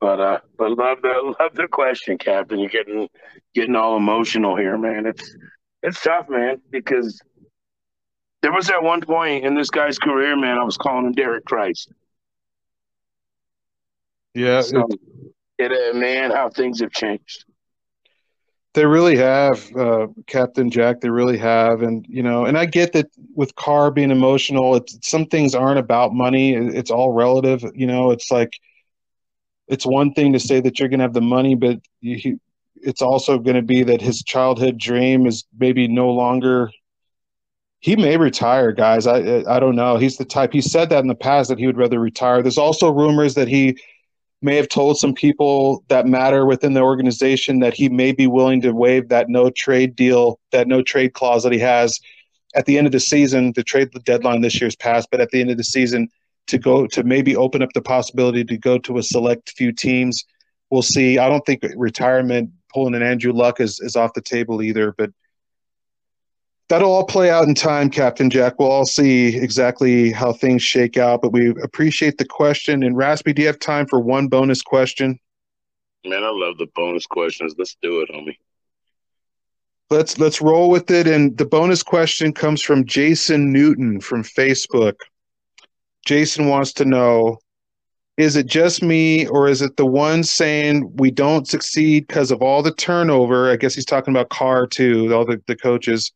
But 0.00 0.20
uh, 0.20 0.38
but 0.56 0.70
love 0.78 1.02
the 1.02 1.34
love 1.40 1.54
the 1.54 1.66
question, 1.66 2.18
Captain. 2.18 2.60
You're 2.60 2.70
getting 2.70 3.08
getting 3.52 3.74
all 3.74 3.96
emotional 3.96 4.56
here, 4.56 4.78
man. 4.78 5.06
It's 5.06 5.36
it's 5.82 6.00
tough, 6.00 6.28
man, 6.28 6.60
because 6.70 7.20
there 8.42 8.52
was 8.52 8.70
at 8.70 8.82
one 8.82 9.00
point 9.00 9.44
in 9.44 9.54
this 9.54 9.70
guy's 9.70 9.98
career, 9.98 10.36
man. 10.36 10.58
I 10.58 10.64
was 10.64 10.76
calling 10.76 11.06
him 11.06 11.12
Derek 11.12 11.44
Christ. 11.44 11.92
Yeah, 14.34 14.60
So, 14.62 14.86
it, 15.58 15.72
uh, 15.72 15.96
man, 15.96 16.30
how 16.30 16.48
things 16.50 16.80
have 16.80 16.90
changed. 16.92 17.44
They 18.74 18.86
really 18.86 19.16
have, 19.16 19.74
uh, 19.76 20.06
Captain 20.26 20.70
Jack. 20.70 21.00
They 21.00 21.10
really 21.10 21.38
have, 21.38 21.82
and 21.82 22.04
you 22.08 22.22
know, 22.22 22.44
and 22.44 22.56
I 22.56 22.66
get 22.66 22.92
that 22.92 23.06
with 23.34 23.54
Carr 23.56 23.90
being 23.90 24.10
emotional. 24.10 24.76
It's 24.76 24.98
some 25.08 25.26
things 25.26 25.54
aren't 25.54 25.78
about 25.78 26.12
money. 26.14 26.54
It's 26.54 26.90
all 26.90 27.12
relative. 27.12 27.64
You 27.74 27.86
know, 27.86 28.10
it's 28.10 28.30
like 28.30 28.52
it's 29.68 29.86
one 29.86 30.12
thing 30.12 30.32
to 30.32 30.38
say 30.38 30.60
that 30.60 30.78
you're 30.78 30.88
going 30.88 30.98
to 31.00 31.04
have 31.04 31.14
the 31.14 31.20
money, 31.20 31.54
but 31.54 31.78
you, 32.00 32.16
he- 32.16 32.36
it's 32.82 33.02
also 33.02 33.38
going 33.38 33.56
to 33.56 33.62
be 33.62 33.82
that 33.82 34.00
his 34.00 34.22
childhood 34.22 34.78
dream 34.78 35.26
is 35.26 35.44
maybe 35.58 35.88
no 35.88 36.10
longer. 36.10 36.70
He 37.80 37.94
may 37.96 38.16
retire, 38.16 38.72
guys. 38.72 39.06
I 39.06 39.44
I 39.48 39.60
don't 39.60 39.76
know. 39.76 39.96
He's 39.96 40.16
the 40.16 40.24
type. 40.24 40.52
He 40.52 40.60
said 40.60 40.90
that 40.90 41.00
in 41.00 41.06
the 41.06 41.14
past 41.14 41.48
that 41.48 41.58
he 41.58 41.66
would 41.66 41.76
rather 41.76 42.00
retire. 42.00 42.42
There's 42.42 42.58
also 42.58 42.90
rumors 42.90 43.34
that 43.34 43.48
he 43.48 43.78
may 44.42 44.56
have 44.56 44.68
told 44.68 44.98
some 44.98 45.14
people 45.14 45.84
that 45.88 46.06
matter 46.06 46.46
within 46.46 46.74
the 46.74 46.80
organization 46.80 47.60
that 47.60 47.74
he 47.74 47.88
may 47.88 48.12
be 48.12 48.26
willing 48.26 48.60
to 48.62 48.72
waive 48.72 49.08
that 49.08 49.28
no 49.28 49.50
trade 49.50 49.96
deal, 49.96 50.38
that 50.52 50.68
no 50.68 50.82
trade 50.82 51.12
clause 51.12 51.42
that 51.42 51.52
he 51.52 51.58
has 51.58 51.98
at 52.54 52.66
the 52.66 52.78
end 52.78 52.86
of 52.86 52.92
the 52.92 53.00
season. 53.00 53.52
The 53.54 53.64
trade 53.64 53.90
deadline 54.04 54.40
this 54.40 54.60
year's 54.60 54.76
passed, 54.76 55.08
but 55.10 55.20
at 55.20 55.30
the 55.30 55.40
end 55.40 55.50
of 55.50 55.56
the 55.56 55.64
season 55.64 56.08
to 56.48 56.58
go 56.58 56.86
to 56.86 57.04
maybe 57.04 57.36
open 57.36 57.62
up 57.62 57.72
the 57.74 57.82
possibility 57.82 58.44
to 58.44 58.56
go 58.56 58.78
to 58.78 58.98
a 58.98 59.02
select 59.02 59.50
few 59.50 59.70
teams. 59.72 60.24
We'll 60.70 60.82
see. 60.82 61.18
I 61.18 61.28
don't 61.28 61.44
think 61.46 61.62
retirement 61.76 62.50
pulling 62.72 62.94
an 62.94 63.02
Andrew 63.02 63.32
Luck 63.32 63.60
is, 63.60 63.80
is 63.80 63.96
off 63.96 64.14
the 64.14 64.20
table 64.20 64.62
either, 64.62 64.94
but 64.98 65.10
that'll 66.68 66.92
all 66.92 67.04
play 67.04 67.30
out 67.30 67.48
in 67.48 67.54
time, 67.54 67.90
Captain 67.90 68.30
Jack. 68.30 68.58
We'll 68.58 68.70
all 68.70 68.86
see 68.86 69.36
exactly 69.36 70.12
how 70.12 70.32
things 70.32 70.62
shake 70.62 70.96
out, 70.96 71.22
but 71.22 71.32
we 71.32 71.50
appreciate 71.62 72.18
the 72.18 72.24
question. 72.24 72.82
And 72.82 72.96
Raspy, 72.96 73.32
do 73.32 73.42
you 73.42 73.48
have 73.48 73.58
time 73.58 73.86
for 73.86 74.00
one 74.00 74.28
bonus 74.28 74.62
question? 74.62 75.18
Man, 76.04 76.22
I 76.22 76.30
love 76.30 76.58
the 76.58 76.68
bonus 76.74 77.06
questions. 77.06 77.54
Let's 77.58 77.76
do 77.82 78.00
it, 78.00 78.10
homie. 78.10 78.36
Let's 79.90 80.18
let's 80.18 80.42
roll 80.42 80.68
with 80.68 80.90
it. 80.90 81.06
And 81.06 81.36
the 81.38 81.46
bonus 81.46 81.82
question 81.82 82.32
comes 82.32 82.60
from 82.60 82.84
Jason 82.84 83.52
Newton 83.52 84.00
from 84.00 84.22
Facebook. 84.22 84.94
Jason 86.04 86.48
wants 86.48 86.72
to 86.74 86.84
know 86.84 87.38
is 88.18 88.36
it 88.36 88.46
just 88.46 88.82
me 88.82 89.26
or 89.28 89.48
is 89.48 89.62
it 89.62 89.76
the 89.76 89.86
one 89.86 90.24
saying 90.24 90.92
we 90.96 91.10
don't 91.10 91.46
succeed 91.46 92.06
because 92.06 92.30
of 92.30 92.42
all 92.42 92.62
the 92.62 92.74
turnover? 92.74 93.50
I 93.50 93.56
guess 93.56 93.74
he's 93.74 93.84
talking 93.84 94.12
about 94.12 94.28
Carr 94.28 94.66
too, 94.66 95.14
all 95.14 95.24
the, 95.24 95.40
the 95.46 95.56
coaches. 95.56 96.12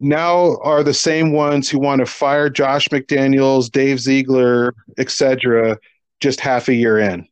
Now 0.00 0.56
are 0.62 0.82
the 0.82 0.94
same 0.94 1.32
ones 1.32 1.68
who 1.68 1.78
want 1.78 2.00
to 2.00 2.06
fire 2.06 2.48
Josh 2.48 2.88
McDaniels, 2.88 3.70
Dave 3.70 4.00
Ziegler, 4.00 4.74
etc., 4.98 5.78
just 6.20 6.40
half 6.40 6.68
a 6.68 6.74
year 6.74 6.98
in. 6.98 7.28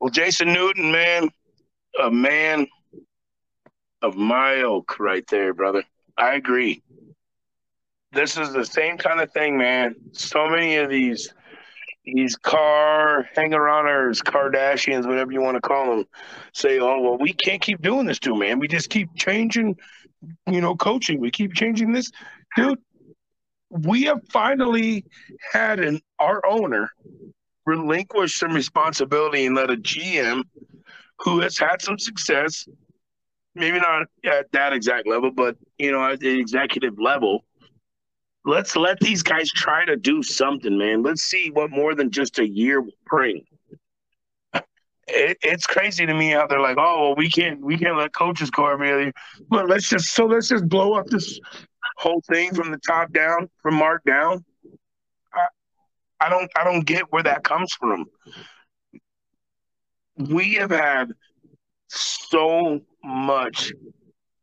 Well, 0.00 0.10
Jason 0.10 0.52
Newton, 0.52 0.90
man, 0.90 1.30
a 2.02 2.10
man 2.10 2.66
of 4.02 4.16
my 4.16 4.58
ilk 4.60 4.98
right 4.98 5.24
there, 5.28 5.54
brother. 5.54 5.84
I 6.18 6.34
agree. 6.34 6.82
This 8.12 8.36
is 8.36 8.52
the 8.52 8.64
same 8.64 8.98
kind 8.98 9.20
of 9.20 9.32
thing, 9.32 9.56
man. 9.56 9.94
So 10.10 10.48
many 10.48 10.76
of 10.76 10.90
these 10.90 11.32
these 12.04 12.34
Carr 12.34 13.28
hanger-oners, 13.36 14.22
Kardashians, 14.22 15.06
whatever 15.06 15.30
you 15.30 15.40
want 15.40 15.54
to 15.54 15.60
call 15.60 15.96
them, 15.96 16.04
say, 16.52 16.80
"Oh, 16.80 17.00
well, 17.00 17.16
we 17.16 17.32
can't 17.32 17.62
keep 17.62 17.80
doing 17.80 18.06
this, 18.06 18.18
too, 18.18 18.34
man. 18.34 18.58
We 18.58 18.66
just 18.66 18.90
keep 18.90 19.14
changing, 19.14 19.76
you 20.46 20.60
know, 20.60 20.74
coaching. 20.74 21.20
We 21.20 21.30
keep 21.30 21.54
changing 21.54 21.92
this, 21.92 22.10
dude." 22.56 22.78
We 23.70 24.02
have 24.02 24.20
finally 24.30 25.06
had 25.50 25.80
an 25.80 26.02
our 26.18 26.44
owner 26.44 26.90
relinquish 27.64 28.38
some 28.38 28.52
responsibility 28.52 29.46
and 29.46 29.54
let 29.54 29.70
a 29.70 29.76
GM 29.76 30.44
who 31.20 31.40
has 31.40 31.56
had 31.56 31.80
some 31.80 31.98
success, 31.98 32.66
maybe 33.54 33.78
not 33.78 34.06
at 34.24 34.50
that 34.52 34.72
exact 34.72 35.06
level, 35.06 35.30
but 35.30 35.56
you 35.78 35.92
know, 35.92 36.04
at 36.04 36.20
the 36.20 36.38
executive 36.38 36.98
level. 36.98 37.44
Let's 38.44 38.74
let 38.74 38.98
these 38.98 39.22
guys 39.22 39.50
try 39.50 39.84
to 39.84 39.96
do 39.96 40.22
something, 40.22 40.76
man. 40.76 41.02
Let's 41.02 41.22
see 41.22 41.50
what 41.52 41.70
more 41.70 41.94
than 41.94 42.10
just 42.10 42.40
a 42.40 42.46
year 42.46 42.80
will 42.80 42.90
bring. 43.06 43.44
It, 45.14 45.38
it's 45.42 45.66
crazy 45.66 46.06
to 46.06 46.14
me 46.14 46.30
how 46.30 46.46
they're 46.46 46.60
like, 46.60 46.78
oh, 46.78 47.02
well, 47.02 47.14
we 47.16 47.30
can't, 47.30 47.60
we 47.60 47.76
can't 47.78 47.96
let 47.96 48.14
coaches 48.14 48.50
go 48.50 48.66
year. 49.02 49.12
But 49.48 49.68
let's 49.68 49.88
just, 49.88 50.06
so 50.08 50.26
let's 50.26 50.48
just 50.48 50.68
blow 50.68 50.94
up 50.94 51.06
this 51.06 51.38
whole 51.98 52.22
thing 52.28 52.54
from 52.54 52.70
the 52.70 52.78
top 52.78 53.12
down, 53.12 53.48
from 53.62 53.74
Mark 53.74 54.02
down. 54.04 54.44
I, 55.34 56.26
I 56.26 56.28
don't, 56.30 56.50
I 56.56 56.64
don't 56.64 56.84
get 56.86 57.12
where 57.12 57.22
that 57.24 57.44
comes 57.44 57.72
from 57.74 58.06
we 60.16 60.54
have 60.54 60.70
had 60.70 61.12
so 61.88 62.80
much 63.04 63.72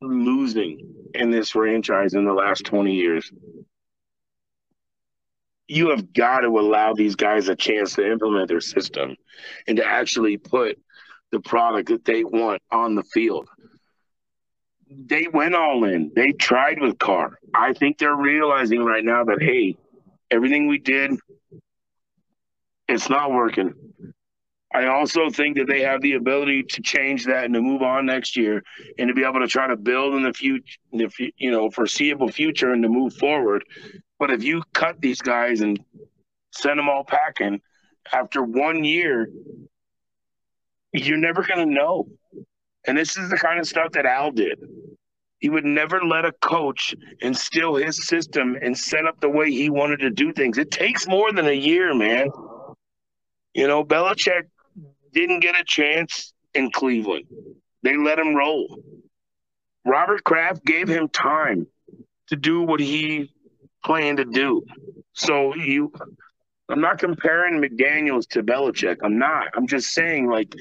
losing 0.02 0.94
in 1.14 1.32
this 1.32 1.52
franchise 1.52 2.14
in 2.14 2.26
the 2.26 2.34
last 2.34 2.66
20 2.66 2.94
years. 2.94 3.32
You 5.70 5.92
have 5.92 6.14
got 6.14 6.40
to 6.40 6.48
allow 6.48 6.94
these 6.94 7.16
guys 7.16 7.48
a 7.48 7.56
chance 7.56 7.94
to 7.94 8.12
implement 8.12 8.48
their 8.48 8.60
system 8.60 9.16
and 9.68 9.78
to 9.78 9.86
actually 9.86 10.36
put 10.36 10.80
the 11.32 11.40
product 11.40 11.90
that 11.90 12.04
they 12.04 12.24
want 12.24 12.60
on 12.72 12.96
the 12.96 13.04
field. 13.04 13.48
They 14.90 15.28
went 15.32 15.54
all 15.54 15.84
in. 15.84 16.12
They 16.16 16.32
tried 16.32 16.82
with 16.82 16.98
Carr. 16.98 17.38
I 17.54 17.74
think 17.74 18.00
they're 18.00 18.16
realizing 18.16 18.84
right 18.84 19.06
now 19.06 19.24
that, 19.26 19.44
hey, 19.44 19.78
everything 20.32 20.68
we 20.68 20.80
did, 20.80 21.12
it's 22.88 23.08
not 23.08 23.32
working. 23.32 23.76
I 24.74 24.88
also 24.88 25.30
think 25.30 25.58
that 25.58 25.68
they 25.68 25.82
have 25.82 26.02
the 26.02 26.14
ability 26.14 26.64
to 26.64 26.82
change 26.82 27.26
that 27.26 27.46
and 27.46 27.54
to 27.54 27.62
move 27.62 27.84
on 27.84 28.08
next 28.08 28.36
year 28.36 28.64
and 28.98 29.08
to 29.08 29.14
be 29.14 29.24
able 29.24 29.40
to 29.42 29.48
try 29.48 29.68
to 29.68 29.76
build 29.76 30.16
in 30.16 30.24
the 30.24 30.34
future, 30.34 30.80
you 31.38 31.52
know, 31.52 31.70
foreseeable 31.70 32.30
future 32.32 32.74
and 32.74 32.82
to 32.82 32.90
move 32.90 33.14
forward. 33.14 33.64
But 34.20 34.32
if 34.32 34.44
you 34.44 34.64
cut 34.74 35.00
these 35.00 35.22
guys 35.22 35.62
and 35.62 35.80
send 36.52 36.78
them 36.78 36.90
all 36.90 37.06
packing 37.06 37.62
after 38.12 38.44
one 38.44 38.84
year, 38.84 39.30
you're 40.92 41.18
never 41.18 41.44
going 41.44 41.68
to 41.68 41.74
know. 41.74 42.08
And 42.86 42.98
this 42.98 43.18
is 43.18 43.30
the 43.30 43.38
kind 43.38 43.60
of 43.60 43.68
stuff 43.68 43.94
that 43.94 44.06
Al 44.06 44.32
did. 44.32 44.60
He 45.40 45.50
would 45.50 45.64
never 45.64 46.04
let 46.04 46.26
a 46.26 46.34
coach 46.34 46.94
instill 47.22 47.76
his 47.76 48.06
system 48.06 48.58
and 48.62 48.78
set 48.78 49.06
up 49.06 49.22
the 49.22 49.30
way 49.30 49.52
he 49.52 49.70
wanted 49.70 50.00
to 50.02 50.10
do 50.10 50.34
things. 50.34 50.58
It 50.58 50.70
takes 50.70 51.08
more 51.08 51.32
than 51.32 51.48
a 51.48 51.54
year, 51.54 51.94
man. 51.96 52.30
You 53.54 53.68
know, 53.68 53.84
Belichick 53.86 54.50
didn't 55.14 55.40
get 55.40 55.60
a 55.60 55.64
chance 55.64 56.34
in 56.54 56.72
Cleveland. 56.72 57.26
They 57.84 57.96
let 57.96 58.20
him 58.20 58.36
roll. 58.36 58.84
Robert 59.86 60.24
Kraft 60.26 60.66
gave 60.66 60.90
him 60.90 61.08
time 61.08 61.68
to 62.28 62.36
do 62.36 62.62
what 62.62 62.82
he 62.82 63.32
planned 63.84 64.18
to 64.18 64.26
do. 64.26 64.64
So 65.14 65.56
you 65.56 65.92
I'm 66.70 66.82
not 66.82 67.00
comparing 67.00 67.60
McDaniels 67.60 68.28
to 68.30 68.44
Belichick. 68.44 68.98
I'm 69.04 69.18
not. 69.18 69.48
I'm 69.56 69.68
just 69.68 69.92
saying, 69.94 70.30
like, 70.30 70.54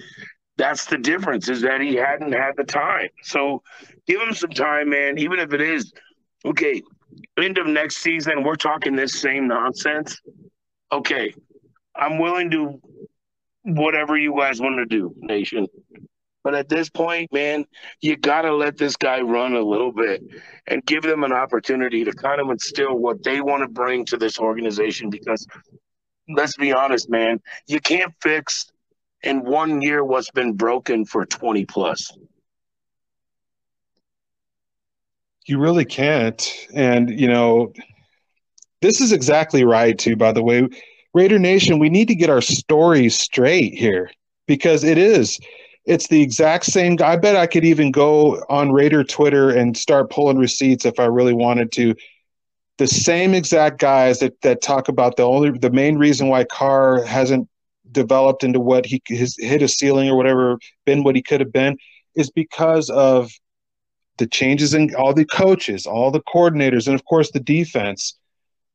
that's 0.57 0.87
the 0.87 0.97
difference 0.99 1.49
is 1.49 1.61
that 1.62 1.81
he 1.81 1.95
hadn't 1.95 2.33
had 2.33 2.53
the 2.57 2.64
time. 2.64 3.09
So 3.23 3.62
give 4.07 4.21
him 4.21 4.33
some 4.33 4.51
time, 4.51 4.89
man. 4.89 5.19
Even 5.19 5.39
if 5.39 5.53
it 5.53 5.61
is 5.61 5.93
okay, 6.45 6.83
end 7.39 7.59
of 7.59 7.66
next 7.66 7.99
season, 7.99 8.43
we're 8.43 8.57
talking 8.57 8.97
this 8.97 9.21
same 9.21 9.47
nonsense. 9.47 10.19
Okay, 10.91 11.35
I'm 11.95 12.19
willing 12.19 12.51
to 12.53 12.81
whatever 13.62 14.16
you 14.16 14.35
guys 14.37 14.61
want 14.61 14.79
to 14.79 14.87
do, 14.87 15.14
nation. 15.19 15.66
But 16.49 16.55
at 16.55 16.70
this 16.70 16.88
point, 16.88 17.30
man, 17.30 17.66
you 18.01 18.16
got 18.16 18.40
to 18.40 18.55
let 18.55 18.78
this 18.78 18.96
guy 18.96 19.20
run 19.20 19.53
a 19.53 19.61
little 19.61 19.92
bit 19.92 20.22
and 20.66 20.82
give 20.86 21.03
them 21.03 21.22
an 21.22 21.30
opportunity 21.30 22.05
to 22.05 22.12
kind 22.14 22.40
of 22.40 22.49
instill 22.49 22.96
what 22.96 23.22
they 23.22 23.42
want 23.42 23.64
to 23.64 23.68
bring 23.68 24.07
to 24.07 24.16
this 24.16 24.38
organization. 24.38 25.11
Because 25.11 25.46
let's 26.26 26.57
be 26.57 26.72
honest, 26.72 27.11
man, 27.11 27.42
you 27.66 27.80
can't 27.80 28.14
fix 28.22 28.72
in 29.22 29.44
one 29.44 29.82
year 29.82 30.03
what's 30.03 30.30
been 30.30 30.55
broken 30.55 31.05
for 31.05 31.26
20 31.26 31.66
plus. 31.66 32.16
You 35.44 35.59
really 35.59 35.84
can't. 35.84 36.66
And, 36.72 37.11
you 37.11 37.28
know, 37.28 37.74
this 38.80 39.03
is 39.03 39.12
exactly 39.12 39.64
right, 39.64 39.99
too, 39.99 40.16
by 40.16 40.32
the 40.32 40.42
way. 40.42 40.66
Raider 41.12 41.38
Nation, 41.38 41.78
we 41.78 41.90
need 41.90 42.09
to 42.09 42.14
get 42.14 42.30
our 42.30 42.40
stories 42.40 43.18
straight 43.18 43.74
here 43.74 44.11
because 44.46 44.82
it 44.82 44.96
is 44.96 45.38
it's 45.89 46.09
the 46.09 46.20
exact 46.20 46.66
same 46.66 46.97
guy. 46.97 47.12
I 47.12 47.16
bet 47.16 47.34
I 47.34 47.47
could 47.47 47.64
even 47.64 47.91
go 47.91 48.45
on 48.51 48.72
Raider 48.72 49.03
Twitter 49.03 49.51
and 49.51 49.76
start 49.76 50.11
pulling 50.11 50.36
receipts 50.36 50.84
if 50.84 51.01
I 51.01 51.07
really 51.07 51.32
wanted 51.32 51.72
to. 51.72 51.95
The 52.76 52.86
same 52.86 53.34
exact 53.34 53.80
guys 53.80 54.20
that 54.20 54.41
that 54.43 54.61
talk 54.61 54.89
about 54.89 55.16
the 55.16 55.24
only 55.24 55.51
the 55.51 55.70
main 55.70 55.97
reason 55.97 56.28
why 56.28 56.45
Carr 56.45 57.03
hasn't 57.05 57.49
developed 57.91 58.45
into 58.45 58.61
what 58.61 58.84
he 58.84 59.03
has 59.09 59.34
hit 59.39 59.62
a 59.62 59.68
ceiling 59.68 60.11
or 60.11 60.16
whatever 60.16 60.59
been 60.84 61.03
what 61.03 61.16
he 61.16 61.22
could 61.22 61.41
have 61.41 61.53
been 61.53 61.78
is 62.14 62.30
because 62.30 62.91
of 62.91 63.32
the 64.18 64.26
changes 64.26 64.74
in 64.74 64.95
all 64.95 65.14
the 65.14 65.24
coaches, 65.24 65.86
all 65.86 66.11
the 66.11 66.22
coordinators, 66.22 66.86
and 66.86 66.95
of 66.95 67.05
course 67.07 67.30
the 67.30 67.41
defense. 67.41 68.18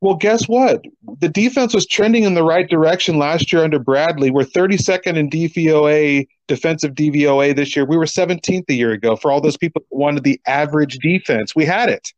Well, 0.02 0.16
guess 0.16 0.48
what? 0.48 0.84
The 1.20 1.30
defense 1.30 1.74
was 1.74 1.86
trending 1.86 2.24
in 2.24 2.34
the 2.34 2.44
right 2.44 2.68
direction 2.68 3.20
last 3.20 3.54
year 3.54 3.64
under 3.64 3.80
Bradley. 3.80 4.32
We're 4.32 4.44
32nd 4.44 5.16
in 5.16 5.30
DVOA, 5.30 6.28
defensive 6.48 6.94
DVOA 6.94 7.56
this 7.56 7.76
year. 7.76 7.86
We 7.86 7.98
were 7.98 8.06
17th 8.06 8.70
a 8.70 8.74
year 8.74 8.92
ago 8.92 9.16
for 9.16 9.32
all 9.32 9.42
those 9.42 9.58
people 9.58 9.82
that 9.82 9.96
wanted 9.96 10.24
the 10.24 10.40
average 10.46 10.98
defense. 10.98 11.56
We 11.56 11.66
had 11.66 11.90
it 11.90 12.14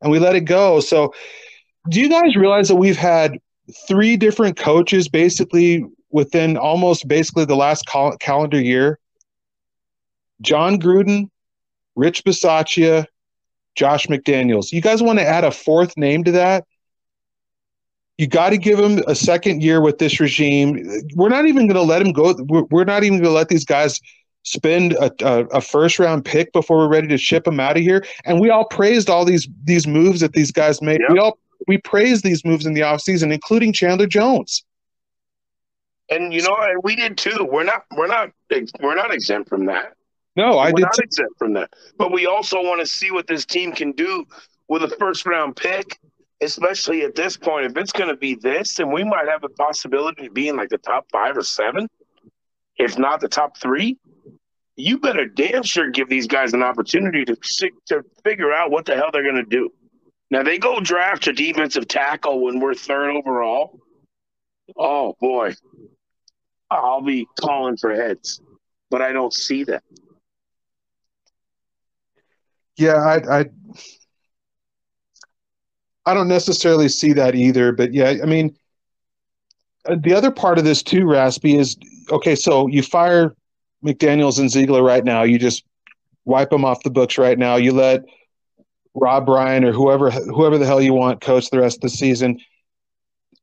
and 0.00 0.10
we 0.10 0.18
let 0.18 0.36
it 0.36 0.42
go. 0.42 0.80
So, 0.80 1.12
do 1.88 2.00
you 2.00 2.08
guys 2.08 2.34
realize 2.34 2.68
that 2.68 2.76
we've 2.76 2.96
had 2.96 3.38
three 3.86 4.16
different 4.16 4.56
coaches 4.56 5.08
basically 5.08 5.84
within 6.10 6.56
almost 6.56 7.06
basically 7.06 7.44
the 7.44 7.56
last 7.56 7.86
cal- 7.86 8.16
calendar 8.16 8.60
year? 8.60 8.98
Jon 10.40 10.78
Gruden, 10.80 11.30
Rich 11.94 12.24
Bisaccia, 12.24 13.06
Josh 13.74 14.06
McDaniels. 14.06 14.72
You 14.72 14.80
guys 14.80 15.02
want 15.02 15.18
to 15.18 15.24
add 15.24 15.44
a 15.44 15.50
fourth 15.50 15.96
name 15.96 16.24
to 16.24 16.32
that? 16.32 16.64
You 18.18 18.26
got 18.26 18.50
to 18.50 18.58
give 18.58 18.78
him 18.78 19.02
a 19.06 19.14
second 19.14 19.62
year 19.62 19.80
with 19.80 19.98
this 19.98 20.20
regime. 20.20 20.86
We're 21.14 21.28
not 21.28 21.46
even 21.46 21.66
going 21.66 21.76
to 21.76 21.82
let 21.82 22.00
him 22.00 22.12
go. 22.12 22.34
We're 22.70 22.84
not 22.84 23.04
even 23.04 23.18
going 23.18 23.30
to 23.30 23.30
let 23.30 23.48
these 23.48 23.64
guys 23.64 24.00
spend 24.42 24.92
a, 24.94 25.12
a, 25.22 25.44
a, 25.46 25.60
first 25.60 25.98
round 25.98 26.24
pick 26.24 26.52
before 26.52 26.78
we're 26.78 26.88
ready 26.88 27.08
to 27.08 27.18
ship 27.18 27.44
them 27.44 27.58
out 27.58 27.76
of 27.76 27.82
here. 27.82 28.04
And 28.24 28.40
we 28.40 28.48
all 28.48 28.64
praised 28.64 29.10
all 29.10 29.24
these 29.24 29.48
these 29.64 29.86
moves 29.86 30.20
that 30.20 30.32
these 30.32 30.52
guys 30.52 30.80
made. 30.80 31.00
Yep. 31.00 31.10
We 31.10 31.18
all 31.18 31.38
we 31.66 31.78
praised 31.78 32.24
these 32.24 32.44
moves 32.44 32.64
in 32.64 32.72
the 32.74 32.82
offseason, 32.82 33.32
including 33.32 33.72
Chandler 33.72 34.06
Jones. 34.06 34.64
And 36.08 36.32
you 36.32 36.42
know, 36.42 36.56
and 36.58 36.80
we 36.84 36.96
did 36.96 37.18
too. 37.18 37.46
We're 37.50 37.64
not 37.64 37.84
we're 37.96 38.06
not 38.06 38.30
we're 38.80 38.94
not 38.94 39.12
exempt 39.12 39.48
from 39.48 39.66
that. 39.66 39.92
No, 40.36 40.58
I 40.58 40.66
we're 40.66 40.76
did 40.76 40.82
not 40.82 40.98
exempt 41.00 41.38
from 41.38 41.52
that. 41.54 41.70
But 41.98 42.12
we 42.12 42.26
also 42.26 42.62
want 42.62 42.80
to 42.80 42.86
see 42.86 43.10
what 43.10 43.26
this 43.26 43.44
team 43.44 43.72
can 43.72 43.92
do 43.92 44.24
with 44.68 44.82
a 44.84 44.88
first 44.88 45.26
round 45.26 45.56
pick 45.56 45.98
especially 46.40 47.02
at 47.02 47.14
this 47.14 47.36
point, 47.36 47.66
if 47.66 47.76
it's 47.76 47.92
going 47.92 48.10
to 48.10 48.16
be 48.16 48.34
this, 48.34 48.74
then 48.74 48.92
we 48.92 49.04
might 49.04 49.28
have 49.28 49.44
a 49.44 49.48
possibility 49.48 50.26
of 50.26 50.34
being 50.34 50.56
like 50.56 50.68
the 50.68 50.78
top 50.78 51.06
five 51.10 51.36
or 51.36 51.42
seven, 51.42 51.88
if 52.76 52.98
not 52.98 53.20
the 53.20 53.28
top 53.28 53.56
three. 53.58 53.98
You 54.76 54.98
better 54.98 55.26
damn 55.26 55.62
sure 55.62 55.90
give 55.90 56.08
these 56.08 56.26
guys 56.26 56.52
an 56.52 56.62
opportunity 56.62 57.24
to 57.24 57.36
to 57.86 58.02
figure 58.22 58.52
out 58.52 58.70
what 58.70 58.84
the 58.84 58.94
hell 58.94 59.08
they're 59.10 59.22
going 59.22 59.36
to 59.36 59.42
do. 59.42 59.70
Now 60.30 60.42
they 60.42 60.58
go 60.58 60.80
draft 60.80 61.26
a 61.28 61.32
defensive 61.32 61.88
tackle 61.88 62.42
when 62.42 62.60
we're 62.60 62.74
third 62.74 63.16
overall. 63.16 63.80
Oh 64.76 65.16
boy, 65.18 65.54
I'll 66.70 67.00
be 67.00 67.26
calling 67.40 67.78
for 67.78 67.94
heads, 67.94 68.42
but 68.90 69.00
I 69.00 69.12
don't 69.12 69.32
see 69.32 69.64
that. 69.64 69.82
Yeah, 72.76 72.96
I, 72.96 73.38
I 73.38 73.44
I 76.06 76.14
don't 76.14 76.28
necessarily 76.28 76.88
see 76.88 77.12
that 77.14 77.34
either. 77.34 77.72
But 77.72 77.92
yeah, 77.92 78.14
I 78.22 78.26
mean, 78.26 78.56
uh, 79.86 79.96
the 80.00 80.14
other 80.14 80.30
part 80.30 80.58
of 80.58 80.64
this 80.64 80.82
too, 80.82 81.04
Raspy, 81.04 81.56
is 81.56 81.76
okay. 82.10 82.36
So 82.36 82.68
you 82.68 82.82
fire 82.82 83.34
McDaniels 83.84 84.38
and 84.38 84.50
Ziegler 84.50 84.82
right 84.82 85.04
now. 85.04 85.24
You 85.24 85.38
just 85.38 85.64
wipe 86.24 86.50
them 86.50 86.64
off 86.64 86.82
the 86.82 86.90
books 86.90 87.18
right 87.18 87.38
now. 87.38 87.56
You 87.56 87.72
let 87.72 88.04
Rob 88.94 89.28
Ryan 89.28 89.64
or 89.64 89.72
whoever 89.72 90.10
whoever 90.10 90.58
the 90.58 90.66
hell 90.66 90.80
you 90.80 90.94
want 90.94 91.20
coach 91.20 91.50
the 91.50 91.60
rest 91.60 91.78
of 91.78 91.82
the 91.82 91.90
season. 91.90 92.40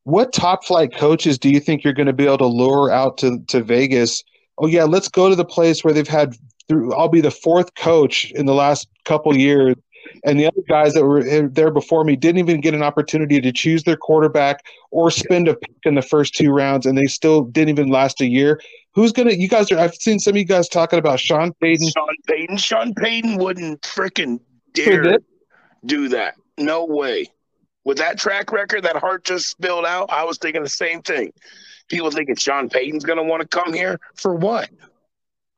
What 0.05 0.33
top 0.33 0.65
flight 0.65 0.93
coaches 0.93 1.37
do 1.37 1.49
you 1.49 1.59
think 1.59 1.83
you're 1.83 1.93
going 1.93 2.07
to 2.07 2.13
be 2.13 2.25
able 2.25 2.39
to 2.39 2.45
lure 2.45 2.91
out 2.91 3.17
to, 3.19 3.39
to 3.47 3.61
Vegas? 3.63 4.23
Oh 4.57 4.67
yeah, 4.67 4.83
let's 4.83 5.07
go 5.07 5.29
to 5.29 5.35
the 5.35 5.45
place 5.45 5.83
where 5.83 5.93
they've 5.93 6.07
had. 6.07 6.35
through. 6.67 6.93
I'll 6.93 7.09
be 7.09 7.21
the 7.21 7.31
fourth 7.31 7.73
coach 7.75 8.31
in 8.31 8.45
the 8.45 8.53
last 8.53 8.87
couple 9.05 9.35
years 9.35 9.75
and 10.23 10.39
the 10.39 10.47
other 10.47 10.61
guys 10.67 10.93
that 10.93 11.05
were 11.05 11.49
there 11.49 11.71
before 11.71 12.03
me 12.03 12.15
didn't 12.15 12.39
even 12.39 12.61
get 12.61 12.73
an 12.73 12.83
opportunity 12.83 13.41
to 13.41 13.51
choose 13.51 13.83
their 13.83 13.97
quarterback 13.97 14.65
or 14.91 15.11
spend 15.11 15.47
a 15.47 15.55
pick 15.55 15.75
in 15.83 15.95
the 15.95 16.01
first 16.01 16.35
two 16.35 16.51
rounds, 16.51 16.85
and 16.85 16.97
they 16.97 17.05
still 17.05 17.43
didn't 17.43 17.69
even 17.69 17.89
last 17.89 18.21
a 18.21 18.25
year. 18.25 18.59
Who's 18.93 19.11
gonna? 19.11 19.31
You 19.31 19.47
guys 19.47 19.71
are. 19.71 19.79
I've 19.79 19.95
seen 19.95 20.19
some 20.19 20.31
of 20.31 20.37
you 20.37 20.45
guys 20.45 20.69
talking 20.69 20.99
about 20.99 21.19
Sean 21.19 21.53
Payton. 21.61 21.89
Sean 21.89 22.15
Payton. 22.27 22.57
Sean 22.57 22.93
Payton 22.93 23.37
wouldn't 23.37 23.81
freaking 23.81 24.39
dare 24.73 25.17
do 25.85 26.09
that. 26.09 26.35
No 26.57 26.85
way. 26.85 27.27
With 27.85 27.97
that 27.97 28.17
track 28.17 28.51
record 28.51 28.83
that 28.83 28.95
Hart 28.95 29.25
just 29.25 29.49
spilled 29.49 29.85
out, 29.85 30.09
I 30.09 30.23
was 30.23 30.37
thinking 30.37 30.63
the 30.63 30.69
same 30.69 31.01
thing. 31.01 31.33
People 31.89 32.11
thinking 32.11 32.35
Sean 32.35 32.69
Payton's 32.69 33.03
going 33.03 33.17
to 33.17 33.23
want 33.23 33.41
to 33.41 33.47
come 33.47 33.73
here 33.73 33.99
for 34.15 34.33
what? 34.35 34.69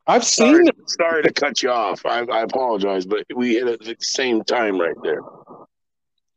I've 0.07 0.23
seen. 0.23 0.65
Sorry, 0.65 0.69
sorry 0.87 1.23
to 1.23 1.33
cut 1.33 1.63
you 1.63 1.71
off. 1.71 2.05
I, 2.05 2.19
I, 2.19 2.41
apologize, 2.41 3.05
but 3.05 3.25
we 3.35 3.55
hit 3.55 3.67
at 3.67 3.79
the 3.79 3.95
same 3.99 4.43
time 4.43 4.79
right 4.79 4.95
there. 5.03 5.21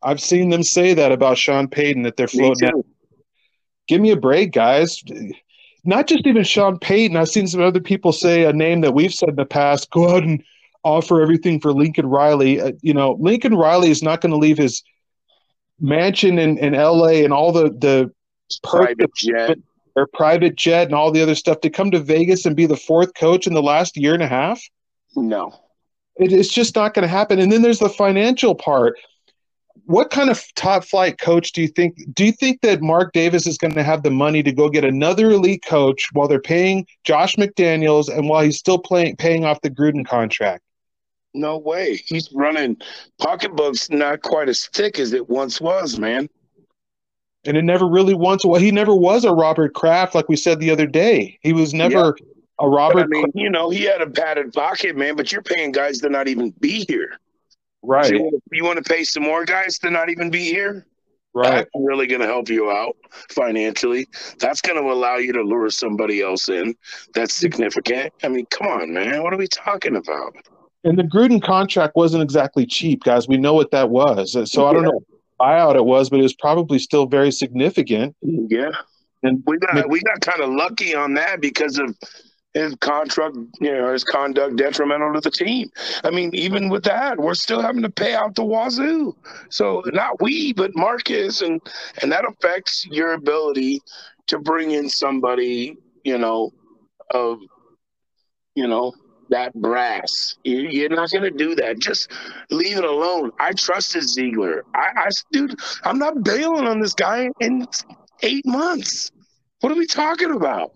I've 0.03 0.21
seen 0.21 0.49
them 0.49 0.63
say 0.63 0.95
that 0.95 1.13
about 1.13 1.39
Sean 1.39 1.69
Payton 1.69 2.03
that 2.03 2.17
they're 2.17 2.29
floating. 2.29 2.69
Out. 2.69 2.87
Give 3.89 4.01
me 4.01 4.11
a 4.11 4.17
break, 4.17 4.53
guys. 4.53 5.03
Not 5.85 6.07
just 6.07 6.27
even 6.27 6.45
Sean 6.45 6.79
Payton. 6.79 7.17
I've 7.17 7.29
seen 7.29 7.47
some 7.47 7.63
other 7.63 7.81
people 7.81 8.13
say 8.13 8.45
a 8.45 8.53
name 8.53 8.81
that 8.83 8.95
we've 8.95 9.13
said 9.13 9.31
in 9.31 9.37
the 9.37 9.45
past. 9.45 9.91
Go 9.91 10.17
out 10.17 10.23
and 10.23 10.43
offer 10.85 11.21
everything 11.21 11.61
for 11.61 11.73
Lincoln 11.73 12.07
Riley. 12.07 12.61
Uh, 12.61 12.73
you 12.81 12.95
know, 12.95 13.17
Lincoln 13.21 13.55
Riley 13.55 13.91
is 13.91 14.03
not 14.03 14.21
going 14.21 14.33
to 14.33 14.39
leave 14.39 14.59
his 14.59 14.83
mansion 15.81 16.39
in, 16.39 16.59
in 16.59 16.75
L.A. 16.75 17.25
and 17.25 17.33
all 17.33 17.53
the 17.53 17.71
the 17.71 18.13
private 18.63 19.15
jet 19.15 19.59
their 19.99 20.07
private 20.07 20.55
jet 20.55 20.87
and 20.87 20.95
all 20.95 21.11
the 21.11 21.21
other 21.21 21.35
stuff 21.35 21.61
to 21.61 21.69
come 21.69 21.91
to 21.91 21.99
Vegas 21.99 22.47
and 22.47 22.55
be 22.55 22.67
the 22.67 22.77
fourth 22.77 23.15
coach 23.15 23.49
in 23.49 23.55
the 23.55 23.63
last 23.63 23.97
year 23.97 24.15
and 24.15 24.23
a 24.23 24.29
half? 24.29 24.63
No. 25.17 25.53
It, 26.17 26.33
it's 26.33 26.55
just 26.55 26.77
not 26.77 26.95
going 26.95 27.03
to 27.03 27.09
happen. 27.09 27.41
And 27.41 27.51
then 27.51 27.63
there's 27.63 27.81
the 27.81 27.89
financial 27.89 28.55
part. 28.55 28.97
What 29.87 30.11
kind 30.11 30.31
of 30.31 30.41
top 30.55 30.85
flight 30.85 31.19
coach 31.19 31.51
do 31.51 31.63
you 31.63 31.67
think? 31.67 31.97
Do 32.15 32.25
you 32.25 32.31
think 32.31 32.61
that 32.61 32.81
Mark 32.81 33.13
Davis 33.13 33.45
is 33.45 33.59
going 33.59 33.75
to 33.75 33.83
have 33.83 34.05
the 34.05 34.11
money 34.11 34.41
to 34.45 34.53
go 34.53 34.69
get 34.69 34.85
another 34.85 35.31
elite 35.31 35.65
coach 35.67 36.09
while 36.13 36.29
they're 36.29 36.41
paying 36.41 36.87
Josh 37.03 37.35
McDaniels 37.35 38.09
and 38.09 38.29
while 38.29 38.45
he's 38.45 38.59
still 38.59 38.79
playing 38.79 39.17
paying 39.17 39.45
off 39.45 39.61
the 39.63 39.71
Gruden 39.71 40.07
contract? 40.07 40.63
No 41.35 41.59
way. 41.59 42.01
He's 42.07 42.31
running 42.33 42.77
pocketbooks 43.21 43.91
not 43.91 44.23
quite 44.23 44.49
as 44.49 44.69
thick 44.69 45.01
as 45.01 45.13
it 45.13 45.29
once 45.29 45.61
was, 45.61 45.99
man 45.99 46.29
and 47.49 47.57
it 47.57 47.65
never 47.65 47.89
really 47.89 48.15
once 48.15 48.45
well 48.45 48.61
he 48.61 48.71
never 48.71 48.95
was 48.95 49.25
a 49.25 49.33
robert 49.33 49.75
kraft 49.75 50.15
like 50.15 50.29
we 50.29 50.37
said 50.37 50.61
the 50.61 50.71
other 50.71 50.87
day. 50.87 51.39
He 51.43 51.53
was 51.53 51.73
never 51.73 52.15
yeah. 52.19 52.25
a 52.61 52.69
robert 52.69 53.09
but, 53.11 53.19
i 53.19 53.23
mean 53.23 53.33
you 53.35 53.51
know 53.51 53.71
he 53.71 53.83
had 53.83 54.03
a 54.03 54.09
padded 54.09 54.53
pocket 54.53 54.97
man 54.97 55.17
but 55.17 55.33
you're 55.33 55.43
paying 55.43 55.73
guys 55.73 55.99
to 56.01 56.09
not 56.11 56.29
even 56.29 56.51
be 56.61 56.85
here. 56.87 57.19
Right. 57.83 58.07
So 58.07 58.15
you, 58.15 58.43
you 58.53 58.65
want 58.65 58.85
to 58.85 58.89
pay 58.89 59.03
some 59.03 59.23
more 59.23 59.45
guys 59.45 59.79
to 59.79 59.91
not 59.91 60.11
even 60.11 60.31
be 60.31 60.45
here? 60.45 60.87
Right. 61.33 61.51
That's 61.51 61.71
really 61.75 62.07
going 62.07 62.21
to 62.21 62.27
help 62.27 62.49
you 62.49 62.71
out 62.71 62.97
financially. 63.31 64.09
That's 64.39 64.61
going 64.61 64.83
to 64.83 64.91
allow 64.91 65.17
you 65.17 65.33
to 65.33 65.43
lure 65.43 65.71
somebody 65.71 66.21
else 66.21 66.49
in 66.49 66.75
that's 67.15 67.33
significant. 67.33 68.13
I 68.23 68.29
mean 68.29 68.47
come 68.51 68.67
on 68.67 68.93
man. 68.93 69.23
What 69.23 69.33
are 69.33 69.39
we 69.39 69.49
talking 69.49 69.97
about? 69.97 70.35
And 70.85 70.99
the 70.99 71.03
gruden 71.03 71.43
contract 71.43 71.97
wasn't 71.97 72.23
exactly 72.23 72.67
cheap 72.67 73.05
guys. 73.05 73.27
We 73.27 73.39
know 73.39 73.55
what 73.55 73.71
that 73.71 73.89
was. 73.89 74.33
So 74.33 74.65
yeah. 74.65 74.69
i 74.69 74.73
don't 74.75 74.83
know 74.83 75.01
buyout 75.41 75.77
it 75.77 75.85
was, 75.85 76.11
but 76.11 76.21
it 76.21 76.23
was 76.23 76.35
probably 76.35 76.79
still 76.79 77.07
very 77.07 77.31
significant. 77.31 78.17
Yeah. 78.23 78.71
And 79.23 79.43
We 79.47 79.59
got 79.59 79.75
Mc- 79.75 79.89
we 79.89 80.01
got 80.01 80.21
kind 80.21 80.41
of 80.41 80.51
lucky 80.51 80.95
on 80.95 81.15
that 81.15 81.41
because 81.41 81.79
of 81.79 81.97
his 82.55 82.75
contract, 82.77 83.37
you 83.61 83.73
know, 83.73 83.93
his 83.93 84.05
conduct 84.05 84.57
detrimental 84.57 85.13
to 85.15 85.21
the 85.21 85.31
team. 85.31 85.69
I 86.05 86.11
mean, 86.11 86.35
even 86.35 86.69
with 86.69 86.85
that, 86.85 87.19
we're 87.19 87.35
still 87.35 87.61
having 87.61 87.83
to 87.83 87.91
pay 87.91 88.15
out 88.15 88.35
the 88.35 88.45
wazoo. 88.45 89.17
So 89.51 89.83
not 89.87 90.21
we, 90.23 90.53
but 90.53 90.75
Marcus, 90.75 91.43
and 91.43 91.61
and 92.03 92.11
that 92.13 92.25
affects 92.25 92.87
your 92.91 93.13
ability 93.13 93.81
to 94.29 94.39
bring 94.39 94.73
in 94.73 94.89
somebody, 94.89 95.77
you 96.05 96.19
know, 96.19 96.53
of, 97.13 97.39
you 98.55 98.67
know, 98.67 98.93
that 99.31 99.55
brass. 99.55 100.37
You, 100.45 100.61
you're 100.61 100.89
not 100.89 101.11
going 101.11 101.25
to 101.25 101.31
do 101.31 101.55
that. 101.57 101.79
Just 101.79 102.11
leave 102.51 102.79
it 102.79 102.85
alone. 102.85 103.33
I 103.41 103.53
trusted 103.53 104.09
Ziegler. 104.09 104.65
I, 104.75 104.89
I, 104.97 105.09
dude, 105.33 105.59
I'm 105.85 105.99
not 105.99 106.23
bailing 106.23 106.67
on 106.67 106.81
this 106.81 106.95
guy 106.95 107.31
in 107.41 107.67
eight 108.23 108.47
months. 108.47 109.11
What 109.61 109.73
are 109.73 109.77
we 109.77 109.87
talking 109.87 110.33
about? 110.33 110.73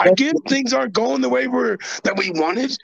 I 0.00 0.12
get 0.12 0.34
things 0.48 0.72
aren't 0.72 0.92
going 0.92 1.20
the 1.20 1.28
way 1.28 1.48
we're 1.48 1.78
that 2.04 2.16
we 2.16 2.30
wanted, 2.30 2.76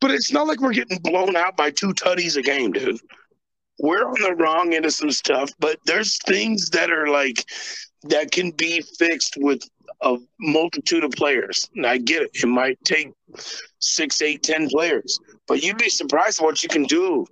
but 0.00 0.10
it's 0.10 0.32
not 0.32 0.46
like 0.46 0.60
we're 0.60 0.72
getting 0.72 0.98
blown 0.98 1.36
out 1.36 1.56
by 1.56 1.70
two 1.70 1.92
tutties 1.94 2.36
a 2.36 2.42
game, 2.42 2.72
dude. 2.72 3.00
We're 3.78 4.06
on 4.06 4.20
the 4.20 4.34
wrong 4.34 4.74
end 4.74 4.86
of 4.86 4.92
some 4.92 5.10
stuff, 5.10 5.50
but 5.58 5.78
there's 5.84 6.18
things 6.26 6.70
that 6.70 6.90
are 6.90 7.08
like 7.08 7.44
that 8.04 8.30
can 8.30 8.50
be 8.52 8.82
fixed 8.98 9.36
with 9.38 9.62
a 10.02 10.16
multitude 10.40 11.04
of 11.04 11.10
players. 11.12 11.68
And 11.74 11.86
I 11.86 11.98
get 11.98 12.22
it. 12.22 12.30
It 12.34 12.46
might 12.46 12.78
take 12.84 13.12
six, 13.78 14.22
eight, 14.22 14.42
ten 14.42 14.68
players, 14.68 15.18
but 15.46 15.62
you'd 15.62 15.78
be 15.78 15.88
surprised 15.88 16.40
what 16.40 16.62
you 16.62 16.68
can 16.68 16.84
do 16.84 17.26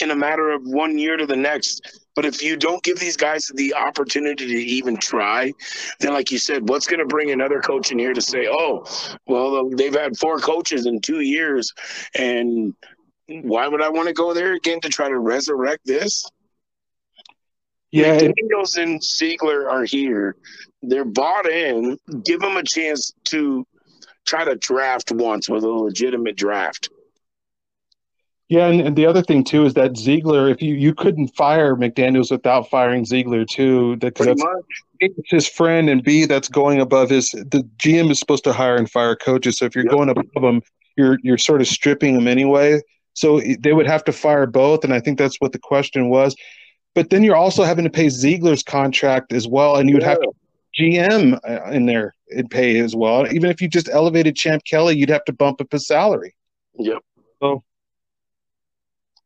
in 0.00 0.10
a 0.10 0.16
matter 0.16 0.50
of 0.50 0.62
one 0.64 0.98
year 0.98 1.16
to 1.16 1.26
the 1.26 1.36
next. 1.36 2.00
But 2.14 2.24
if 2.24 2.42
you 2.42 2.56
don't 2.56 2.82
give 2.82 2.98
these 2.98 3.16
guys 3.16 3.50
the 3.54 3.74
opportunity 3.74 4.46
to 4.46 4.54
even 4.54 4.96
try, 4.96 5.52
then, 6.00 6.12
like 6.12 6.30
you 6.30 6.38
said, 6.38 6.68
what's 6.68 6.86
going 6.86 7.00
to 7.00 7.06
bring 7.06 7.30
another 7.30 7.60
coach 7.60 7.90
in 7.90 7.98
here 7.98 8.14
to 8.14 8.20
say, 8.20 8.48
"Oh, 8.50 8.84
well, 9.26 9.70
they've 9.70 9.94
had 9.94 10.16
four 10.16 10.38
coaches 10.38 10.86
in 10.86 11.00
two 11.00 11.20
years, 11.20 11.72
and 12.14 12.74
why 13.28 13.68
would 13.68 13.82
I 13.82 13.88
want 13.88 14.08
to 14.08 14.14
go 14.14 14.34
there 14.34 14.54
again 14.54 14.80
to 14.80 14.88
try 14.88 15.08
to 15.08 15.18
resurrect 15.18 15.86
this?" 15.86 16.24
Yeah, 17.92 18.14
it- 18.14 18.34
Daniels 18.36 18.76
and 18.76 19.02
Ziegler 19.02 19.68
are 19.70 19.84
here. 19.84 20.36
They're 20.82 21.04
bought 21.04 21.46
in. 21.48 21.98
Give 22.24 22.40
them 22.40 22.56
a 22.56 22.62
chance 22.64 23.12
to 23.26 23.66
try 24.26 24.44
to 24.44 24.56
draft 24.56 25.12
once 25.12 25.48
with 25.48 25.62
a 25.62 25.68
legitimate 25.68 26.36
draft. 26.36 26.88
yeah, 28.48 28.66
and, 28.66 28.80
and 28.82 28.96
the 28.96 29.06
other 29.06 29.22
thing 29.22 29.44
too 29.44 29.64
is 29.64 29.74
that 29.74 29.96
Ziegler, 29.96 30.48
if 30.48 30.60
you 30.60 30.74
you 30.74 30.94
couldn't 30.94 31.28
fire 31.36 31.74
McDaniels 31.76 32.30
without 32.30 32.68
firing 32.68 33.04
Ziegler 33.04 33.44
too, 33.44 33.96
because 33.96 34.26
Pretty 34.26 34.40
that's 35.00 35.12
much. 35.12 35.24
his 35.30 35.48
friend, 35.48 35.88
and 35.88 36.02
B, 36.02 36.26
that's 36.26 36.48
going 36.48 36.80
above 36.80 37.10
his. 37.10 37.30
The 37.30 37.68
GM 37.78 38.10
is 38.10 38.18
supposed 38.18 38.44
to 38.44 38.52
hire 38.52 38.76
and 38.76 38.90
fire 38.90 39.16
coaches, 39.16 39.58
so 39.58 39.64
if 39.66 39.74
you're 39.74 39.84
Yep. 39.84 39.92
going 39.92 40.08
above 40.10 40.26
them, 40.42 40.60
you're 40.96 41.18
you're 41.22 41.38
sort 41.38 41.60
of 41.60 41.66
stripping 41.66 42.14
them 42.14 42.28
anyway. 42.28 42.80
So 43.14 43.40
they 43.60 43.72
would 43.72 43.86
have 43.86 44.04
to 44.04 44.12
fire 44.12 44.46
both, 44.46 44.84
and 44.84 44.92
I 44.92 45.00
think 45.00 45.18
that's 45.18 45.36
what 45.40 45.52
the 45.52 45.58
question 45.58 46.08
was. 46.08 46.34
But 46.94 47.10
then 47.10 47.22
you're 47.22 47.36
also 47.36 47.62
having 47.62 47.84
to 47.84 47.90
pay 47.90 48.08
Ziegler's 48.08 48.62
contract 48.62 49.32
as 49.32 49.48
well, 49.48 49.76
and 49.76 49.88
you 49.88 49.94
would 49.96 50.02
have 50.02 50.20
to 50.20 50.32
GM 50.78 51.38
uh, 51.48 51.70
in 51.70 51.86
there 51.86 52.14
and 52.30 52.50
pay 52.50 52.78
as 52.80 52.94
well. 52.94 53.30
Even 53.32 53.50
if 53.50 53.60
you 53.60 53.68
just 53.68 53.88
elevated 53.88 54.36
Champ 54.36 54.62
Kelly, 54.64 54.96
you'd 54.96 55.10
have 55.10 55.24
to 55.24 55.32
bump 55.32 55.60
up 55.60 55.72
his 55.72 55.86
salary. 55.86 56.34
Yep. 56.78 56.98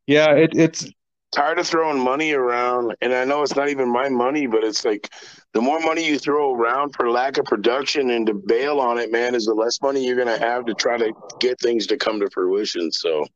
Yeah, 0.06 0.34
it, 0.34 0.50
it's 0.54 0.88
tired 1.32 1.58
of 1.58 1.66
throwing 1.66 1.98
money 1.98 2.32
around 2.32 2.94
and 3.02 3.12
i 3.12 3.24
know 3.24 3.42
it's 3.42 3.56
not 3.56 3.68
even 3.68 3.88
my 3.88 4.08
money 4.08 4.46
but 4.46 4.64
it's 4.64 4.84
like 4.84 5.10
the 5.52 5.60
more 5.60 5.80
money 5.80 6.06
you 6.06 6.18
throw 6.18 6.54
around 6.54 6.94
for 6.94 7.10
lack 7.10 7.36
of 7.36 7.44
production 7.44 8.10
and 8.10 8.26
to 8.26 8.32
bail 8.32 8.80
on 8.80 8.96
it 8.96 9.10
man 9.12 9.34
is 9.34 9.44
the 9.44 9.52
less 9.52 9.82
money 9.82 10.06
you're 10.06 10.16
going 10.16 10.26
to 10.26 10.38
have 10.38 10.64
to 10.64 10.72
try 10.72 10.96
to 10.96 11.12
get 11.40 11.60
things 11.60 11.86
to 11.86 11.96
come 11.96 12.20
to 12.20 12.30
fruition 12.30 12.90
so 12.90 13.26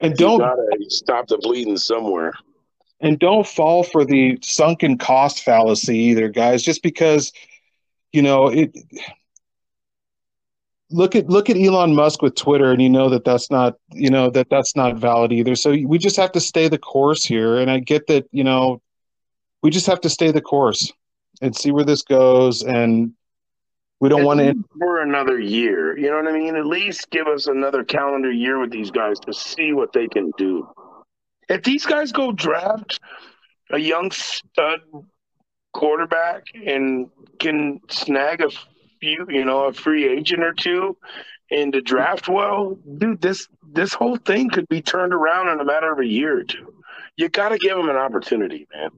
and 0.00 0.16
don't 0.16 0.40
gotta 0.40 0.66
stop 0.88 1.26
the 1.28 1.38
bleeding 1.38 1.78
somewhere 1.78 2.32
and 3.00 3.18
don't 3.18 3.46
fall 3.46 3.82
for 3.82 4.04
the 4.04 4.38
sunken 4.42 4.98
cost 4.98 5.42
fallacy 5.42 5.96
either, 5.98 6.28
guys. 6.28 6.62
Just 6.62 6.82
because 6.82 7.32
you 8.12 8.22
know 8.22 8.48
it. 8.48 8.76
Look 10.90 11.16
at 11.16 11.28
look 11.28 11.50
at 11.50 11.56
Elon 11.56 11.96
Musk 11.96 12.22
with 12.22 12.36
Twitter, 12.36 12.70
and 12.70 12.80
you 12.80 12.88
know 12.88 13.08
that 13.08 13.24
that's 13.24 13.50
not 13.50 13.74
you 13.92 14.08
know 14.08 14.30
that 14.30 14.48
that's 14.48 14.76
not 14.76 14.96
valid 14.96 15.32
either. 15.32 15.56
So 15.56 15.76
we 15.84 15.98
just 15.98 16.16
have 16.16 16.30
to 16.32 16.40
stay 16.40 16.68
the 16.68 16.78
course 16.78 17.24
here, 17.24 17.56
and 17.58 17.68
I 17.68 17.80
get 17.80 18.06
that 18.06 18.28
you 18.30 18.44
know 18.44 18.80
we 19.64 19.70
just 19.70 19.86
have 19.86 20.00
to 20.02 20.08
stay 20.08 20.30
the 20.30 20.40
course 20.40 20.92
and 21.42 21.56
see 21.56 21.72
where 21.72 21.84
this 21.84 22.02
goes, 22.02 22.62
and 22.62 23.12
we 24.00 24.08
don't 24.08 24.24
want 24.24 24.40
to. 24.40 24.54
for 24.78 25.02
another 25.02 25.38
year 25.38 25.96
you 25.96 26.10
know 26.10 26.16
what 26.16 26.28
i 26.28 26.32
mean 26.32 26.56
at 26.56 26.66
least 26.66 27.10
give 27.10 27.26
us 27.26 27.46
another 27.46 27.82
calendar 27.82 28.30
year 28.30 28.58
with 28.58 28.70
these 28.70 28.90
guys 28.90 29.18
to 29.18 29.32
see 29.32 29.72
what 29.72 29.92
they 29.92 30.06
can 30.06 30.30
do 30.36 30.68
if 31.48 31.62
these 31.62 31.86
guys 31.86 32.12
go 32.12 32.32
draft 32.32 33.00
a 33.70 33.78
young 33.78 34.10
stud 34.10 34.80
quarterback 35.72 36.44
and 36.54 37.10
can 37.38 37.80
snag 37.88 38.40
a 38.40 38.50
few, 39.00 39.26
you 39.28 39.44
know, 39.44 39.64
a 39.64 39.72
free 39.72 40.08
agent 40.08 40.42
or 40.42 40.52
two 40.52 40.96
and 41.50 41.72
to 41.72 41.80
draft 41.80 42.28
well, 42.28 42.76
dude, 42.98 43.20
this 43.20 43.48
this 43.72 43.92
whole 43.92 44.16
thing 44.16 44.48
could 44.50 44.68
be 44.68 44.80
turned 44.80 45.12
around 45.12 45.48
in 45.48 45.60
a 45.60 45.64
matter 45.64 45.92
of 45.92 45.98
a 45.98 46.06
year 46.06 46.38
or 46.38 46.44
two. 46.44 46.72
You 47.16 47.28
got 47.28 47.50
to 47.50 47.58
give 47.58 47.76
them 47.76 47.88
an 47.88 47.96
opportunity, 47.96 48.66
man. 48.74 48.90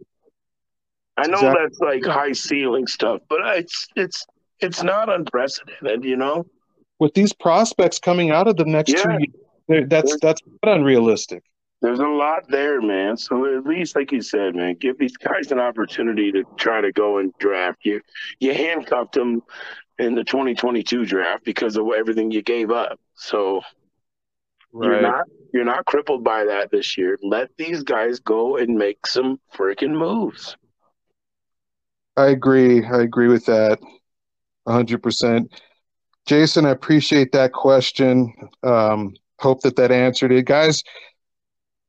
I 1.17 1.27
know 1.27 1.35
Exactly. 1.35 1.61
that's 1.63 1.79
like 1.81 2.05
high 2.05 2.33
ceiling 2.33 2.87
stuff, 2.87 3.21
but 3.29 3.41
it's 3.57 3.89
it's 3.97 4.27
it's 4.61 4.83
not 4.83 5.09
unprecedented, 5.09 6.05
you 6.05 6.17
know. 6.17 6.47
With 7.01 7.15
these 7.15 7.33
prospects 7.33 7.99
coming 7.99 8.31
out 8.31 8.49
of 8.49 8.57
the 8.57 8.65
next 8.65 8.93
two 8.93 9.19
years, 9.69 9.87
that's 9.89 10.17
that's 10.21 10.43
not 10.65 10.77
unrealistic. 10.77 11.43
There's 11.81 12.01
a 12.01 12.07
lot 12.07 12.49
there, 12.49 12.81
man. 12.81 13.17
So 13.17 13.57
at 13.57 13.65
least, 13.65 13.95
like 13.95 14.11
you 14.11 14.21
said, 14.21 14.57
man, 14.57 14.77
give 14.81 14.99
these 14.99 15.17
guys 15.17 15.53
an 15.53 15.61
opportunity 15.61 16.33
to 16.33 16.43
try 16.57 16.81
to 16.81 16.91
go 16.93 17.19
and 17.19 17.33
draft. 17.39 17.79
You 17.85 18.01
you 18.41 18.53
handcuffed 18.53 19.13
them 19.15 19.43
in 19.99 20.15
the 20.15 20.25
2022 20.25 21.05
draft 21.05 21.45
because 21.45 21.77
of 21.77 21.87
everything 21.97 22.31
you 22.31 22.43
gave 22.43 22.71
up. 22.71 22.99
So 23.15 23.63
you're 24.73 25.01
not 25.03 25.25
you're 25.53 25.65
not 25.65 25.87
crippled 25.87 26.25
by 26.25 26.45
that 26.45 26.71
this 26.71 26.99
year. 26.99 27.17
Let 27.23 27.51
these 27.57 27.83
guys 27.83 28.19
go 28.21 28.57
and 28.57 28.77
make 28.77 29.07
some 29.07 29.41
freaking 29.55 29.97
moves. 29.97 30.57
I 32.17 32.27
agree. 32.27 32.85
I 32.85 33.03
agree 33.03 33.29
with 33.29 33.47
that 33.47 33.79
100%. 34.67 35.49
Jason, 36.27 36.67
I 36.67 36.71
appreciate 36.71 37.33
that 37.33 37.53
question. 37.53 38.35
Um, 38.63 39.15
hope 39.39 39.63
that 39.63 39.77
that 39.77 39.93
answered 39.93 40.33
it. 40.33 40.45
Guys, 40.45 40.83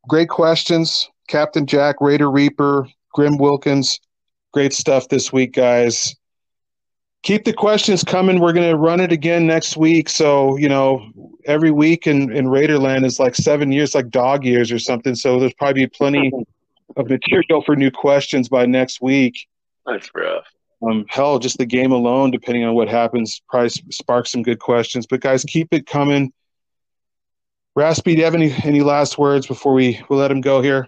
great 0.08 0.30
questions. 0.30 1.10
Captain 1.28 1.66
Jack, 1.66 1.98
Raider 2.02 2.30
Reaper, 2.30 2.88
Grim 3.14 3.38
Wilkins, 3.38 4.00
great 4.52 4.74
stuff 4.74 5.10
this 5.10 5.32
week, 5.32 5.54
guys. 5.54 6.16
Keep 7.24 7.44
the 7.44 7.54
questions 7.54 8.04
coming. 8.04 8.40
We're 8.40 8.54
going 8.54 8.70
to 8.70 8.78
run 8.78 9.02
it 9.02 9.12
again 9.12 9.46
next 9.46 9.76
week. 9.76 10.10
So, 10.10 10.58
you 10.58 10.70
know, 10.70 11.06
every 11.46 11.72
week 11.72 12.08
in, 12.08 12.32
in 12.32 12.46
Raiderland 12.46 13.06
is 13.06 13.20
like 13.20 13.36
seven 13.36 13.72
years, 13.72 13.94
like 13.94 14.10
dog 14.10 14.46
years 14.46 14.72
or 14.72 14.80
something. 14.80 15.16
So 15.16 15.40
there's 15.40 15.54
probably 15.56 15.86
plenty 15.88 16.32
of 16.96 17.10
material 17.10 17.62
for 17.62 17.76
new 17.76 17.92
questions 17.92 18.48
by 18.48 18.66
next 18.66 19.02
week. 19.02 19.48
That's 19.86 20.10
rough. 20.16 20.46
Um, 20.82 21.06
hell, 21.10 21.40
just 21.40 21.58
the 21.58 21.66
game 21.66 21.92
alone, 21.92 22.32
depending 22.32 22.64
on 22.64 22.74
what 22.74 22.88
happens, 22.88 23.42
probably 23.50 23.70
sparks 23.70 24.32
some 24.32 24.44
good 24.44 24.60
questions. 24.60 25.06
But 25.06 25.20
guys, 25.20 25.44
keep 25.44 25.74
it 25.74 25.86
coming. 25.86 26.32
Raspy, 27.80 28.12
do 28.12 28.18
you 28.18 28.26
have 28.26 28.36
any 28.36 28.52
any 28.66 28.82
last 28.82 29.18
words 29.18 29.48
before 29.48 29.72
we 29.72 30.02
we 30.10 30.18
let 30.18 30.32
him 30.32 30.42
go 30.42 30.62
here? 30.62 30.86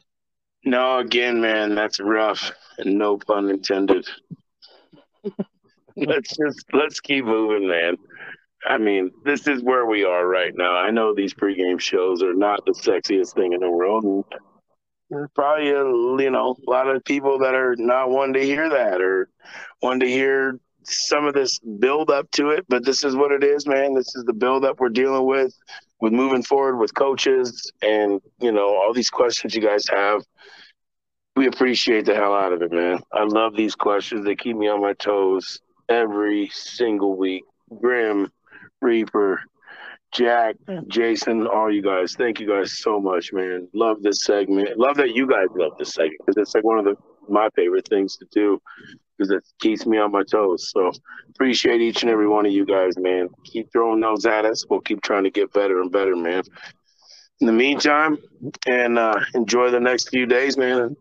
No, 0.65 0.99
again, 0.99 1.39
man, 1.39 1.73
that's 1.73 2.01
rough, 2.01 2.51
and 2.79 2.97
no 2.97 3.17
pun 3.17 3.49
intended. 3.49 4.05
let's 5.95 6.35
just 6.35 6.65
let's 6.73 6.99
keep 6.99 7.23
moving, 7.23 7.69
man. 7.69 7.95
I 8.65 8.77
mean, 8.77 9.09
this 9.23 9.47
is 9.47 9.63
where 9.63 9.85
we 9.85 10.03
are 10.03 10.27
right 10.27 10.51
now. 10.53 10.75
I 10.75 10.91
know 10.91 11.15
these 11.15 11.33
pregame 11.33 11.79
shows 11.79 12.21
are 12.21 12.33
not 12.33 12.65
the 12.65 12.73
sexiest 12.73 13.35
thing 13.35 13.53
in 13.53 13.61
the 13.61 13.71
world, 13.71 14.03
and 14.03 14.25
there's 15.09 15.29
probably 15.33 15.69
a, 15.69 15.85
you 15.85 16.29
know 16.29 16.57
a 16.67 16.69
lot 16.69 16.89
of 16.89 17.05
people 17.05 17.39
that 17.39 17.55
are 17.55 17.77
not 17.77 18.09
wanting 18.09 18.33
to 18.33 18.43
hear 18.43 18.69
that 18.69 18.99
or 18.99 19.29
wanting 19.81 20.01
to 20.01 20.09
hear 20.09 20.59
some 20.83 21.25
of 21.25 21.35
this 21.35 21.57
build 21.79 22.09
up 22.09 22.29
to 22.31 22.49
it. 22.49 22.65
But 22.67 22.83
this 22.83 23.05
is 23.05 23.15
what 23.15 23.31
it 23.31 23.45
is, 23.45 23.65
man. 23.65 23.93
This 23.93 24.13
is 24.13 24.25
the 24.25 24.33
build 24.33 24.65
up 24.65 24.81
we're 24.81 24.89
dealing 24.89 25.25
with, 25.25 25.55
with 26.01 26.11
moving 26.11 26.43
forward 26.43 26.77
with 26.77 26.93
coaches, 26.93 27.71
and 27.81 28.19
you 28.39 28.51
know 28.51 28.75
all 28.75 28.93
these 28.93 29.09
questions 29.09 29.55
you 29.55 29.61
guys 29.61 29.85
have 29.89 30.23
we 31.35 31.47
appreciate 31.47 32.05
the 32.05 32.15
hell 32.15 32.33
out 32.33 32.53
of 32.53 32.61
it, 32.61 32.71
man. 32.71 32.99
I 33.13 33.23
love 33.23 33.55
these 33.55 33.75
questions. 33.75 34.25
They 34.25 34.35
keep 34.35 34.55
me 34.55 34.67
on 34.67 34.81
my 34.81 34.93
toes 34.93 35.59
every 35.87 36.49
single 36.53 37.17
week. 37.17 37.43
Grim, 37.79 38.29
Reaper, 38.81 39.41
Jack, 40.11 40.55
mm. 40.67 40.85
Jason, 40.87 41.47
all 41.47 41.71
you 41.71 41.81
guys. 41.81 42.15
Thank 42.15 42.39
you 42.39 42.47
guys 42.47 42.79
so 42.79 42.99
much, 42.99 43.31
man. 43.31 43.69
Love 43.73 44.01
this 44.01 44.25
segment. 44.25 44.77
Love 44.77 44.97
that 44.97 45.15
you 45.15 45.25
guys 45.25 45.47
love 45.55 45.71
this 45.79 45.93
segment 45.93 46.19
because 46.25 46.41
it's 46.41 46.53
like 46.53 46.63
one 46.63 46.79
of 46.79 46.85
the 46.85 46.95
my 47.29 47.47
favorite 47.55 47.87
things 47.87 48.17
to 48.17 48.25
do 48.31 48.61
because 49.21 49.31
it 49.31 49.43
keeps 49.59 49.85
me 49.85 49.99
on 49.99 50.11
my 50.11 50.23
toes. 50.23 50.71
So 50.71 50.91
appreciate 51.29 51.79
each 51.79 52.01
and 52.01 52.11
every 52.11 52.27
one 52.27 52.45
of 52.45 52.51
you 52.51 52.65
guys, 52.65 52.97
man. 52.97 53.29
Keep 53.45 53.71
throwing 53.71 53.99
those 53.99 54.25
at 54.25 54.45
us. 54.45 54.65
We'll 54.67 54.81
keep 54.81 55.01
trying 55.01 55.25
to 55.25 55.29
get 55.29 55.53
better 55.53 55.79
and 55.79 55.91
better, 55.91 56.15
man. 56.15 56.41
In 57.39 57.47
the 57.47 57.53
meantime, 57.53 58.17
and 58.67 58.97
uh, 58.97 59.19
enjoy 59.35 59.69
the 59.69 59.79
next 59.79 60.09
few 60.09 60.25
days, 60.25 60.57
man. 60.57 60.95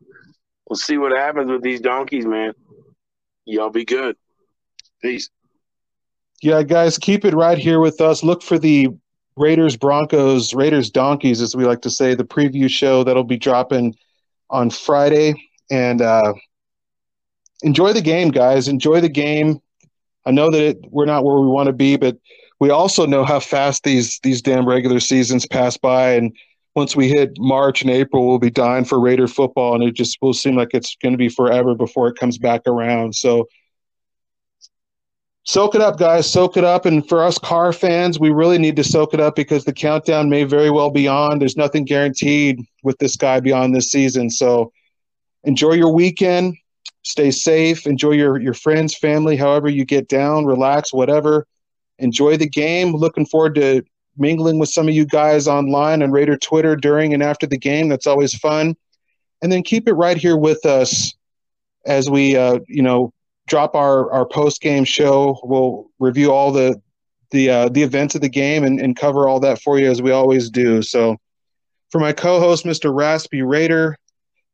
We'll 0.68 0.76
see 0.76 0.98
what 0.98 1.12
happens 1.12 1.50
with 1.50 1.62
these 1.62 1.80
donkeys, 1.80 2.26
man. 2.26 2.52
Y'all 3.46 3.70
be 3.70 3.84
good. 3.84 4.16
Peace. 5.02 5.30
Yeah, 6.42 6.62
guys, 6.62 6.98
keep 6.98 7.24
it 7.24 7.34
right 7.34 7.58
here 7.58 7.80
with 7.80 8.00
us. 8.00 8.22
Look 8.22 8.42
for 8.42 8.58
the 8.58 8.88
Raiders 9.36 9.76
Broncos, 9.76 10.54
Raiders 10.54 10.90
Donkeys, 10.90 11.40
as 11.40 11.56
we 11.56 11.64
like 11.64 11.82
to 11.82 11.90
say, 11.90 12.14
the 12.14 12.24
preview 12.24 12.68
show 12.68 13.02
that'll 13.02 13.24
be 13.24 13.38
dropping 13.38 13.94
on 14.50 14.70
Friday. 14.70 15.34
And 15.70 16.00
uh, 16.00 16.34
enjoy 17.62 17.92
the 17.92 18.02
game, 18.02 18.30
guys. 18.30 18.68
Enjoy 18.68 19.00
the 19.00 19.08
game. 19.08 19.60
I 20.26 20.30
know 20.30 20.50
that 20.50 20.62
it, 20.62 20.78
we're 20.90 21.06
not 21.06 21.24
where 21.24 21.38
we 21.38 21.46
want 21.46 21.68
to 21.68 21.72
be, 21.72 21.96
but 21.96 22.16
we 22.58 22.70
also 22.70 23.06
know 23.06 23.24
how 23.24 23.40
fast 23.40 23.84
these 23.84 24.20
these 24.20 24.42
damn 24.42 24.68
regular 24.68 25.00
seasons 25.00 25.46
pass 25.46 25.76
by. 25.76 26.12
And 26.12 26.36
once 26.74 26.94
we 26.94 27.08
hit 27.08 27.32
March 27.38 27.82
and 27.82 27.90
April, 27.90 28.28
we'll 28.28 28.38
be 28.38 28.50
dying 28.50 28.84
for 28.84 29.00
Raider 29.00 29.26
football, 29.26 29.74
and 29.74 29.82
it 29.82 29.94
just 29.94 30.18
will 30.20 30.34
seem 30.34 30.56
like 30.56 30.74
it's 30.74 30.96
going 31.02 31.12
to 31.12 31.18
be 31.18 31.28
forever 31.28 31.74
before 31.74 32.08
it 32.08 32.16
comes 32.16 32.38
back 32.38 32.62
around. 32.66 33.14
So 33.14 33.48
soak 35.44 35.74
it 35.74 35.80
up, 35.80 35.98
guys. 35.98 36.30
Soak 36.30 36.56
it 36.56 36.64
up. 36.64 36.86
And 36.86 37.08
for 37.08 37.24
us 37.24 37.38
Carr 37.38 37.72
fans, 37.72 38.20
we 38.20 38.30
really 38.30 38.58
need 38.58 38.76
to 38.76 38.84
soak 38.84 39.14
it 39.14 39.20
up 39.20 39.36
because 39.36 39.64
the 39.64 39.72
countdown 39.72 40.28
may 40.28 40.44
very 40.44 40.70
well 40.70 40.90
be 40.90 41.08
on. 41.08 41.38
There's 41.38 41.56
nothing 41.56 41.84
guaranteed 41.84 42.60
with 42.82 42.98
this 42.98 43.16
guy 43.16 43.40
beyond 43.40 43.74
this 43.74 43.90
season. 43.90 44.30
So 44.30 44.72
enjoy 45.44 45.72
your 45.72 45.92
weekend. 45.92 46.56
Stay 47.02 47.30
safe. 47.30 47.86
Enjoy 47.86 48.12
your, 48.12 48.40
your 48.40 48.54
friends, 48.54 48.94
family, 48.94 49.36
however 49.36 49.68
you 49.68 49.84
get 49.84 50.08
down, 50.08 50.44
relax, 50.44 50.92
whatever. 50.92 51.46
Enjoy 51.98 52.36
the 52.36 52.48
game. 52.48 52.92
Looking 52.92 53.26
forward 53.26 53.54
to 53.56 53.82
mingling 54.16 54.58
with 54.58 54.68
some 54.68 54.88
of 54.88 54.94
you 54.94 55.06
guys 55.06 55.48
online 55.48 56.02
on 56.02 56.10
Raider 56.10 56.36
Twitter 56.36 56.76
during 56.76 57.14
and 57.14 57.22
after 57.22 57.46
the 57.46 57.58
game. 57.58 57.88
That's 57.88 58.06
always 58.06 58.34
fun. 58.34 58.76
And 59.42 59.50
then 59.50 59.62
keep 59.62 59.88
it 59.88 59.94
right 59.94 60.16
here 60.16 60.36
with 60.36 60.66
us 60.66 61.14
as 61.86 62.10
we, 62.10 62.36
uh, 62.36 62.58
you 62.68 62.82
know, 62.82 63.12
drop 63.46 63.74
our, 63.74 64.10
our 64.12 64.26
post 64.26 64.60
game 64.60 64.84
show. 64.84 65.40
We'll 65.42 65.90
review 65.98 66.32
all 66.32 66.52
the 66.52 66.80
the 67.30 67.48
uh, 67.48 67.68
the 67.68 67.82
events 67.82 68.14
of 68.14 68.20
the 68.20 68.28
game 68.28 68.64
and, 68.64 68.80
and 68.80 68.96
cover 68.96 69.28
all 69.28 69.40
that 69.40 69.60
for 69.60 69.78
you 69.78 69.90
as 69.90 70.02
we 70.02 70.10
always 70.10 70.50
do. 70.50 70.82
So, 70.82 71.16
for 71.90 72.00
my 72.00 72.12
co-host, 72.12 72.64
Mr. 72.64 72.94
Raspy 72.94 73.42
Raider, 73.42 73.96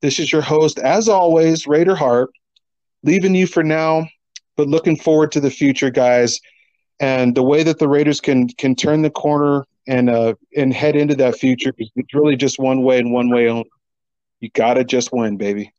this 0.03 0.19
is 0.19 0.33
your 0.33 0.43
host, 0.43 0.79
as 0.79 1.09
always, 1.09 1.67
Raider 1.67 1.95
Hart, 1.95 2.31
leaving 3.03 3.35
you 3.35 3.47
for 3.47 3.63
now, 3.63 4.07
but 4.57 4.69
looking 4.69 4.97
forward 4.97 5.33
to 5.33 5.41
the 5.41 5.51
future, 5.51 5.91
guys, 5.91 6.41
and 7.01 7.35
the 7.35 7.43
way 7.43 7.63
that 7.63 7.79
the 7.79 7.89
Raiders 7.89 8.21
can 8.21 8.49
can 8.49 8.75
turn 8.75 9.03
the 9.03 9.11
corner 9.11 9.65
and 9.87 10.11
uh 10.11 10.35
and 10.57 10.73
head 10.73 10.97
into 10.97 11.15
that 11.17 11.37
future. 11.37 11.73
It's 11.79 12.15
really 12.15 12.37
just 12.37 12.59
one 12.59 12.83
way 12.83 12.99
and 12.99 13.13
one 13.13 13.31
way 13.31 13.49
only. 13.49 13.69
You 14.41 14.51
gotta 14.55 14.85
just 14.85 15.13
win, 15.13 15.37
baby. 15.37 15.73